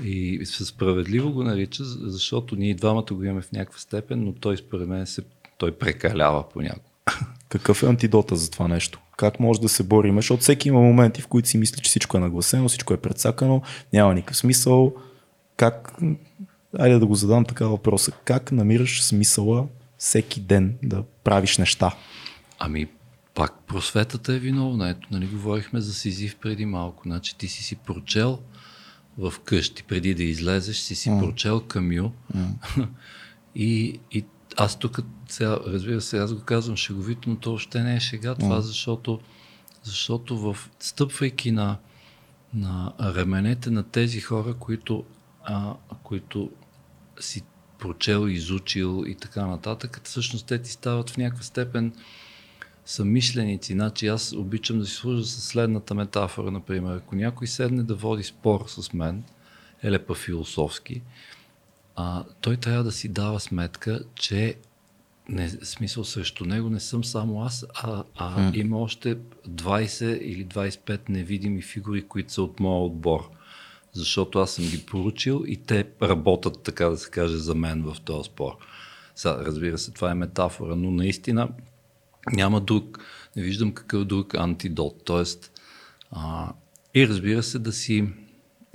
и 0.03 0.41
справедливо 0.45 1.31
го 1.31 1.43
нарича, 1.43 1.83
защото 1.85 2.55
ние 2.55 2.75
двамата 2.75 3.05
го 3.11 3.23
имаме 3.23 3.41
в 3.41 3.51
някаква 3.51 3.79
степен, 3.79 4.23
но 4.23 4.33
той 4.33 4.57
според 4.57 4.87
мен 4.87 5.05
се, 5.05 5.21
той 5.57 5.71
прекалява 5.71 6.49
понякога. 6.49 6.85
Какъв 7.49 7.83
е 7.83 7.85
антидота 7.85 8.35
за 8.35 8.51
това 8.51 8.67
нещо? 8.67 8.99
Как 9.17 9.39
може 9.39 9.61
да 9.61 9.69
се 9.69 9.83
борим? 9.83 10.15
Защото 10.15 10.41
всеки 10.41 10.67
има 10.67 10.81
моменти, 10.81 11.21
в 11.21 11.27
които 11.27 11.49
си 11.49 11.57
мисли, 11.57 11.81
че 11.81 11.89
всичко 11.89 12.17
е 12.17 12.19
нагласено, 12.19 12.69
всичко 12.69 12.93
е 12.93 12.97
предсакано, 12.97 13.61
няма 13.93 14.13
никакъв 14.13 14.37
смисъл. 14.37 14.95
Как, 15.57 15.99
айде 16.79 16.99
да 16.99 17.05
го 17.05 17.15
задам 17.15 17.45
така 17.45 17.67
въпроса, 17.67 18.11
как 18.11 18.51
намираш 18.51 19.03
смисъла 19.03 19.67
всеки 19.97 20.39
ден 20.39 20.77
да 20.83 21.03
правиш 21.23 21.57
неща? 21.57 21.95
Ами, 22.59 22.87
пак 23.35 23.59
просветата 23.67 24.33
е 24.33 24.39
виновна. 24.39 24.89
Ето, 24.89 25.07
нали, 25.11 25.27
говорихме 25.27 25.81
за 25.81 25.93
Сизив 25.93 26.35
преди 26.35 26.65
малко. 26.65 27.03
Значи 27.05 27.37
ти 27.37 27.47
си 27.47 27.63
си 27.63 27.75
прочел 27.75 28.39
в 29.17 29.33
къщи, 29.45 29.83
преди 29.83 30.13
да 30.13 30.23
излезеш, 30.23 30.77
си 30.77 30.95
си 30.95 31.09
mm. 31.09 31.19
прочел 31.19 31.61
Камю 31.61 32.11
mm. 32.35 32.87
и, 33.55 33.99
и 34.11 34.25
аз 34.57 34.79
тук, 34.79 34.99
сега, 35.29 35.59
разбира 35.67 36.01
се, 36.01 36.17
аз 36.17 36.33
го 36.33 36.41
казвам 36.41 36.77
шеговито, 36.77 37.29
но 37.29 37.35
то 37.35 37.53
още 37.53 37.83
не 37.83 37.95
е 37.95 37.99
шега 37.99 38.35
това, 38.35 38.61
защото, 38.61 39.19
защото 39.83 40.37
в, 40.37 40.69
стъпвайки 40.79 41.51
на, 41.51 41.77
на 42.53 42.93
ременете 43.01 43.69
на 43.69 43.83
тези 43.83 44.21
хора, 44.21 44.53
които, 44.53 45.03
а, 45.43 45.73
които 46.03 46.51
си 47.19 47.43
прочел, 47.79 48.27
изучил 48.27 49.03
и 49.07 49.15
така 49.15 49.45
нататък, 49.45 50.01
всъщност 50.03 50.45
те 50.45 50.61
ти 50.61 50.71
стават 50.71 51.09
в 51.09 51.17
някаква 51.17 51.43
степен 51.43 51.93
съмишленици. 52.85 53.73
Значи 53.73 54.07
аз 54.07 54.33
обичам 54.33 54.79
да 54.79 54.85
си 54.85 54.93
служа 54.93 55.23
с 55.23 55.41
следната 55.41 55.95
метафора, 55.95 56.51
например. 56.51 56.95
Ако 56.95 57.15
някой 57.15 57.47
седне 57.47 57.83
да 57.83 57.95
води 57.95 58.23
спор 58.23 58.65
с 58.67 58.93
мен, 58.93 59.23
елепа 59.83 60.15
философски, 60.15 61.01
а, 61.95 62.23
той 62.41 62.57
трябва 62.57 62.83
да 62.83 62.91
си 62.91 63.09
дава 63.09 63.39
сметка, 63.39 64.03
че 64.15 64.55
не, 65.29 65.49
смисъл 65.49 66.03
срещу 66.03 66.45
него 66.45 66.69
не 66.69 66.79
съм 66.79 67.03
само 67.03 67.43
аз, 67.43 67.65
а, 67.73 68.03
а 68.15 68.39
mm. 68.39 68.55
има 68.55 68.77
още 68.77 69.17
20 69.49 70.17
или 70.17 70.45
25 70.45 71.09
невидими 71.09 71.61
фигури, 71.61 72.07
които 72.07 72.33
са 72.33 72.41
от 72.41 72.59
моя 72.59 72.85
отбор. 72.85 73.29
Защото 73.93 74.39
аз 74.39 74.51
съм 74.51 74.65
ги 74.65 74.85
поручил 74.85 75.43
и 75.47 75.57
те 75.57 75.87
работят, 76.01 76.63
така 76.63 76.89
да 76.89 76.97
се 76.97 77.09
каже, 77.09 77.37
за 77.37 77.55
мен 77.55 77.83
в 77.83 77.95
този 78.01 78.27
спор. 78.27 78.57
Сега, 79.15 79.37
разбира 79.45 79.77
се, 79.77 79.91
това 79.91 80.11
е 80.11 80.15
метафора, 80.15 80.75
но 80.75 80.91
наистина 80.91 81.49
няма 82.33 82.61
друг, 82.61 82.99
не 83.35 83.43
виждам 83.43 83.71
какъв 83.71 84.05
друг 84.05 84.35
антидот. 84.35 85.01
Тоест, 85.05 85.51
а, 86.11 86.53
и 86.93 87.07
разбира 87.07 87.43
се, 87.43 87.59
да 87.59 87.71
си 87.71 88.07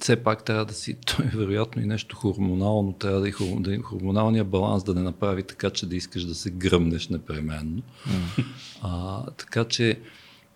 все 0.01 0.17
пак 0.17 0.45
трябва 0.45 0.65
да 0.65 0.75
си, 0.75 0.97
той 1.07 1.27
е 1.27 1.37
вероятно 1.37 1.83
и 1.83 1.87
нещо 1.87 2.17
хормонално, 2.17 2.93
трябва 2.93 3.21
да 3.21 3.29
е, 3.29 3.33
да 3.61 3.75
е 3.75 3.79
хормоналния 3.79 4.45
баланс 4.45 4.85
да 4.85 4.95
не 4.95 5.03
направи 5.03 5.43
така, 5.43 5.71
че 5.71 5.87
да 5.87 5.97
искаш 5.97 6.25
да 6.25 6.35
се 6.35 6.51
гръмнеш 6.51 7.09
непременно. 7.09 7.83
Mm. 8.09 8.45
А, 8.83 9.25
така 9.31 9.65
че, 9.65 10.01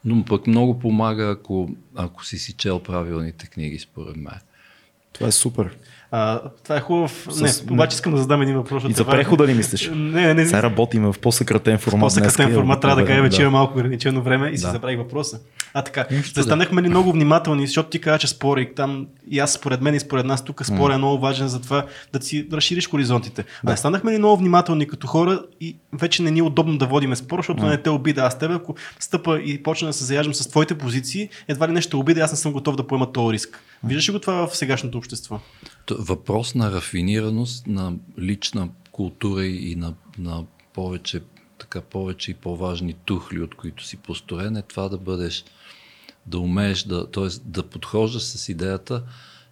но 0.04 0.24
пък 0.24 0.46
много 0.46 0.78
помага, 0.78 1.30
ако, 1.30 1.70
ако 1.94 2.24
си 2.24 2.38
си 2.38 2.52
чел 2.52 2.80
правилните 2.80 3.46
книги, 3.46 3.78
според 3.78 4.16
мен. 4.16 4.40
Това 5.12 5.28
е 5.28 5.32
супер. 5.32 5.76
А, 6.16 6.40
това 6.62 6.76
е 6.76 6.80
хубав. 6.80 7.26
С... 7.30 7.40
Не, 7.40 7.72
обаче 7.72 7.94
искам 7.94 8.12
да 8.12 8.18
задам 8.18 8.42
един 8.42 8.56
въпрос. 8.56 8.84
И 8.88 8.92
за 8.92 9.04
прехода 9.04 9.46
ли 9.46 9.54
мислиш? 9.54 9.90
Не, 9.94 10.34
не. 10.34 10.46
Сега 10.46 10.62
работим 10.62 11.12
в 11.12 11.18
по-съкратен 11.20 11.78
формат. 11.78 12.00
По-съкратен 12.00 12.46
днес, 12.46 12.56
формат 12.56 12.80
трябва 12.80 13.02
да 13.02 13.06
кажем, 13.06 13.30
че 13.30 13.42
има 13.42 13.50
малко 13.50 13.78
ограничено 13.78 14.22
време 14.22 14.48
и 14.48 14.50
да. 14.50 14.58
си 14.58 14.66
забравих 14.66 14.98
въпроса. 14.98 15.40
А 15.74 15.82
така, 15.82 16.06
застанахме 16.34 16.82
ли 16.82 16.88
много 16.88 17.12
внимателни, 17.12 17.66
защото 17.66 17.88
ти 17.88 18.00
каза, 18.00 18.18
че 18.18 18.28
спори 18.28 18.74
там 18.74 19.06
и 19.30 19.38
аз 19.38 19.52
според 19.52 19.80
мен 19.80 19.94
и 19.94 20.00
според 20.00 20.26
нас 20.26 20.44
тук 20.44 20.66
спор 20.66 20.90
е 20.90 20.96
много 20.96 21.18
важен 21.18 21.48
за 21.48 21.60
това 21.60 21.86
да 22.12 22.22
си 22.22 22.48
разшириш 22.52 22.90
хоризонтите. 22.90 23.44
Да. 23.64 23.72
А 23.72 23.76
станахме 23.76 24.12
ли 24.12 24.18
много 24.18 24.36
внимателни 24.36 24.88
като 24.88 25.06
хора 25.06 25.42
и 25.60 25.76
вече 25.92 26.22
не 26.22 26.30
ни 26.30 26.38
е 26.38 26.42
удобно 26.42 26.78
да 26.78 26.86
водиме 26.86 27.16
спор, 27.16 27.38
защото 27.38 27.62
mm. 27.62 27.68
не 27.68 27.76
те 27.76 27.90
обида. 27.90 28.22
Аз 28.22 28.38
тебе, 28.38 28.54
ако 28.54 28.74
стъпа 29.00 29.38
и 29.38 29.62
почна 29.62 29.88
да 29.88 29.92
се 29.92 30.04
заяждам 30.04 30.34
с 30.34 30.48
твоите 30.48 30.78
позиции, 30.78 31.28
едва 31.48 31.68
ли 31.68 31.72
нещо 31.72 31.98
обида, 31.98 32.20
аз 32.20 32.32
не 32.32 32.36
съм 32.38 32.52
готов 32.52 32.76
да 32.76 32.86
поема 32.86 33.12
този 33.12 33.32
риск. 33.32 33.62
Виждаш 33.84 34.08
ли 34.08 34.12
го 34.12 34.18
това 34.18 34.46
в 34.46 34.56
сегашното 34.56 34.98
общество? 34.98 35.40
Въпрос 35.90 36.54
на 36.54 36.72
рафинираност, 36.72 37.66
на 37.66 37.92
лична 38.18 38.68
култура 38.92 39.46
и 39.46 39.76
на, 39.76 39.94
на 40.18 40.44
повече, 40.74 41.22
така, 41.58 41.80
повече 41.80 42.30
и 42.30 42.34
по-важни 42.34 42.94
тухли, 43.04 43.40
от 43.40 43.54
които 43.54 43.84
си 43.84 43.96
построен, 43.96 44.56
е 44.56 44.62
това 44.62 44.88
да 44.88 44.98
бъдеш, 44.98 45.44
да 46.26 46.38
умееш 46.38 46.82
да, 46.82 47.10
т.е. 47.10 47.28
да 47.44 47.62
подхождаш 47.62 48.22
с 48.22 48.48
идеята, 48.48 49.02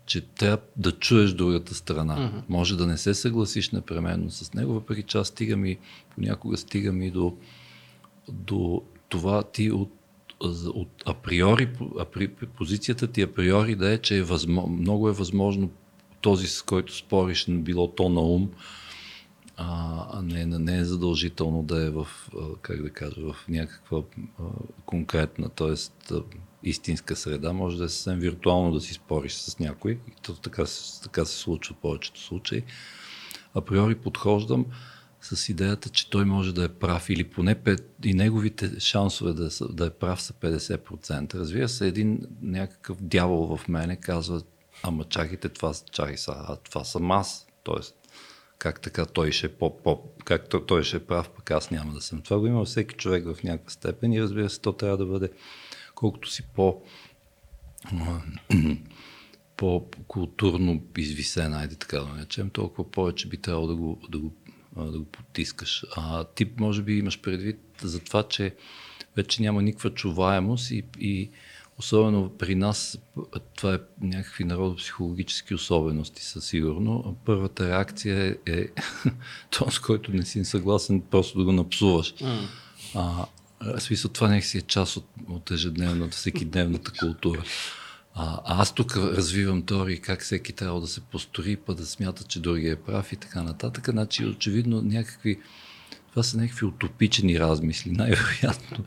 че 0.06 0.20
трябва 0.20 0.58
да 0.76 0.92
чуеш 0.92 1.32
другата 1.32 1.74
страна. 1.74 2.16
Mm-hmm. 2.16 2.42
Може 2.48 2.76
да 2.76 2.86
не 2.86 2.98
се 2.98 3.14
съгласиш 3.14 3.70
непременно 3.70 4.30
с 4.30 4.54
него, 4.54 4.72
въпреки 4.72 5.02
че 5.02 5.18
аз 5.18 5.28
стигам 5.28 5.64
и 5.64 5.78
понякога 6.14 6.56
стигам 6.56 7.02
и 7.02 7.10
до, 7.10 7.36
до 8.28 8.82
това 9.08 9.42
ти 9.42 9.70
от 9.70 9.92
от 10.74 10.88
априори, 11.06 11.68
апри, 11.98 12.28
позицията 12.28 13.06
ти 13.06 13.22
априори 13.22 13.74
да 13.74 13.92
е, 13.92 13.98
че 13.98 14.16
е 14.16 14.22
възможно, 14.22 14.76
много 14.76 15.08
е 15.08 15.12
възможно 15.12 15.70
този, 16.22 16.46
с 16.46 16.62
който 16.62 16.96
спориш, 16.96 17.46
било 17.48 17.94
то 17.94 18.08
на 18.08 18.20
ум, 18.20 18.50
а 19.56 20.22
не, 20.22 20.46
не 20.46 20.78
е 20.78 20.84
задължително 20.84 21.62
да 21.62 21.86
е 21.86 21.90
в, 21.90 22.08
как 22.62 22.82
да 22.82 22.90
кажа, 22.90 23.20
в 23.32 23.48
някаква 23.48 24.02
конкретна, 24.86 25.48
т.е. 25.48 26.14
истинска 26.62 27.16
среда. 27.16 27.52
Може 27.52 27.78
да 27.78 27.84
е 27.84 27.88
съвсем 27.88 28.18
виртуално 28.18 28.72
да 28.72 28.80
си 28.80 28.94
спориш 28.94 29.32
с 29.32 29.58
някой. 29.58 29.92
И 29.92 30.12
то 30.22 30.34
така, 30.34 30.64
така 31.02 31.24
се 31.24 31.38
случва 31.38 31.74
в 31.74 31.78
повечето 31.78 32.20
случаи. 32.20 32.62
Априори 33.54 33.94
подхождам 33.94 34.66
с 35.20 35.48
идеята, 35.48 35.88
че 35.88 36.10
той 36.10 36.24
може 36.24 36.54
да 36.54 36.64
е 36.64 36.68
прав 36.68 37.10
или 37.10 37.24
поне 37.24 37.56
и 38.04 38.14
неговите 38.14 38.80
шансове 38.80 39.32
да, 39.32 39.50
да 39.70 39.86
е 39.86 39.90
прав 39.90 40.22
са 40.22 40.32
50%. 40.32 41.34
Разбира 41.34 41.68
се, 41.68 41.86
един 41.86 42.20
някакъв 42.42 43.02
дявол 43.02 43.56
в 43.56 43.68
мене 43.68 43.96
казва, 43.96 44.42
ама 44.82 45.04
чакайте, 45.04 45.48
това, 45.48 45.72
чакай 45.92 46.16
са, 46.16 46.34
а 46.36 46.56
това 46.56 46.84
съм 46.84 47.10
аз. 47.10 47.46
Тоест, 47.62 47.94
как 48.58 48.80
така 48.80 49.06
той 49.06 49.32
ще 49.32 49.46
е 49.46 49.52
по, 49.52 49.82
по 49.82 50.02
как 50.24 50.48
той 50.66 50.84
ще 50.84 50.96
е 50.96 51.06
прав, 51.06 51.30
пък 51.30 51.50
аз 51.50 51.70
няма 51.70 51.92
да 51.92 52.00
съм. 52.00 52.22
Това 52.22 52.38
го 52.38 52.46
има 52.46 52.64
всеки 52.64 52.94
човек 52.94 53.24
в 53.24 53.42
някаква 53.42 53.70
степен 53.70 54.12
и 54.12 54.22
разбира 54.22 54.50
се, 54.50 54.60
то 54.60 54.72
трябва 54.72 54.96
да 54.96 55.06
бъде 55.06 55.30
колкото 55.94 56.30
си 56.30 56.42
по 56.54 56.82
по-културно 59.56 60.82
извисен, 60.98 61.54
айде 61.54 61.74
така 61.74 61.98
да 61.98 62.06
наречем, 62.06 62.50
толкова 62.50 62.90
повече 62.90 63.28
би 63.28 63.36
трябвало 63.36 63.66
да 63.66 63.76
го, 63.76 64.00
да 64.08 64.18
го, 64.18 64.32
да 64.76 64.98
го 64.98 65.04
потискаш. 65.04 65.84
А 65.96 66.24
ти 66.24 66.52
може 66.58 66.82
би 66.82 66.98
имаш 66.98 67.20
предвид 67.20 67.60
за 67.82 68.00
това, 68.00 68.28
че 68.28 68.54
вече 69.16 69.42
няма 69.42 69.62
никаква 69.62 69.94
чуваемост 69.94 70.70
и, 70.70 70.84
и 70.98 71.30
особено 71.82 72.30
при 72.38 72.54
нас, 72.54 72.98
това 73.56 73.74
е 73.74 73.78
някакви 74.00 74.44
народопсихологически 74.44 75.54
особености 75.54 76.24
със 76.24 76.44
сигурно. 76.44 77.16
Първата 77.24 77.68
реакция 77.68 78.38
е, 78.46 78.52
е 78.52 78.68
то, 79.50 79.70
с 79.70 79.78
който 79.78 80.12
не 80.12 80.22
си 80.22 80.44
съгласен, 80.44 81.02
просто 81.10 81.38
да 81.38 81.44
го 81.44 81.52
напсуваш. 81.52 82.14
Mm. 82.14 82.46
А, 82.94 83.26
смисъл, 83.80 84.10
това 84.10 84.28
не 84.28 84.42
си 84.42 84.58
е 84.58 84.62
част 84.62 84.96
от, 84.96 85.06
от 85.28 85.50
ежедневната, 85.50 86.16
всекидневната 86.16 86.92
култура. 87.00 87.42
А, 88.14 88.40
аз 88.44 88.74
тук 88.74 88.96
развивам 88.96 89.62
теории 89.62 90.00
как 90.00 90.22
всеки 90.22 90.52
трябва 90.52 90.80
да 90.80 90.86
се 90.86 91.00
постори, 91.00 91.56
па 91.56 91.74
да 91.74 91.86
смята, 91.86 92.24
че 92.24 92.40
другия 92.40 92.72
е 92.72 92.76
прав 92.76 93.12
и 93.12 93.16
така 93.16 93.42
нататък. 93.42 93.88
Значи, 93.90 94.26
очевидно, 94.26 94.82
някакви 94.82 95.40
това 96.12 96.22
са 96.22 96.36
някакви 96.36 96.66
утопичени 96.66 97.40
размисли. 97.40 97.90
Най-вероятно, 97.90 98.84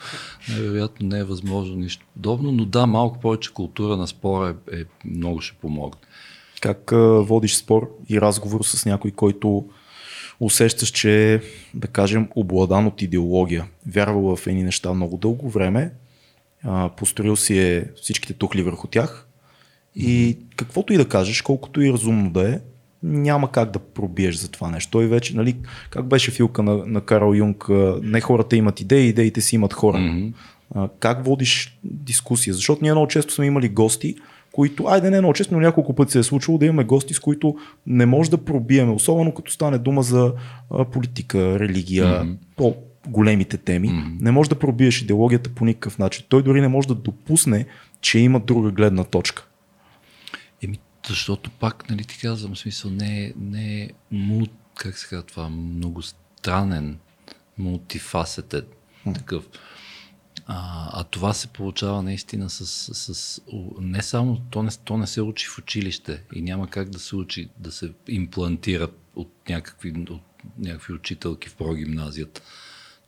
най-вероятно 0.49 1.07
не 1.07 1.19
е 1.19 1.23
възможно 1.23 1.75
нищо 1.75 2.05
подобно, 2.13 2.51
но 2.51 2.65
да, 2.65 2.85
малко 2.85 3.19
повече 3.19 3.53
култура 3.53 3.97
на 3.97 4.07
спора 4.07 4.55
е, 4.71 4.79
е 4.79 4.83
много 5.05 5.41
ще 5.41 5.57
помогне. 5.57 6.01
Как 6.61 6.91
а, 6.91 6.97
водиш 6.97 7.55
спор 7.55 7.97
и 8.09 8.21
разговор 8.21 8.63
с 8.63 8.85
някой, 8.85 9.11
който 9.11 9.69
усещаш, 10.39 10.89
че 10.89 11.33
е, 11.33 11.41
да 11.73 11.87
кажем, 11.87 12.29
обладан 12.35 12.87
от 12.87 13.01
идеология, 13.01 13.67
вярвал 13.87 14.35
в 14.35 14.47
едни 14.47 14.63
неща 14.63 14.93
много 14.93 15.17
дълго 15.17 15.49
време, 15.49 15.91
а, 16.63 16.89
построил 16.89 17.35
си 17.35 17.59
е 17.59 17.85
всичките 18.01 18.33
тухли 18.33 18.63
върху 18.63 18.87
тях 18.87 19.27
и 19.95 20.37
каквото 20.55 20.93
и 20.93 20.97
да 20.97 21.09
кажеш, 21.09 21.41
колкото 21.41 21.81
и 21.81 21.93
разумно 21.93 22.29
да 22.29 22.49
е, 22.49 22.59
няма 23.05 23.51
как 23.51 23.71
да 23.71 23.79
пробиеш 23.79 24.35
за 24.35 24.51
това 24.51 24.71
нещо. 24.71 24.91
Той 24.91 25.07
вече, 25.07 25.35
нали, 25.35 25.55
как 25.89 26.05
беше 26.05 26.31
филка 26.31 26.63
на, 26.63 26.85
на 26.85 27.01
Карл 27.01 27.33
Юнг, 27.33 27.65
не 28.03 28.21
хората 28.21 28.55
имат 28.55 28.81
идеи, 28.81 29.07
идеите 29.07 29.41
си 29.41 29.55
имат 29.55 29.73
хора. 29.73 29.97
Mm-hmm. 29.97 30.33
А, 30.75 30.89
как 30.99 31.25
водиш 31.25 31.79
дискусия? 31.83 32.53
Защото 32.53 32.79
ние 32.81 32.91
много 32.91 33.07
често 33.07 33.33
сме 33.33 33.45
имали 33.45 33.69
гости, 33.69 34.15
които, 34.51 34.85
айде 34.87 35.09
не 35.09 35.19
много 35.19 35.33
често, 35.33 35.53
но 35.53 35.59
няколко 35.59 35.95
пъти 35.95 36.11
се 36.11 36.19
е 36.19 36.23
случвало 36.23 36.57
да 36.57 36.65
имаме 36.65 36.83
гости, 36.83 37.13
с 37.13 37.19
които 37.19 37.55
не 37.87 38.05
може 38.05 38.29
да 38.29 38.37
пробиеме, 38.37 38.91
особено 38.91 39.33
като 39.33 39.51
стане 39.51 39.77
дума 39.77 40.03
за 40.03 40.33
а, 40.71 40.85
политика, 40.85 41.59
религия, 41.59 42.05
mm-hmm. 42.05 42.35
по 42.55 42.75
големите 43.07 43.57
теми. 43.57 43.89
Mm-hmm. 43.89 44.21
Не 44.21 44.31
може 44.31 44.49
да 44.49 44.59
пробиеш 44.59 45.01
идеологията 45.01 45.49
по 45.49 45.65
никакъв 45.65 45.97
начин. 45.99 46.25
Той 46.29 46.43
дори 46.43 46.61
не 46.61 46.67
може 46.67 46.87
да 46.87 46.95
допусне, 46.95 47.65
че 48.01 48.19
има 48.19 48.39
друга 48.39 48.71
гледна 48.71 49.03
точка. 49.03 49.47
Защото 51.07 51.49
пак, 51.49 51.89
нали 51.89 52.03
ти 52.03 52.19
казвам, 52.19 52.55
смисъл, 52.55 52.91
не 52.91 53.23
е, 53.23 53.33
не 53.35 53.81
е 53.81 53.89
мул, 54.11 54.47
как 54.75 54.97
се 54.97 55.07
казва 55.07 55.23
това, 55.23 55.49
много 55.49 56.01
странен, 56.01 56.99
мултифасетен 57.57 58.65
такъв. 59.13 59.45
А, 60.47 60.89
а 60.93 61.03
това 61.03 61.33
се 61.33 61.47
получава 61.47 62.03
наистина 62.03 62.49
с, 62.49 62.65
с, 62.65 63.15
с 63.15 63.41
не 63.79 64.01
само, 64.01 64.41
то 64.49 64.63
не, 64.63 64.71
то 64.83 64.97
не 64.97 65.07
се 65.07 65.21
учи 65.21 65.47
в 65.47 65.57
училище 65.57 66.23
и 66.33 66.41
няма 66.41 66.67
как 66.69 66.89
да 66.89 66.99
се 66.99 67.15
учи, 67.15 67.49
да 67.57 67.71
се 67.71 67.91
имплантира 68.07 68.87
от 69.15 69.31
някакви, 69.49 70.05
от 70.09 70.21
някакви 70.57 70.93
учителки 70.93 71.49
в 71.49 71.55
прогимназията. 71.55 72.41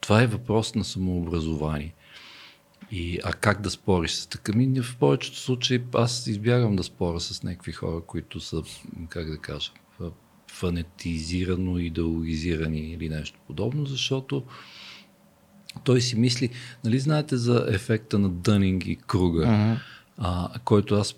Това 0.02 0.22
е 0.22 0.28
въпрос 0.28 0.76
на 0.76 0.84
самообразование. 0.84 1.94
И, 2.92 3.20
а 3.24 3.34
как 3.34 3.62
да 3.62 3.70
спориш 3.70 4.12
с 4.12 4.28
така? 4.28 4.54
в 4.84 4.98
повечето 5.00 5.38
случаи 5.38 5.84
аз 5.94 6.28
избягам 6.28 6.76
да 6.76 6.84
споря 6.84 7.20
с 7.20 7.44
някакви 7.44 7.72
хора, 7.72 8.02
които 8.02 8.40
са, 8.40 8.64
как 9.10 9.30
да 9.30 9.38
кажа, 9.38 9.72
фанетизирано, 10.52 11.78
идеологизирани 11.78 12.80
или 12.80 13.10
нещо 13.10 13.40
подобно, 13.48 13.86
защото 13.86 14.44
той 15.84 16.02
си 16.02 16.16
мисли, 16.16 16.50
нали 16.84 17.00
знаете 17.00 17.38
за 17.38 17.66
ефекта 17.70 18.20
на 18.20 18.30
Дънинг 18.30 18.88
и 18.88 18.96
Круга, 18.96 19.46
uh-huh. 19.46 19.78
а, 20.18 20.60
който 20.66 20.96
аз 20.96 21.16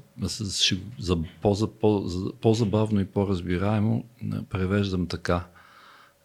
за, 1.00 1.18
по, 1.42 1.70
по, 1.80 2.04
за, 2.08 2.34
по-забавно 2.42 3.00
и 3.00 3.06
по-разбираемо 3.06 4.04
превеждам 4.50 5.08
така. 5.08 5.48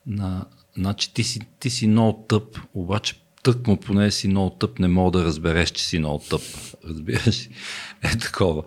На, 0.07 0.47
значи 0.77 1.15
ти 1.15 1.25
си, 1.25 1.41
ти 1.61 1.71
си 1.71 1.87
много 1.87 2.25
тъп, 2.29 2.59
обаче 2.75 3.24
тък 3.45 3.67
му 3.67 3.77
поне 3.77 4.11
си 4.11 4.29
много 4.29 4.51
тъп, 4.51 4.79
не 4.79 4.89
мога 4.89 5.19
да 5.19 5.25
разбереш, 5.25 5.71
че 5.71 5.85
си 5.85 5.99
много 5.99 6.25
тъп. 6.31 6.43
Разбираш? 6.85 7.49
Е 8.03 8.19
такова. 8.19 8.63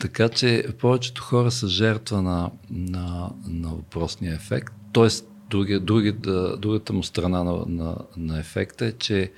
Така 0.00 0.28
че 0.28 0.66
повечето 0.78 1.22
хора 1.22 1.50
са 1.50 1.68
жертва 1.68 2.22
на, 2.22 2.50
на, 2.70 3.30
на 3.46 3.68
въпросния 3.68 4.34
ефект. 4.34 4.74
Тоест, 4.92 5.28
други, 5.50 5.80
други, 5.80 6.12
другата 6.58 6.92
му 6.92 7.02
страна 7.02 7.44
на, 7.44 7.64
на, 7.66 7.96
на 8.16 8.38
ефекта 8.38 8.86
е, 8.86 8.92
че 8.92 9.32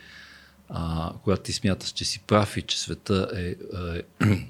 а, 0.68 1.12
когато 1.24 1.42
ти 1.42 1.52
смяташ, 1.52 1.88
че 1.88 2.04
си 2.04 2.20
прав 2.26 2.56
и 2.56 2.62
че 2.62 2.80
света 2.80 3.28
е, 3.36 3.54
е, 4.26 4.44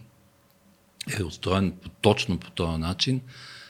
е 1.18 1.22
устроен 1.22 1.72
точно 2.01 2.39
по 2.39 2.51
този 2.51 2.78
начин, 2.78 3.20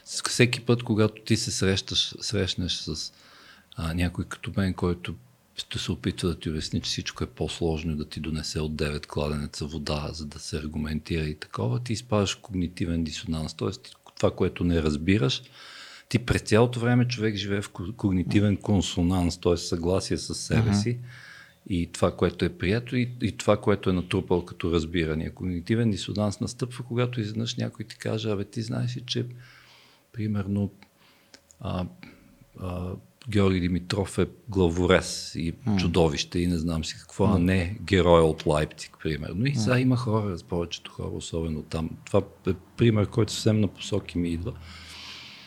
всеки 0.04 0.60
път, 0.60 0.82
когато 0.82 1.22
ти 1.22 1.36
се 1.36 1.50
срещаш, 1.50 2.14
срещнеш 2.20 2.72
с 2.72 3.12
а, 3.76 3.94
някой 3.94 4.24
като 4.24 4.52
мен, 4.56 4.74
който 4.74 5.14
ще 5.56 5.78
се 5.78 5.92
опитва 5.92 6.28
да 6.28 6.38
ти 6.38 6.50
обясни, 6.50 6.80
че 6.80 6.90
всичко 6.90 7.24
е 7.24 7.26
по-сложно 7.26 7.92
и 7.92 7.96
да 7.96 8.04
ти 8.04 8.20
донесе 8.20 8.60
от 8.60 8.72
9 8.72 9.06
кладенеца 9.06 9.66
вода, 9.66 10.08
за 10.12 10.26
да 10.26 10.38
се 10.38 10.56
аргументира 10.56 11.24
и 11.24 11.34
такова, 11.34 11.80
ти 11.80 11.92
изпадаш 11.92 12.34
когнитивен 12.34 13.04
дисонанс. 13.04 13.54
Тоест, 13.54 13.96
това, 14.16 14.30
което 14.30 14.64
не 14.64 14.82
разбираш, 14.82 15.42
ти 16.08 16.18
през 16.18 16.42
цялото 16.42 16.80
време 16.80 17.08
човек 17.08 17.36
живее 17.36 17.62
в 17.62 17.70
когнитивен 17.96 18.56
консонанс, 18.56 19.40
т.е. 19.40 19.56
съгласие 19.56 20.16
с 20.16 20.34
себе 20.34 20.70
uh-huh. 20.70 20.82
си 20.82 20.98
и 21.68 21.92
това, 21.92 22.16
което 22.16 22.44
е 22.44 22.58
прието 22.58 22.96
и, 22.96 23.12
и 23.22 23.36
това, 23.36 23.60
което 23.60 23.90
е 23.90 23.92
натрупал 23.92 24.44
като 24.44 24.72
разбиране. 24.72 25.30
Когнитивен 25.30 25.90
дисонанс 25.90 26.40
настъпва, 26.40 26.84
когато 26.84 27.20
изведнъж 27.20 27.56
някой 27.56 27.84
ти 27.84 27.98
каже, 27.98 28.30
абе 28.30 28.44
ти 28.44 28.62
знаеш 28.62 28.96
ли, 28.96 29.02
че 29.06 29.26
примерно 30.12 30.70
а, 31.60 31.86
а, 32.60 32.92
Георги 33.28 33.60
Димитров 33.60 34.18
е 34.18 34.26
главорез 34.48 35.32
и 35.34 35.52
mm. 35.52 35.76
чудовище 35.76 36.38
и 36.38 36.46
не 36.46 36.58
знам 36.58 36.84
си 36.84 36.96
какво, 37.00 37.26
mm. 37.26 37.36
а 37.36 37.38
не 37.38 37.76
герой 37.82 38.20
от 38.20 38.46
Лайпциг, 38.46 38.96
примерно. 39.02 39.46
И 39.46 39.54
сега 39.54 39.78
има 39.78 39.96
хора, 39.96 40.36
повечето 40.48 40.90
хора, 40.90 41.10
особено 41.14 41.62
там. 41.62 41.90
Това 42.04 42.20
е 42.46 42.52
пример, 42.76 43.06
който 43.06 43.32
съвсем 43.32 43.60
на 43.60 43.68
посоки 43.68 44.18
ми 44.18 44.28
идва. 44.28 44.52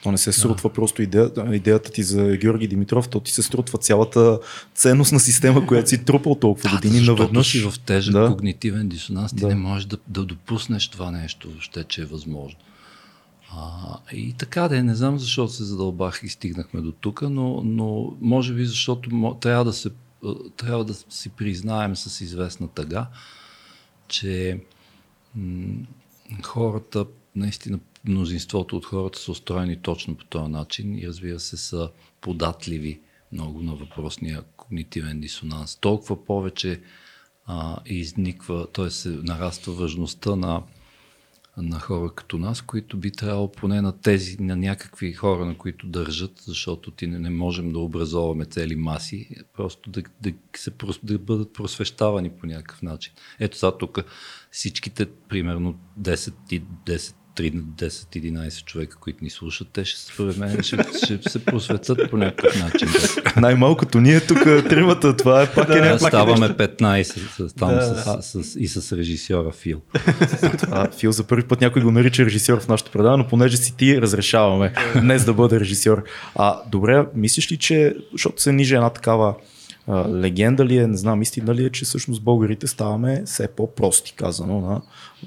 То 0.04 0.12
не 0.12 0.18
се 0.18 0.32
срутва 0.32 0.70
да. 0.70 0.74
просто 0.74 1.02
идеята, 1.02 1.56
идеята 1.56 1.92
ти 1.92 2.04
за 2.04 2.38
Георги 2.38 2.68
Димитров, 2.68 3.10
то 3.10 3.20
ти 3.20 3.32
се 3.32 3.44
срутва 3.44 3.80
цялата 3.80 4.40
ценностна 4.76 5.20
система, 5.20 5.68
която 5.68 5.90
си 5.90 6.06
трупал 6.06 6.36
толкова 6.36 6.70
да, 6.70 6.76
години 6.76 7.06
наведнъж. 7.06 7.52
си 7.52 7.60
в 7.60 7.74
тежък 7.86 8.14
да. 8.14 8.28
когнитивен 8.28 8.90
дисонанс, 8.90 9.32
ти 9.34 9.42
да. 9.42 9.48
не 9.48 9.56
можеш 9.56 9.86
да, 9.86 9.98
да 10.08 10.26
допуснеш 10.26 10.88
това 10.88 11.12
нещо, 11.12 11.50
въобще, 11.50 11.84
че 11.84 12.02
е 12.02 12.06
възможно. 12.06 12.60
А, 13.50 14.00
и 14.14 14.34
така 14.34 14.68
да 14.68 14.84
не 14.84 14.96
знам 14.96 15.20
защо 15.20 15.48
се 15.48 15.64
задълбах 15.64 16.22
и 16.24 16.30
стигнахме 16.30 16.82
до 16.82 16.92
тук, 16.92 17.22
но, 17.22 17.62
но 17.64 18.14
може 18.22 18.54
би 18.54 18.66
защото 18.66 19.38
трябва 19.42 19.66
да, 19.66 19.74
се, 19.74 19.90
трябва 20.58 20.86
да 20.86 20.94
си 20.94 21.30
признаем 21.30 21.96
с 21.96 22.22
известна 22.22 22.68
тъга, 22.68 23.08
че 24.08 24.62
м- 25.36 25.86
хората, 26.44 27.06
наистина 27.36 27.80
мнозинството 28.06 28.78
от 28.78 28.86
хората 28.86 29.20
са 29.20 29.32
устроени 29.32 29.78
точно 29.78 30.16
по 30.16 30.26
този 30.26 30.52
начин 30.52 30.98
и 30.98 31.08
разбира 31.08 31.40
се 31.40 31.58
са 31.58 31.90
податливи 32.22 33.00
много 33.32 33.62
на 33.62 33.76
въпросния 33.76 34.44
когнитивен 34.58 35.20
дисонанс. 35.20 35.76
Толкова 35.76 36.26
повече 36.26 36.82
а, 37.46 37.78
изниква, 37.86 38.68
т.е. 38.74 38.90
се 38.90 39.10
нараства 39.10 39.74
важността 39.74 40.36
на 40.36 40.64
на 41.58 41.80
хора 41.80 42.12
като 42.16 42.38
нас, 42.38 42.62
които 42.62 42.98
би 42.98 43.12
трябвало 43.12 43.52
поне 43.52 43.82
на 43.82 44.02
тези, 44.02 44.38
на 44.40 44.56
някакви 44.56 45.14
хора, 45.14 45.46
на 45.46 45.58
които 45.58 45.88
държат, 45.88 46.32
защото 46.38 46.92
ти 46.92 47.08
не, 47.08 47.20
не 47.20 47.30
можем 47.30 47.72
да 47.72 47.80
образоваме 47.80 48.46
цели 48.46 48.76
маси, 48.76 49.30
просто 49.54 49.90
да, 49.90 50.04
да, 50.22 50.34
се, 50.56 50.72
да 51.04 51.20
бъдат 51.20 51.54
просвещавани 51.54 52.30
по 52.30 52.46
някакъв 52.46 52.82
начин. 52.82 53.14
Ето 53.40 53.58
сега 53.58 53.78
тук 53.78 54.00
всичките, 54.52 55.06
примерно 55.06 55.80
10, 56.00 56.34
10 56.86 57.16
3 57.27 57.27
на 57.27 57.27
10-11 57.44 58.64
човека, 58.64 58.98
които 58.98 59.24
ни 59.24 59.30
слушат, 59.30 59.68
те 59.74 59.86
ще, 59.86 60.02
според 60.02 60.38
мен, 60.38 60.64
ще, 60.64 60.78
ще 61.06 61.30
се 61.30 61.46
просветят 61.46 62.10
по 62.10 62.18
някакъв 62.18 62.64
начин. 62.64 62.88
Най-малкото 63.38 64.02
ние 64.02 64.20
тук 64.20 64.44
тримата, 64.44 65.18
това 65.18 65.42
е 65.42 65.54
пак 65.54 65.68
да, 65.68 65.78
е 65.78 65.82
някаква 65.82 66.08
Ставаме 66.08 66.50
15 66.50 67.04
с, 67.04 67.54
там 67.54 67.70
да. 67.70 68.22
с, 68.22 68.44
с, 68.44 68.56
и 68.60 68.68
с 68.68 68.98
режисьора 68.98 69.52
Фил. 69.52 69.82
А, 70.72 70.92
Фил 70.92 71.12
за 71.12 71.24
първи 71.24 71.44
път 71.44 71.62
някой 71.62 71.82
го 71.82 71.92
нарича 71.92 72.26
режисьор 72.26 72.60
в 72.60 72.68
нашото 72.68 72.92
предаване, 72.92 73.24
но 73.24 73.30
понеже 73.30 73.58
си 73.58 73.78
ти, 73.78 74.02
разрешаваме 74.02 74.74
днес 75.02 75.26
да 75.26 75.34
бъде 75.34 75.60
режисьор. 75.60 76.04
А, 76.36 76.62
добре, 76.72 77.06
мислиш 77.16 77.52
ли, 77.52 77.58
че, 77.58 77.96
защото 78.12 78.42
се 78.42 78.52
ниже 78.52 78.76
една 78.76 78.90
такава 78.90 79.36
а, 79.88 80.10
легенда 80.10 80.66
ли 80.66 80.78
е, 80.78 80.88
не 80.88 80.98
знам, 80.98 81.22
истина 81.22 81.56
ли 81.56 81.66
е, 81.66 81.70
че 81.70 81.86
всъщност 81.86 82.24
българите 82.24 82.68
ставаме 82.68 83.24
все 83.26 83.48
по-прости, 83.48 84.14
казано 84.14 84.62
на, 84.62 84.82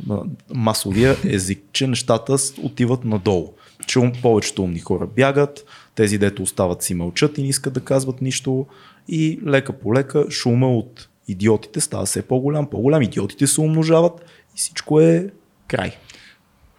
на 0.07 0.23
масовия 0.55 1.17
език, 1.25 1.63
че 1.73 1.87
нещата 1.87 2.37
отиват 2.63 3.05
надолу. 3.05 3.53
Че 3.87 4.13
повечето 4.23 4.63
умни 4.63 4.79
хора 4.79 5.07
бягат, 5.07 5.65
тези 5.95 6.19
дето 6.19 6.43
остават 6.43 6.83
си 6.83 6.95
мълчат 6.95 7.39
и 7.39 7.43
не 7.43 7.49
искат 7.49 7.73
да 7.73 7.81
казват 7.81 8.21
нищо 8.21 8.67
и 9.09 9.41
лека 9.47 9.73
по 9.73 9.95
лека 9.95 10.31
шума 10.31 10.69
от 10.77 11.09
идиотите 11.29 11.81
става 11.81 12.07
все 12.07 12.23
по-голям, 12.23 12.71
по-голям, 12.71 13.03
идиотите 13.03 13.47
се 13.47 13.61
умножават 13.61 14.21
и 14.55 14.59
всичко 14.59 15.01
е 15.01 15.31
край. 15.69 15.97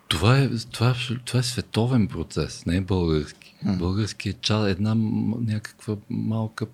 Това 0.07 0.39
е, 0.39 0.49
това, 0.71 0.89
е, 0.89 1.15
това 1.25 1.39
е 1.39 1.43
световен 1.43 2.07
процес, 2.07 2.65
не 2.65 2.75
е 2.75 2.81
български. 2.81 3.55
Български 3.63 4.29
е 4.29 4.33
ча, 4.33 4.69
една 4.69 4.95
някаква 5.47 5.95
малка 6.09 6.65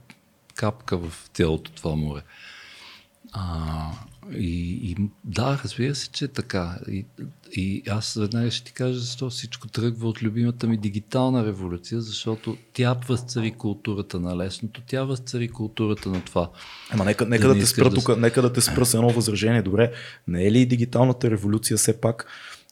капка 0.58 0.98
в 0.98 1.30
цялото 1.34 1.72
това 1.72 1.96
море. 1.96 2.22
А, 3.32 3.92
и, 4.32 4.80
и 4.92 4.96
да, 5.24 5.60
разбира 5.64 5.96
се, 5.96 6.10
че 6.10 6.26
е 6.26 6.28
така. 6.28 6.80
И, 6.92 7.06
и 7.52 7.84
аз 7.90 8.14
веднага 8.14 8.52
ще 8.52 8.66
ти 8.66 8.74
кажа 8.74 9.00
защо 9.00 9.30
всичко 9.30 9.68
тръгва 9.68 10.08
от 10.08 10.24
любимата 10.24 10.68
ми 10.68 10.78
дигитална 10.78 11.46
революция, 11.46 12.02
защото 12.02 12.58
тя 12.74 12.96
възцари 13.10 13.52
културата 13.52 14.20
на 14.20 14.38
лесното, 14.38 14.82
тя 14.88 15.04
възцари 15.04 15.48
културата 15.48 16.10
на 16.10 16.22
това. 16.22 16.50
Ама 16.90 17.06
нека, 17.06 17.26
нека 17.26 17.48
да, 17.48 17.54
да 17.54 17.60
те 17.60 17.66
спра 17.66 17.90
да... 17.90 17.96
тук, 17.96 18.18
нека 18.18 18.42
да 18.42 18.54
те 18.54 18.62
спра 18.62 18.86
с 18.86 18.94
едно 18.94 19.10
възражение. 19.10 19.62
Добре, 19.62 19.92
не 20.28 20.46
е 20.46 20.52
ли 20.52 20.66
дигиталната 20.66 21.32
революция 21.32 21.78
все 21.78 22.02
пак 22.02 22.28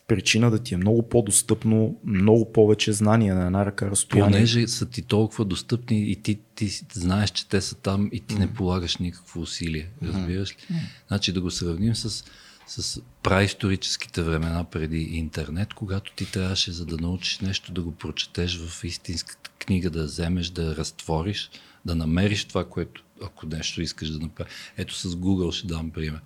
причина 0.06 0.50
да 0.50 0.58
ти 0.58 0.74
е 0.74 0.76
много 0.76 1.08
по-достъпно, 1.08 2.00
много 2.04 2.52
повече 2.52 2.92
знания 2.92 3.34
на 3.34 3.46
една 3.46 3.66
ръка 3.66 3.90
разстояние. 3.90 4.32
Понеже 4.32 4.68
са 4.68 4.86
ти 4.86 5.02
толкова 5.02 5.44
достъпни 5.44 6.10
и 6.10 6.16
ти, 6.16 6.38
ти 6.54 6.68
знаеш, 6.92 7.30
че 7.30 7.48
те 7.48 7.60
са 7.60 7.74
там 7.74 8.08
и 8.12 8.20
ти 8.20 8.34
mm. 8.34 8.38
не 8.38 8.54
полагаш 8.54 8.96
никакво 8.96 9.40
усилие. 9.40 9.88
Разбираш 10.02 10.50
ли? 10.50 10.74
Mm. 10.74 10.80
Значи 11.08 11.32
да 11.32 11.40
го 11.40 11.50
сравним 11.50 11.94
с, 11.94 12.24
с 12.66 13.00
праисторическите 13.22 14.22
времена 14.22 14.64
преди 14.64 14.98
интернет, 14.98 15.74
когато 15.74 16.12
ти 16.12 16.32
трябваше 16.32 16.72
за 16.72 16.86
да 16.86 16.96
научиш 16.96 17.40
нещо 17.40 17.72
да 17.72 17.82
го 17.82 17.92
прочетеш 17.92 18.58
в 18.58 18.84
истинската 18.84 19.50
книга, 19.58 19.90
да 19.90 20.04
вземеш, 20.04 20.48
да 20.48 20.76
разтвориш, 20.76 21.50
да 21.84 21.94
намериш 21.94 22.44
това, 22.44 22.64
което 22.64 23.02
ако 23.22 23.46
нещо 23.46 23.82
искаш 23.82 24.10
да 24.10 24.18
направиш. 24.18 24.52
Ето 24.76 24.94
с 24.94 25.08
Google 25.08 25.52
ще 25.52 25.66
дам 25.66 25.90
пример. 25.90 26.20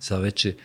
Сега 0.00 0.20
вече 0.20 0.56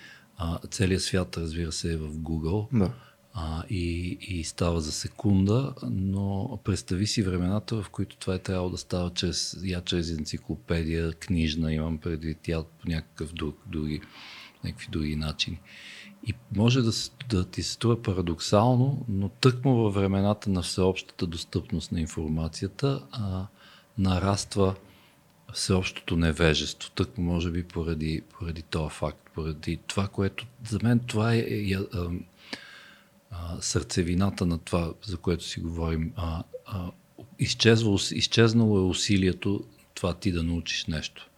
а, 0.44 0.60
целият 0.68 1.02
свят, 1.02 1.38
разбира 1.38 1.72
се, 1.72 1.94
е 1.94 1.98
в 1.98 2.10
Google. 2.10 2.68
Да. 2.80 2.94
А, 3.34 3.64
и, 3.70 4.18
и 4.22 4.44
става 4.44 4.82
за 4.82 4.92
секунда, 4.92 5.74
но 5.84 6.60
представи 6.64 7.08
си 7.08 7.24
времената, 7.24 7.82
в 7.82 7.90
които 7.90 8.18
това 8.18 8.36
е 8.36 8.40
трябвало 8.40 8.70
да 8.70 8.78
става 8.78 9.14
чрез, 9.14 9.58
я 9.64 9.82
чрез 9.82 10.12
енциклопедия, 10.12 11.14
книжна, 11.14 11.74
имам 11.74 11.98
предвид, 11.98 12.48
я 12.48 12.64
по 12.64 12.90
някакъв 12.90 13.34
друг, 13.34 13.58
други, 13.66 14.02
някакви 14.64 14.88
други 14.92 15.16
начини. 15.16 15.60
И 16.28 16.34
може 16.56 16.82
да, 16.82 16.92
да 17.30 17.46
ти 17.46 17.64
се 17.64 17.72
струва 17.72 18.02
парадоксално, 18.02 19.06
но 19.10 19.30
тъкмо 19.30 19.76
във 19.76 19.94
времената 19.94 20.50
на 20.50 20.62
всеобщата 20.62 21.28
достъпност 21.28 21.92
на 21.92 22.02
информацията 22.02 23.04
а, 23.12 23.48
нараства 23.98 24.76
всеобщото 25.54 26.16
невежество, 26.16 26.92
тък 26.92 27.18
може 27.18 27.52
би 27.52 27.64
поради, 27.64 28.22
поради 28.40 28.62
този 28.62 28.90
факт, 28.90 29.23
поради 29.36 29.80
това, 29.88 30.08
което 30.08 30.46
за 30.70 30.80
мен 30.84 31.00
това 31.00 31.34
е, 31.34 31.38
е, 31.38 31.72
е 31.72 31.78
а, 33.32 33.62
сърцевината 33.62 34.46
на 34.46 34.58
това, 34.58 34.94
за 35.06 35.18
което 35.18 35.44
си 35.44 35.60
говорим. 35.60 36.14
А, 36.16 36.44
а, 36.66 36.92
изчезвало, 37.40 37.98
изчезнало 38.12 38.78
е 38.78 38.82
усилието 38.82 39.64
това 39.94 40.14
ти 40.14 40.32
да 40.32 40.44
научиш 40.44 40.86
нещо. 40.86 41.30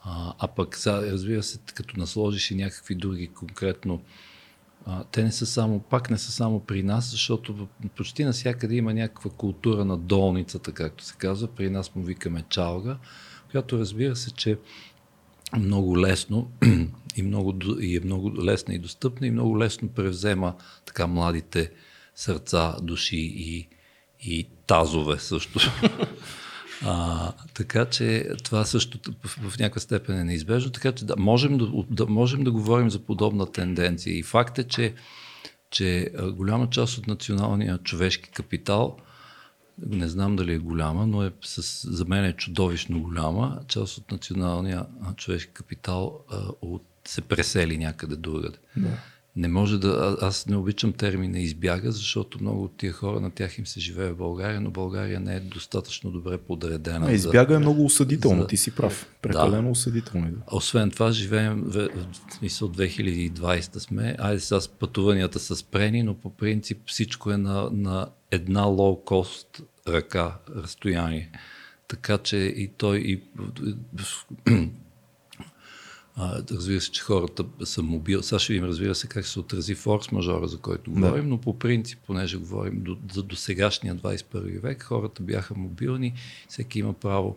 А, 0.00 0.34
а 0.38 0.48
пък, 0.48 0.78
разбира 0.86 1.42
се, 1.42 1.58
като 1.74 1.98
насложиш 1.98 2.50
и 2.50 2.54
някакви 2.54 2.94
други 2.94 3.28
конкретно 3.28 4.02
а, 4.86 5.04
те 5.04 5.22
не 5.22 5.32
са 5.32 5.46
само, 5.46 5.80
пак 5.80 6.10
не 6.10 6.18
са 6.18 6.32
само 6.32 6.60
при 6.60 6.82
нас, 6.82 7.10
защото 7.10 7.68
почти 7.96 8.24
навсякъде 8.24 8.74
има 8.74 8.94
някаква 8.94 9.30
култура 9.30 9.84
на 9.84 9.96
долницата, 9.96 10.72
както 10.72 11.04
се 11.04 11.14
казва. 11.18 11.48
При 11.48 11.70
нас 11.70 11.94
му 11.94 12.02
викаме 12.02 12.44
чалга 12.48 12.98
която 13.54 13.78
разбира 13.78 14.16
се, 14.16 14.30
че 14.30 14.58
много 15.56 16.00
лесно 16.00 16.50
и, 17.16 17.22
много, 17.22 17.54
и 17.80 17.96
е 17.96 18.00
много 18.04 18.44
лесна 18.44 18.74
и 18.74 18.78
достъпна 18.78 19.26
и 19.26 19.30
много 19.30 19.58
лесно 19.58 19.88
превзема 19.88 20.54
така 20.84 21.06
младите 21.06 21.70
сърца, 22.14 22.76
души 22.82 23.16
и, 23.36 23.68
и 24.20 24.48
тазове 24.66 25.18
също. 25.18 25.60
А, 26.86 27.32
така 27.54 27.84
че 27.84 28.28
това 28.44 28.64
също 28.64 28.98
в, 29.24 29.50
в 29.50 29.58
някаква 29.58 29.80
степен 29.80 30.18
е 30.18 30.24
неизбежно. 30.24 30.72
Така 30.72 30.92
че 30.92 31.04
да, 31.04 31.14
можем 31.18 31.58
да, 31.58 31.70
да, 31.90 32.06
можем 32.06 32.44
да 32.44 32.52
говорим 32.52 32.90
за 32.90 32.98
подобна 32.98 33.52
тенденция. 33.52 34.18
И 34.18 34.22
факт 34.22 34.58
е, 34.58 34.64
че, 34.64 34.94
че 35.70 36.10
голяма 36.32 36.70
част 36.70 36.98
от 36.98 37.06
националния 37.06 37.78
човешки 37.78 38.30
капитал 38.30 38.96
не 39.78 40.08
знам 40.08 40.36
дали 40.36 40.52
е 40.52 40.58
голяма, 40.58 41.06
но 41.06 41.22
е 41.22 41.32
с, 41.42 41.90
за 41.90 42.04
мен 42.04 42.24
е 42.24 42.32
чудовищно 42.32 43.02
голяма. 43.02 43.60
Част 43.68 43.98
от 43.98 44.10
националния 44.10 44.86
човешки 45.16 45.52
капитал 45.52 46.24
а, 46.30 46.36
от, 46.62 46.82
се 47.04 47.20
пресели 47.20 47.78
някъде 47.78 48.16
другаде. 48.16 48.58
Да. 48.76 48.88
Не 49.36 49.48
може 49.48 49.78
да. 49.78 50.16
Аз 50.20 50.46
не 50.46 50.56
обичам 50.56 50.92
термина 50.92 51.38
избяга, 51.38 51.92
защото 51.92 52.38
много 52.40 52.64
от 52.64 52.76
тия 52.76 52.92
хора 52.92 53.20
на 53.20 53.30
тях 53.30 53.58
им 53.58 53.66
се 53.66 53.80
живее 53.80 54.10
в 54.10 54.16
България, 54.16 54.60
но 54.60 54.70
България 54.70 55.20
не 55.20 55.36
е 55.36 55.40
достатъчно 55.40 56.10
добре 56.10 56.38
подредена. 56.38 57.06
А, 57.08 57.12
избяга 57.12 57.52
за, 57.52 57.56
е 57.56 57.58
много 57.58 57.84
осъдително, 57.84 58.42
за, 58.42 58.46
ти 58.46 58.56
си 58.56 58.70
прав. 58.70 59.06
Прекалено 59.22 59.62
да. 59.62 59.70
осъдително. 59.70 60.28
Освен 60.52 60.90
това, 60.90 61.12
живеем 61.12 61.62
в, 61.66 61.88
в 62.28 62.34
смисъл 62.34 62.68
2020 62.68 63.78
сме. 63.78 64.16
Айде 64.18 64.40
сега 64.40 64.60
с 64.60 64.68
пътуванията 64.68 65.38
са 65.38 65.56
спрени, 65.56 66.02
но 66.02 66.14
по 66.14 66.30
принцип 66.30 66.78
всичко 66.86 67.30
е 67.30 67.36
на, 67.36 67.68
на 67.72 68.08
една 68.30 68.62
лоу-кост 68.62 69.62
ръка 69.88 70.38
разстояние. 70.56 71.30
Така 71.88 72.18
че 72.18 72.36
и 72.36 72.68
той 72.68 72.98
и 72.98 73.22
а, 76.16 76.42
разбира 76.50 76.80
се, 76.80 76.90
че 76.90 77.02
хората 77.02 77.44
са 77.64 77.82
мобил. 77.82 78.22
Сега 78.22 78.38
ще 78.38 78.52
видим, 78.52 78.68
разбира 78.68 78.94
се, 78.94 79.06
как 79.06 79.26
се 79.26 79.40
отрази 79.40 79.76
форс-мажора, 79.76 80.44
за 80.44 80.58
който 80.58 80.90
да. 80.90 81.00
говорим, 81.00 81.28
но 81.28 81.38
по 81.38 81.58
принцип, 81.58 81.98
понеже 82.06 82.36
говорим 82.36 82.82
до, 82.82 82.96
за 83.12 83.22
досегашния 83.22 83.96
21 83.96 84.60
век, 84.60 84.82
хората 84.82 85.22
бяха 85.22 85.54
мобилни, 85.54 86.14
всеки 86.48 86.78
има 86.78 86.92
право 86.92 87.36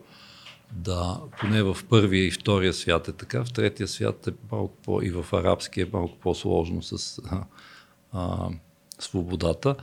да, 0.71 1.19
поне 1.39 1.63
в 1.63 1.77
първия 1.89 2.27
и 2.27 2.31
втория 2.31 2.73
свят 2.73 3.07
е 3.07 3.11
така, 3.11 3.45
в 3.45 3.53
третия 3.53 3.87
свят 3.87 4.27
е 4.27 4.31
малко 4.51 4.73
по, 4.83 5.01
и 5.01 5.09
в 5.09 5.25
арабския 5.33 5.83
е 5.85 5.89
малко 5.93 6.17
по-сложно 6.17 6.83
с 6.83 7.19
а, 7.29 7.43
а, 8.11 8.49
свободата. 8.99 9.75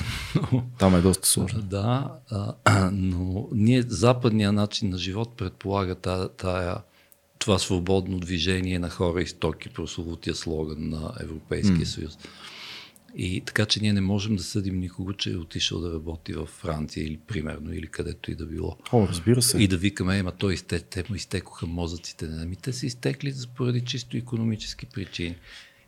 Там 0.78 0.94
е 0.94 1.00
доста 1.00 1.28
сложно. 1.28 1.62
Да, 1.62 2.12
а, 2.30 2.90
но 2.92 3.48
ние, 3.52 3.82
западния 3.82 4.52
начин 4.52 4.90
на 4.90 4.98
живот 4.98 5.36
предполага 5.36 5.94
тая, 5.94 6.28
тая, 6.28 6.76
това 7.42 7.58
свободно 7.58 8.18
движение 8.18 8.78
на 8.78 8.90
хора 8.90 9.22
и 9.22 9.26
стоки, 9.26 9.68
прословутия 9.68 10.34
слоган 10.34 10.88
на 10.88 11.14
Европейския 11.20 11.76
mm. 11.76 11.84
съюз. 11.84 12.18
И 13.16 13.42
така, 13.46 13.66
че 13.66 13.80
ние 13.80 13.92
не 13.92 14.00
можем 14.00 14.36
да 14.36 14.42
съдим 14.42 14.80
никого, 14.80 15.12
че 15.12 15.32
е 15.32 15.36
отишъл 15.36 15.80
да 15.80 15.92
работи 15.92 16.32
в 16.32 16.46
Франция 16.46 17.06
или 17.06 17.18
примерно, 17.26 17.72
или 17.72 17.86
където 17.86 18.30
и 18.30 18.34
да 18.34 18.46
било. 18.46 18.76
О, 18.92 19.08
разбира 19.08 19.42
се. 19.42 19.62
И 19.62 19.68
да 19.68 19.76
викаме, 19.76 20.18
ема 20.18 20.32
той 20.32 20.54
изте, 20.54 20.80
те 20.80 21.04
му 21.08 21.14
изтекоха 21.14 21.66
мозъците. 21.66 22.28
Ами 22.38 22.56
те 22.56 22.72
са 22.72 22.86
изтекли 22.86 23.34
поради 23.56 23.80
чисто 23.80 24.16
економически 24.16 24.86
причини. 24.86 25.36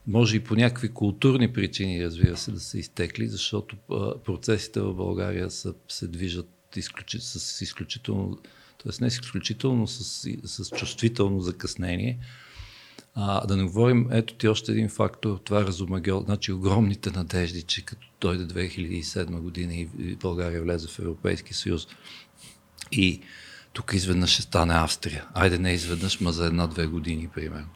Може 0.07 0.37
и 0.37 0.41
по 0.41 0.55
някакви 0.55 0.89
културни 0.89 1.53
причини, 1.53 2.05
разбира 2.05 2.37
се, 2.37 2.53
да 2.53 2.61
са 2.61 2.79
изтекли, 2.79 3.29
защото 3.29 3.77
процесите 4.25 4.81
в 4.81 4.95
България 4.95 5.51
са, 5.51 5.75
се 5.89 6.09
движат 6.09 6.51
изключи, 6.77 7.19
с 7.21 7.61
изключително, 7.61 8.39
т.е. 8.85 9.05
не 9.05 9.11
с 9.11 9.15
изключително, 9.15 9.87
с, 9.87 10.29
с 10.45 10.71
чувствително 10.71 11.41
закъснение. 11.41 12.19
А, 13.15 13.47
да 13.47 13.57
не 13.57 13.65
говорим, 13.65 14.09
ето 14.11 14.35
ти 14.35 14.49
още 14.49 14.73
един 14.73 14.89
фактор, 14.89 15.41
това 15.45 15.61
е 15.61 15.65
разумагел, 15.65 16.23
значи 16.27 16.53
огромните 16.53 17.11
надежди, 17.11 17.63
че 17.63 17.85
като 17.85 18.07
дойде 18.21 18.69
2007 18.69 19.41
година 19.41 19.75
и 19.75 19.89
България 20.17 20.63
влезе 20.63 20.89
в 20.89 20.99
Европейски 20.99 21.55
съюз 21.55 21.87
и 22.93 23.21
тук 23.73 23.93
изведнъж 23.95 24.31
ще 24.31 24.43
стане 24.43 24.75
Австрия. 24.75 25.27
Айде 25.35 25.59
не 25.59 25.73
изведнъж, 25.73 26.21
ма 26.21 26.33
за 26.33 26.47
една-две 26.47 26.87
години, 26.87 27.29
примерно. 27.35 27.69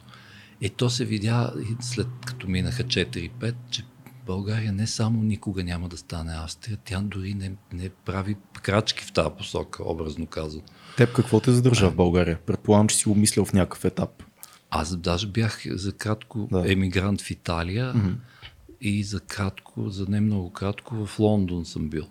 И 0.61 0.69
то 0.69 0.89
се 0.89 1.05
видя 1.05 1.53
след 1.81 2.07
като 2.25 2.47
минаха 2.47 2.83
4-5, 2.83 3.55
че 3.71 3.83
България 4.25 4.71
не 4.73 4.87
само 4.87 5.23
никога 5.23 5.63
няма 5.63 5.89
да 5.89 5.97
стане 5.97 6.31
Австрия, 6.35 6.77
тя 6.85 7.01
дори 7.01 7.33
не, 7.33 7.51
не 7.73 7.89
прави 7.89 8.37
крачки 8.61 9.03
в 9.03 9.11
тази 9.13 9.29
посока, 9.37 9.83
образно 9.83 10.25
казвам. 10.25 10.63
Теб 10.99 11.13
какво 11.13 11.39
те 11.39 11.51
задържа 11.51 11.89
в 11.89 11.95
България? 11.95 12.39
Предполагам, 12.45 12.87
че 12.87 12.95
си 12.95 13.09
го 13.09 13.15
мислял 13.15 13.45
в 13.45 13.53
някакъв 13.53 13.85
етап. 13.85 14.23
Аз 14.69 14.97
даже 14.97 15.27
бях 15.27 15.63
за 15.69 15.93
кратко 15.93 16.47
да. 16.51 16.71
емигрант 16.71 17.21
в 17.21 17.31
Италия 17.31 17.93
mm-hmm. 17.93 18.15
и 18.81 19.03
за 19.03 19.19
кратко, 19.19 19.89
за 19.89 20.05
не 20.09 20.21
много 20.21 20.53
кратко 20.53 21.05
в 21.05 21.19
Лондон 21.19 21.65
съм 21.65 21.89
бил. 21.89 22.07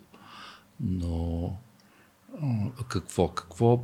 Но 0.79 1.57
какво? 2.87 3.27
Какво? 3.27 3.83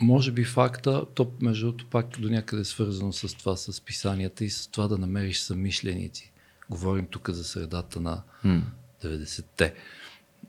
Може 0.00 0.32
би 0.32 0.44
факта, 0.44 1.06
то 1.14 1.32
между 1.40 1.66
другото 1.66 1.86
пак 1.86 2.06
до 2.18 2.28
някъде 2.28 2.62
е 2.62 2.64
свързано 2.64 3.12
с 3.12 3.34
това, 3.34 3.56
с 3.56 3.80
писанията 3.80 4.44
и 4.44 4.50
с 4.50 4.66
това 4.66 4.88
да 4.88 4.98
намериш 4.98 5.38
съмишленици. 5.38 6.32
Говорим 6.70 7.06
тук 7.10 7.30
за 7.30 7.44
средата 7.44 8.00
на 8.00 8.22
mm. 8.44 8.62
90-те. 9.04 9.74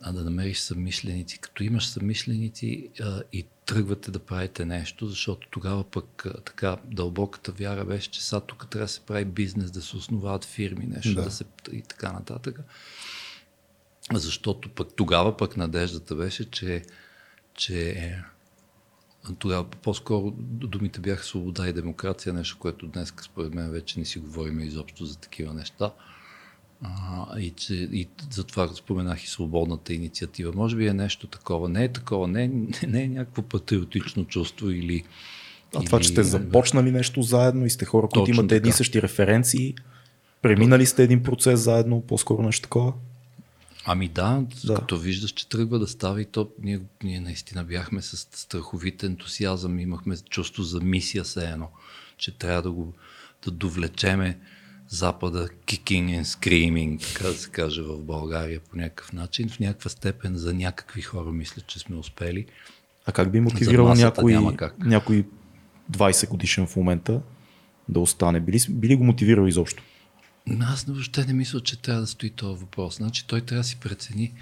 А 0.02 0.12
да 0.12 0.24
намериш 0.24 0.60
съмишленици. 0.60 1.40
Като 1.40 1.64
имаш 1.64 1.88
съмишленици 1.88 2.90
а, 3.02 3.22
и 3.34 3.46
тръгвате 3.66 4.12
да 4.12 4.20
правите 4.20 4.66
нещо, 4.66 5.08
защото 5.08 5.48
тогава 5.52 5.84
пък 5.84 6.26
а, 6.26 6.42
така 6.42 6.78
дълбоката 6.86 7.52
вяра 7.52 7.86
беше, 7.86 8.12
че 8.12 8.26
сега 8.26 8.40
тук 8.40 8.68
трябва 8.70 8.86
да 8.86 8.92
се 8.92 9.00
прави 9.00 9.26
бизнес, 9.26 9.72
да 9.72 9.82
се 9.82 9.98
основават 9.98 10.46
фирми, 10.46 10.86
нещо 10.86 11.16
да, 11.16 11.24
да 11.24 11.32
се 11.32 11.46
и 11.72 11.82
така 11.82 12.12
нататък. 12.12 12.60
Защото 14.14 14.70
пък 14.70 14.88
тогава 14.96 15.38
пък 15.38 15.58
надеждата 15.58 16.16
беше, 16.16 16.52
че, 16.52 16.84
че 17.54 18.16
тогава 19.40 19.70
по-скоро 19.70 20.32
думите 20.42 21.00
бяха 21.00 21.24
свобода 21.24 21.68
и 21.68 21.74
демокрация, 21.74 22.34
нещо, 22.34 22.58
което 22.60 22.88
днес 22.88 23.14
според 23.22 23.54
мен 23.54 23.72
вече 23.72 24.00
не 24.00 24.06
си 24.06 24.20
говорим 24.20 24.60
изобщо 24.60 25.06
за 25.06 25.18
такива 25.18 25.54
неща. 25.54 25.92
А, 26.82 27.40
и, 27.40 27.50
че, 27.50 27.74
и 27.74 28.08
затова 28.32 28.68
споменах 28.68 29.24
и 29.24 29.28
свободната 29.28 29.94
инициатива. 29.94 30.54
Може 30.56 30.76
би 30.76 30.88
е 30.88 30.94
нещо 30.94 31.28
такова. 31.28 31.70
Не 31.70 31.84
е 31.84 31.88
такова, 31.88 32.28
не 32.28 32.44
е, 32.44 32.50
не 32.88 33.04
е 33.04 33.08
някакво 33.08 33.42
патриотично 33.42 34.26
чувство 34.26 34.70
или... 34.70 35.04
А 35.76 35.80
или... 35.80 35.86
това, 35.86 36.00
че 36.00 36.10
сте 36.10 36.24
започнали 36.24 36.92
нещо 36.92 37.22
заедно 37.22 37.66
и 37.66 37.70
сте 37.70 37.86
хора, 37.86 38.08
които 38.08 38.32
имате 38.32 38.56
едни 38.56 38.72
същи 38.72 39.02
референции, 39.02 39.76
преминали 40.42 40.86
сте 40.86 41.04
един 41.04 41.24
процес 41.24 41.60
заедно, 41.60 42.02
по-скоро 42.02 42.44
нещо 42.44 42.62
такова? 42.62 42.94
Ами 43.86 44.08
да, 44.08 44.44
да, 44.66 44.76
като 44.76 44.98
виждаш, 44.98 45.32
че 45.32 45.50
тръгва 45.50 45.80
да 45.80 45.88
става 45.88 46.22
и 46.22 46.26
то, 46.26 46.50
ние, 46.64 46.80
ние 47.04 47.20
наистина 47.20 47.64
бяхме 47.64 48.02
с 48.02 48.18
страховит 48.18 49.04
ентусиазъм, 49.04 49.80
имахме 49.80 50.18
чувство 50.30 50.64
за 50.64 50.80
мисия 50.80 51.26
се 51.26 51.50
едно, 51.50 51.70
че 52.18 52.32
трябва 52.32 52.62
да 52.62 52.72
го 52.72 52.94
да 53.46 53.52
довлечеме 53.52 54.40
Запада 54.90 55.48
kicking 55.68 56.22
and 56.22 56.24
screaming, 56.24 57.14
така 57.14 57.28
да 57.28 57.34
се 57.34 57.50
каже 57.50 57.82
в 57.82 57.98
България 57.98 58.60
по 58.60 58.78
някакъв 58.78 59.14
начин. 59.14 59.50
В 59.50 59.60
някаква 59.60 59.90
степен 59.90 60.36
за 60.36 60.54
някакви 60.54 61.02
хора 61.02 61.32
мисля, 61.32 61.62
че 61.68 61.80
сме 61.80 61.96
успели. 61.96 62.46
А 63.06 63.12
как 63.12 63.32
би 63.32 63.40
мотивирал 63.40 63.94
някой, 63.94 64.38
някой 64.80 65.26
20 65.92 66.30
годишен 66.30 66.68
в 66.68 66.76
момента 66.76 67.22
да 67.90 68.00
остане? 68.00 68.40
Били, 68.40 68.60
били 68.70 68.96
го 68.96 69.04
мотивирал 69.04 69.48
изобщо? 69.48 69.84
Аз 70.62 70.84
въобще 70.84 71.26
не 71.26 71.34
мисля, 71.34 71.60
че 71.60 71.82
трябва 71.82 72.02
да 72.02 72.08
стои 72.08 72.30
този 72.30 72.60
въпрос. 72.60 72.96
Значи 72.96 73.28
той 73.28 73.42
трябва 73.42 73.60
да 73.60 73.68
си 73.68 73.80
прецени. 73.80 74.34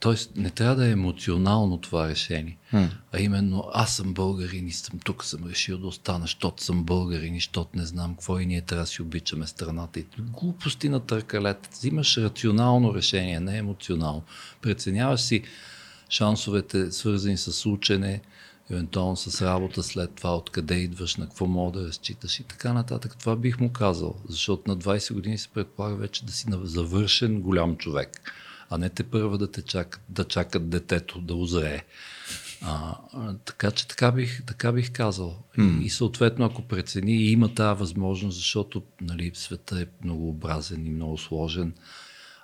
Тоест 0.00 0.36
не 0.36 0.50
трябва 0.50 0.76
да 0.76 0.88
е 0.88 0.90
емоционално 0.90 1.78
това 1.78 2.08
решение, 2.08 2.58
hmm. 2.72 2.88
а 3.12 3.20
именно 3.20 3.64
аз 3.72 3.96
съм 3.96 4.14
българин 4.14 4.68
и 4.68 4.72
съм 4.72 4.98
тук 4.98 5.24
съм 5.24 5.48
решил 5.48 5.78
да 5.78 5.86
остана, 5.86 6.20
защото 6.20 6.64
съм 6.64 6.84
българин 6.84 7.34
и 7.34 7.40
защото 7.40 7.70
не 7.74 7.86
знам 7.86 8.14
какво 8.14 8.38
и 8.38 8.46
ние 8.46 8.60
трябва 8.60 8.82
да 8.82 8.86
си 8.86 9.02
обичаме 9.02 9.46
страната. 9.46 10.00
И 10.00 10.06
глупости 10.18 10.88
на 10.88 11.00
търкалет. 11.00 11.68
Взимаш 11.72 12.16
рационално 12.16 12.94
решение, 12.94 13.40
не 13.40 13.58
емоционално. 13.58 14.22
Преценяваш 14.62 15.20
си 15.20 15.42
шансовете, 16.10 16.92
свързани 16.92 17.36
с 17.36 17.66
учене, 17.66 18.20
евентуално 18.70 19.16
с 19.16 19.42
работа 19.42 19.82
след 19.82 20.14
това, 20.14 20.36
откъде 20.36 20.74
идваш, 20.74 21.16
на 21.16 21.26
какво 21.26 21.46
мога 21.46 21.80
да 21.80 21.86
разчиташ 21.86 22.40
и 22.40 22.44
така 22.44 22.72
нататък. 22.72 23.16
Това 23.18 23.36
бих 23.36 23.60
му 23.60 23.72
казал, 23.72 24.14
защото 24.28 24.62
на 24.70 24.76
20 24.76 25.14
години 25.14 25.38
се 25.38 25.48
предполага 25.48 25.96
вече 25.96 26.24
да 26.24 26.32
си 26.32 26.46
завършен 26.62 27.40
голям 27.40 27.76
човек, 27.76 28.32
а 28.70 28.78
не 28.78 28.88
те 28.88 29.02
първа 29.02 29.38
да 29.38 29.50
те 29.50 29.62
чакат, 29.62 30.02
да 30.08 30.24
чакат 30.24 30.70
детето 30.70 31.20
да 31.20 31.34
озрее. 31.34 31.84
А, 32.62 32.94
така 33.44 33.70
че 33.70 33.88
така 33.88 34.12
бих, 34.12 34.44
така 34.46 34.72
бих 34.72 34.92
казал. 34.92 35.42
Mm. 35.58 35.82
И, 35.82 35.84
и 35.84 35.90
съответно, 35.90 36.44
ако 36.44 36.62
прецени 36.62 37.24
има 37.24 37.54
тази 37.54 37.78
възможност, 37.78 38.36
защото 38.36 38.82
нали, 39.00 39.30
света 39.34 39.80
е 39.80 39.86
многообразен 40.04 40.86
и 40.86 40.90
много 40.90 41.18
сложен, 41.18 41.74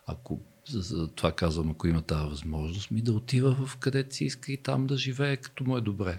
ако 0.06 0.40
за, 0.68 0.80
за 0.80 1.08
това 1.08 1.32
казвам, 1.32 1.70
ако 1.70 1.88
има 1.88 2.02
тази 2.02 2.28
възможност, 2.28 2.90
ми 2.90 3.02
да 3.02 3.12
отива 3.12 3.66
в 3.66 3.76
където 3.76 4.14
си 4.14 4.24
иска 4.24 4.52
и 4.52 4.56
там 4.56 4.86
да 4.86 4.96
живее, 4.96 5.36
като 5.36 5.64
му 5.64 5.76
е 5.76 5.80
добре. 5.80 6.18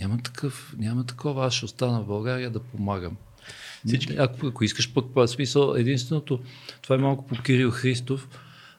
Няма, 0.00 0.18
такъв, 0.18 0.74
няма 0.78 1.06
такова, 1.06 1.46
аз 1.46 1.54
ще 1.54 1.64
остана 1.64 2.02
в 2.02 2.06
България 2.06 2.50
да 2.50 2.60
помагам. 2.60 3.16
Всички. 3.86 4.16
Ако, 4.18 4.46
ако 4.46 4.64
искаш 4.64 4.92
пък 4.92 5.28
смисъл, 5.28 5.74
единственото, 5.74 6.40
това 6.82 6.94
е 6.96 6.98
малко 6.98 7.26
по 7.26 7.42
Кирил 7.42 7.70
Христов, 7.70 8.28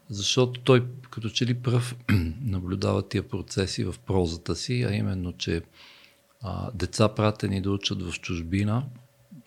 защото 0.09 0.61
той 0.61 0.85
като 1.11 1.29
че 1.29 1.45
ли 1.45 1.53
пръв 1.53 1.95
наблюдава 2.41 3.07
тия 3.07 3.27
процеси 3.27 3.83
в 3.83 3.95
прозата 4.05 4.55
си, 4.55 4.85
а 4.89 4.93
именно, 4.93 5.33
че 5.33 5.61
а, 6.41 6.71
деца 6.71 7.09
пратени 7.09 7.61
да 7.61 7.71
учат 7.71 8.01
в 8.01 8.19
чужбина 8.19 8.83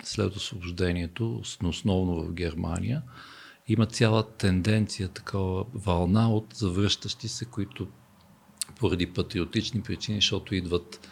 след 0.02 0.36
освобождението, 0.36 1.42
основно 1.64 2.24
в 2.24 2.32
Германия, 2.32 3.02
има 3.68 3.86
цяла 3.86 4.30
тенденция, 4.30 5.08
такава 5.08 5.64
вълна 5.74 6.32
от 6.32 6.54
завръщащи 6.54 7.28
се, 7.28 7.44
които 7.44 7.88
поради 8.78 9.06
патриотични 9.12 9.82
причини, 9.82 10.18
защото 10.18 10.54
идват, 10.54 11.08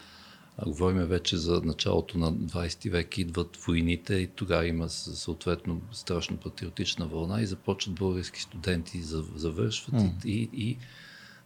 говорим 0.65 1.05
вече 1.05 1.37
за 1.37 1.61
началото 1.65 2.17
на 2.17 2.33
20 2.33 2.89
век, 2.89 3.17
идват 3.17 3.57
войните 3.57 4.15
и 4.15 4.27
тогава 4.27 4.67
има 4.67 4.89
съответно 4.89 5.81
страшно 5.91 6.37
патриотична 6.37 7.07
вълна 7.07 7.41
и 7.41 7.45
започват 7.45 7.95
български 7.95 8.41
студенти, 8.41 9.01
завършват 9.35 9.95
mm. 9.95 10.25
и, 10.25 10.49
и 10.53 10.77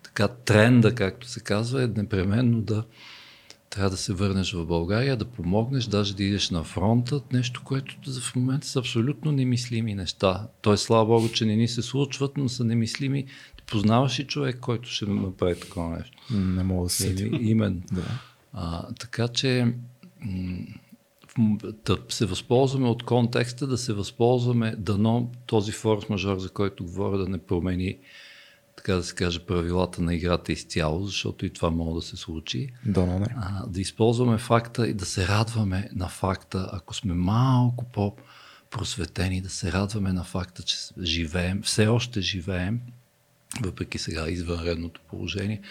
така 0.03 0.27
тренда, 0.27 0.95
както 0.95 1.27
се 1.27 1.39
казва, 1.39 1.83
е 1.83 1.87
непременно 1.87 2.61
да 2.61 2.83
трябва 3.71 3.89
да 3.89 3.97
се 3.97 4.13
върнеш 4.13 4.53
в 4.53 4.65
България, 4.65 5.17
да 5.17 5.25
помогнеш, 5.25 5.85
даже 5.85 6.15
да 6.15 6.23
идеш 6.23 6.49
на 6.49 6.63
фронта, 6.63 7.21
нещо, 7.33 7.61
което 7.63 7.95
в 8.21 8.35
момента 8.35 8.67
са 8.67 8.79
абсолютно 8.79 9.31
немислими 9.31 9.95
неща. 9.95 10.47
Той, 10.61 10.77
слава 10.77 11.05
Богу, 11.05 11.29
че 11.29 11.45
не 11.45 11.55
ни 11.55 11.67
се 11.67 11.81
случват, 11.81 12.37
но 12.37 12.49
са 12.49 12.63
немислими. 12.63 13.25
Познаваш 13.67 14.19
и 14.19 14.27
човек, 14.27 14.59
който 14.59 14.89
ще 14.89 15.05
направи 15.05 15.59
такова 15.59 15.97
нещо? 15.97 16.17
Не 16.31 16.63
мога 16.63 16.83
да 16.83 16.89
се 16.89 17.29
Именно. 17.41 17.81
Да. 17.91 18.30
А, 18.53 18.93
така 18.93 19.27
че 19.27 19.73
да 21.85 21.97
се 22.09 22.25
възползваме 22.25 22.87
от 22.87 23.03
контекста, 23.03 23.67
да 23.67 23.77
се 23.77 23.93
възползваме, 23.93 24.75
дано 24.77 25.31
този 25.45 25.71
форс-мажор, 25.71 26.37
за 26.37 26.49
който 26.49 26.83
говоря, 26.83 27.17
да 27.17 27.29
не 27.29 27.37
промени 27.37 27.97
така 28.75 28.95
да 28.95 29.03
се 29.03 29.15
каже, 29.15 29.39
правилата 29.39 30.01
на 30.01 30.15
играта 30.15 30.51
изцяло, 30.51 31.05
защото 31.05 31.45
и 31.45 31.49
това 31.49 31.69
може 31.69 31.95
да 31.95 32.01
се 32.01 32.17
случи. 32.17 32.69
Да, 32.85 33.05
не. 33.05 33.25
А, 33.37 33.67
да 33.67 33.81
използваме 33.81 34.37
факта 34.37 34.87
и 34.87 34.93
да 34.93 35.05
се 35.05 35.27
радваме 35.27 35.89
на 35.95 36.07
факта, 36.07 36.69
ако 36.73 36.93
сме 36.93 37.13
малко 37.13 37.85
по-просветени, 37.85 39.41
да 39.41 39.49
се 39.49 39.71
радваме 39.71 40.13
на 40.13 40.23
факта, 40.23 40.63
че 40.63 40.77
живеем, 41.01 41.61
все 41.61 41.87
още 41.87 42.21
живеем, 42.21 42.81
въпреки 43.61 43.97
сега 43.97 44.29
извънредното 44.29 45.01
положение, 45.09 45.61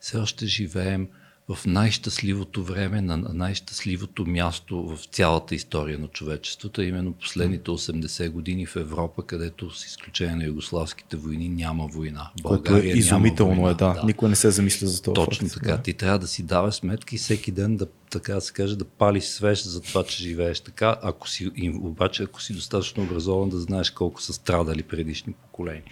все 0.00 0.16
още 0.18 0.46
живеем 0.46 1.08
в 1.48 1.66
най-щастливото 1.66 2.64
време, 2.64 3.00
на 3.00 3.16
най-щастливото 3.16 4.26
място 4.26 4.96
в 4.96 5.04
цялата 5.04 5.54
история 5.54 5.98
на 5.98 6.08
човечеството, 6.08 6.82
именно 6.82 7.12
последните 7.12 7.70
80 7.70 8.30
години 8.30 8.66
в 8.66 8.76
Европа, 8.76 9.22
където 9.22 9.70
с 9.70 9.86
изключение 9.86 10.36
на 10.36 10.44
югославските 10.44 11.16
войни 11.16 11.48
няма 11.48 11.86
война. 11.86 12.30
Което 12.42 12.76
е 12.76 12.80
изумително 12.80 13.54
война, 13.54 13.70
е, 13.70 13.74
да. 13.74 13.92
да. 13.92 14.02
Никой 14.06 14.28
не 14.28 14.36
се 14.36 14.50
замисля 14.50 14.86
за 14.86 15.02
това. 15.02 15.14
Точно 15.14 15.48
факт, 15.48 15.60
така. 15.60 15.76
Да. 15.76 15.82
Ти 15.82 15.94
трябва 15.94 16.18
да 16.18 16.26
си 16.26 16.42
даваш 16.42 16.74
сметки 16.74 17.16
всеки 17.16 17.52
ден 17.52 17.76
да, 17.76 17.86
така 18.10 18.34
да 18.34 18.40
се 18.40 18.52
каже, 18.52 18.76
да 18.76 18.84
палиш 18.84 19.24
свеж 19.24 19.62
за 19.62 19.80
това, 19.80 20.04
че 20.04 20.22
живееш 20.22 20.60
така, 20.60 20.96
ако 21.02 21.28
си, 21.28 21.52
обаче 21.80 22.22
ако 22.22 22.42
си 22.42 22.54
достатъчно 22.54 23.02
образован 23.02 23.48
да 23.48 23.58
знаеш 23.58 23.90
колко 23.90 24.22
са 24.22 24.32
страдали 24.32 24.82
предишни 24.82 25.32
поколения. 25.32 25.84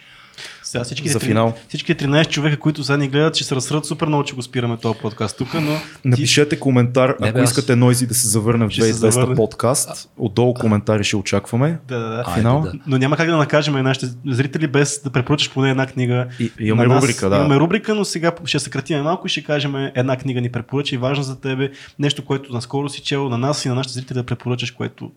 Сега 0.73 0.85
всички 0.85 1.09
за 1.09 1.20
финал. 1.20 1.55
Всички 1.68 1.97
13 1.97 2.29
човека, 2.29 2.59
които 2.59 2.85
сега 2.85 2.97
ни 2.97 3.09
гледат, 3.09 3.37
ще 3.37 3.45
се 3.45 3.57
разсрат 3.57 3.87
супер 3.87 4.07
много, 4.07 4.25
че 4.25 4.35
го 4.35 4.43
спираме 4.43 4.77
този 4.77 4.99
подкаст 4.99 5.39
тук, 5.39 5.55
но... 5.55 5.81
Напишете 6.05 6.61
коментар, 6.61 7.16
ако 7.20 7.39
не, 7.39 7.45
искате 7.45 7.77
Нойзи 7.77 8.07
да 8.07 8.14
се 8.14 8.29
завърне 8.29 8.66
в 8.66 8.68
2200 8.68 9.37
подкаст. 9.37 10.11
Отдолу 10.16 10.55
коментари 10.55 11.05
ще 11.05 11.16
очакваме. 11.16 11.79
Да, 11.89 11.99
да, 11.99 12.09
да. 12.09 12.35
Финал. 12.35 12.61
да. 12.61 12.73
Но 12.87 12.99
няма 12.99 13.16
как 13.16 13.27
да 13.31 13.37
накажем 13.37 13.75
нашите 13.75 14.07
зрители 14.27 14.66
без 14.66 15.03
да 15.03 15.11
препоръчаш 15.11 15.51
поне 15.51 15.70
една 15.70 15.87
книга. 15.87 16.27
И, 16.41 16.53
имаме 16.61 16.87
нас. 16.89 17.03
рубрика, 17.03 17.29
да. 17.29 17.37
Имаме 17.37 17.57
рубрика, 17.57 17.95
но 17.95 18.05
сега 18.05 18.33
ще 18.45 18.59
съкратим 18.59 19.03
малко 19.03 19.27
и 19.27 19.31
ще 19.31 19.45
кажем 19.45 19.75
една 19.95 20.16
книга 20.16 20.41
ни 20.41 20.53
препоръча 20.53 20.95
и 20.95 20.99
важно 20.99 21.25
за 21.25 21.41
тебе. 21.41 21.70
Нещо, 21.99 22.25
което 22.25 22.53
наскоро 22.53 22.89
си 22.89 23.03
чел 23.03 23.29
на 23.29 23.39
нас 23.39 23.64
и 23.64 23.68
на 23.68 23.75
нашите 23.75 23.95
зрители 23.95 24.14
да 24.14 24.25
препоръчаш, 24.25 24.70
което 24.70 25.12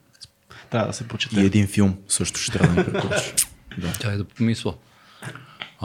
трябва 0.71 0.87
да 0.87 0.93
се 0.93 1.07
прочете. 1.07 1.41
И 1.41 1.45
един 1.45 1.67
филм 1.67 1.95
също 2.07 2.39
ще 2.39 2.51
трябва 2.51 2.75
да 2.75 2.81
ни 2.81 2.85
препоръчаш. 2.85 3.33
да. 3.77 3.87
Тя 3.99 4.11
е 4.11 4.17
да 4.17 4.23
помисля. 4.23 4.73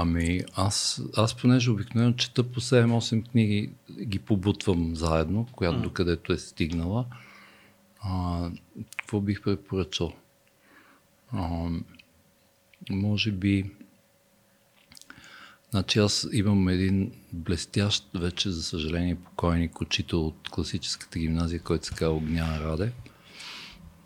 Ами 0.03 0.41
аз, 0.55 1.03
аз 1.17 1.37
понеже 1.37 1.71
обикновено 1.71 2.13
чета 2.13 2.43
по 2.43 2.61
7-8 2.61 3.31
книги, 3.31 3.71
ги 4.03 4.19
побутвам 4.19 4.97
заедно, 4.97 5.47
която 5.53 5.79
mm. 5.79 5.83
докъдето 5.83 6.33
е 6.33 6.39
стигнала. 6.39 7.07
А, 8.01 8.51
какво 8.97 9.21
бих 9.21 9.43
препоръчал? 9.43 10.13
А, 11.33 11.69
може 12.91 13.33
би... 13.33 13.71
Значи 15.71 15.99
аз 15.99 16.29
имам 16.33 16.69
един 16.69 17.13
блестящ, 17.33 18.11
вече 18.15 18.51
за 18.51 18.63
съжаление 18.63 19.15
покойник 19.15 19.81
учител 19.81 20.27
от 20.27 20.49
класическата 20.51 21.19
гимназия, 21.19 21.61
който 21.61 21.87
се 21.87 21.95
казва 21.95 22.15
Огнян 22.15 22.59
Раде. 22.59 22.93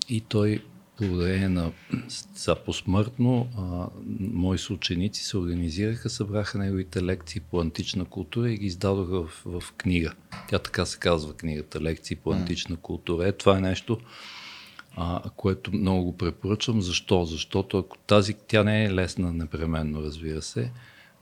И 0.09 0.21
той 0.21 0.65
благодарение 1.01 1.49
на 1.49 1.73
са 2.35 2.57
посмъртно, 2.65 3.49
а, 3.59 3.87
мои 4.21 4.59
съученици 4.59 5.25
се 5.25 5.39
организираха, 5.39 6.11
събраха 6.11 6.59
неговите 6.59 7.03
лекции 7.03 7.41
по 7.41 7.61
антична 7.61 8.05
култура 8.05 8.51
и 8.51 8.57
ги 8.57 8.67
издадоха 8.67 9.23
в, 9.23 9.43
в 9.61 9.73
книга. 9.73 10.13
Тя 10.49 10.59
така 10.59 10.87
се 10.87 10.99
казва 10.99 11.33
книгата, 11.33 11.81
лекции 11.81 12.17
по 12.17 12.33
антична 12.33 12.77
култура. 12.77 13.29
Е, 13.29 13.33
това 13.33 13.59
е 13.59 13.61
нещо, 13.61 13.99
а, 14.97 15.23
което 15.37 15.73
много 15.73 16.05
го 16.05 16.17
препоръчвам. 16.17 16.83
Защо? 16.83 17.25
Защото 17.25 17.79
ако 17.79 17.99
тази, 17.99 18.35
тя 18.49 18.65
не 18.65 18.85
е 18.85 18.95
лесна 18.95 19.33
непременно, 19.33 20.03
разбира 20.03 20.43
се, 20.43 20.71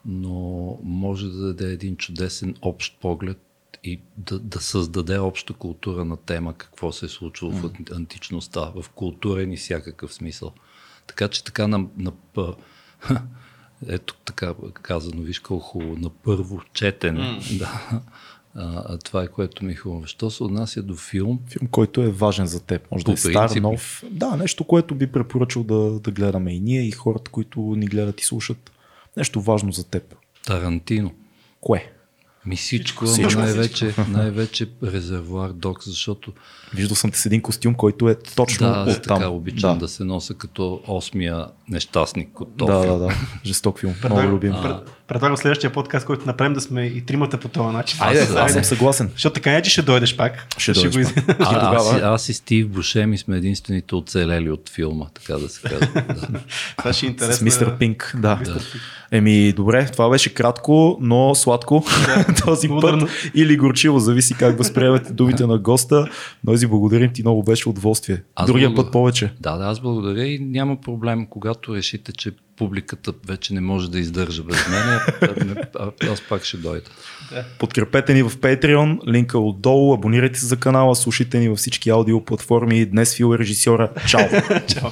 но 0.05 0.79
може 0.83 1.29
да 1.29 1.47
даде 1.47 1.73
един 1.73 1.97
чудесен 1.97 2.55
общ 2.62 3.01
поглед 3.01 3.39
и 3.85 4.01
да, 4.16 4.39
да 4.39 4.61
създаде 4.61 5.18
обща 5.18 5.53
култура 5.53 6.05
на 6.05 6.16
тема 6.16 6.55
какво 6.55 6.93
се 6.93 7.07
е 7.07 7.09
случвало 7.09 7.53
mm. 7.53 7.91
в 7.91 7.97
античността, 7.97 8.61
в 8.61 8.91
културен 8.95 9.53
и 9.53 9.57
всякакъв 9.57 10.14
смисъл. 10.14 10.53
Така 11.07 11.28
че 11.28 11.45
така 11.45 11.66
на, 11.66 11.87
на 11.97 12.12
ето 13.89 14.14
така 14.24 14.55
казано, 14.72 15.22
виж 15.22 15.39
колко 15.39 15.64
хубаво, 15.64 15.97
на 15.97 16.11
първо 16.11 16.62
четене. 16.72 17.20
Mm. 17.20 17.59
Да. 17.59 18.01
А, 18.55 18.99
това 18.99 19.22
е 19.22 19.28
което 19.28 19.64
ми 19.64 19.72
е 19.72 19.76
хубаво. 19.76 20.07
Що 20.07 20.30
се 20.30 20.43
отнася 20.43 20.83
до 20.83 20.97
филм? 20.97 21.41
Филм, 21.49 21.68
който 21.70 22.03
е 22.03 22.11
важен 22.11 22.47
за 22.47 22.62
теб. 22.62 22.91
Може 22.91 23.05
да 23.05 23.12
е 23.12 23.16
стар, 23.16 23.51
нов. 23.51 24.05
Да, 24.11 24.37
нещо, 24.37 24.64
което 24.64 24.95
би 24.95 25.12
препоръчал 25.12 25.64
да, 25.64 26.01
да 26.01 26.11
гледаме 26.11 26.55
и 26.55 26.61
ние, 26.61 26.83
и 26.83 26.91
хората, 26.91 27.30
които 27.30 27.61
ни 27.61 27.87
гледат 27.87 28.20
и 28.20 28.24
слушат. 28.24 28.72
Нещо 29.16 29.41
важно 29.41 29.72
за 29.72 29.85
теб. 29.85 30.14
Тарантино. 30.47 31.14
Кое? 31.61 31.93
Ми 32.47 32.57
всичко, 32.57 33.07
всичко 33.07 33.40
най-вече, 33.40 33.95
най-вече 34.09 34.68
резервуар 34.84 35.51
док, 35.51 35.84
защото... 35.84 36.32
Виждал 36.74 36.97
съм 36.97 37.11
те 37.11 37.18
с 37.18 37.26
един 37.26 37.43
костюм, 37.43 37.74
който 37.74 38.09
е 38.09 38.14
точно 38.36 38.66
да, 38.66 38.80
от 38.80 39.03
там. 39.03 39.18
така 39.18 39.28
обичам 39.28 39.72
да. 39.72 39.78
да 39.78 39.88
се 39.88 40.05
нося 40.05 40.34
като 40.34 40.80
осмия 40.86 41.47
нещастник 41.68 42.40
от 42.40 42.57
този 42.57 42.88
да, 42.88 42.93
Да, 42.93 42.99
да, 42.99 43.14
жесток 43.45 43.80
филм, 43.80 43.95
много 44.05 44.28
любим. 44.28 44.55
Предлагам 45.07 45.36
следващия 45.36 45.72
подкаст, 45.72 46.07
който 46.07 46.26
направим 46.26 46.53
да 46.53 46.61
сме 46.61 46.86
и 46.86 47.05
тримата 47.05 47.40
по 47.40 47.49
този 47.49 47.76
начин. 47.76 47.99
Айде, 48.03 48.20
аз, 48.20 48.36
аз 48.36 48.53
съм 48.53 48.64
съгласен. 48.64 49.11
Защото 49.12 49.34
така 49.34 49.53
не, 49.53 49.62
че 49.62 49.70
ще 49.70 49.82
дойдеш 49.82 50.16
пак. 50.16 50.47
Ще, 50.59 50.74
ще 50.74 50.88
дойдеш 50.88 51.14
го... 51.14 51.20
а, 51.38 51.76
аз, 51.76 51.95
аз, 52.03 52.28
и 52.28 52.34
Стив 52.34 52.68
Бушеми 52.68 53.18
сме 53.18 53.36
единствените 53.36 53.95
оцелели 53.95 54.51
от 54.51 54.68
филма, 54.68 55.07
така 55.14 55.38
да 55.38 55.49
се 55.49 55.62
казва. 55.62 55.86
Да. 55.95 56.40
това 56.78 56.93
ще 56.93 57.07
е 57.07 57.09
интересно. 57.09 57.36
С 57.36 57.43
мистер 57.43 57.78
Пинк, 57.78 58.12
да. 58.16 58.36
да. 58.36 58.61
Еми, 59.12 59.52
добре, 59.52 59.88
това 59.92 60.10
беше 60.10 60.34
кратко, 60.34 60.98
но 61.00 61.34
сладко 61.34 61.84
този 62.44 62.68
път. 62.68 63.10
Или 63.34 63.56
горчиво, 63.56 63.98
зависи 63.98 64.34
как 64.34 64.58
възприемате 64.58 65.12
думите 65.12 65.46
на 65.46 65.58
госта. 65.58 66.08
Но 66.44 66.56
си 66.56 66.66
благодарим 66.66 67.12
ти, 67.12 67.22
много 67.22 67.42
беше 67.42 67.68
удоволствие. 67.68 68.22
Аз 68.34 68.46
Другия 68.46 68.68
благодаря. 68.68 68.84
път 68.86 68.92
повече. 68.92 69.32
Да, 69.40 69.56
да, 69.56 69.64
аз 69.64 69.80
благодаря 69.80 70.26
и 70.26 70.38
няма 70.38 70.80
проблем, 70.80 71.26
когато 71.26 71.76
решите, 71.76 72.12
че 72.12 72.32
публиката 72.56 73.12
вече 73.28 73.54
не 73.54 73.60
може 73.60 73.90
да 73.90 73.98
издържа 73.98 74.42
без 74.42 74.68
мен, 74.68 75.00
аз 76.12 76.20
пак 76.28 76.44
ще 76.44 76.56
дойда. 76.56 76.90
Подкрепете 77.58 78.14
ни 78.14 78.22
в 78.22 78.30
Patreon, 78.30 79.12
линка 79.12 79.38
отдолу, 79.38 79.94
абонирайте 79.94 80.38
се 80.38 80.46
за 80.46 80.56
канала, 80.56 80.96
слушайте 80.96 81.38
ни 81.38 81.48
във 81.48 81.58
всички 81.58 81.90
аудиоплатформи. 81.90 82.86
Днес 82.86 83.16
Фил 83.16 83.34
е 83.34 83.38
режисьора. 83.38 83.90
Чао! 84.08 84.28
Чао! 84.66 84.90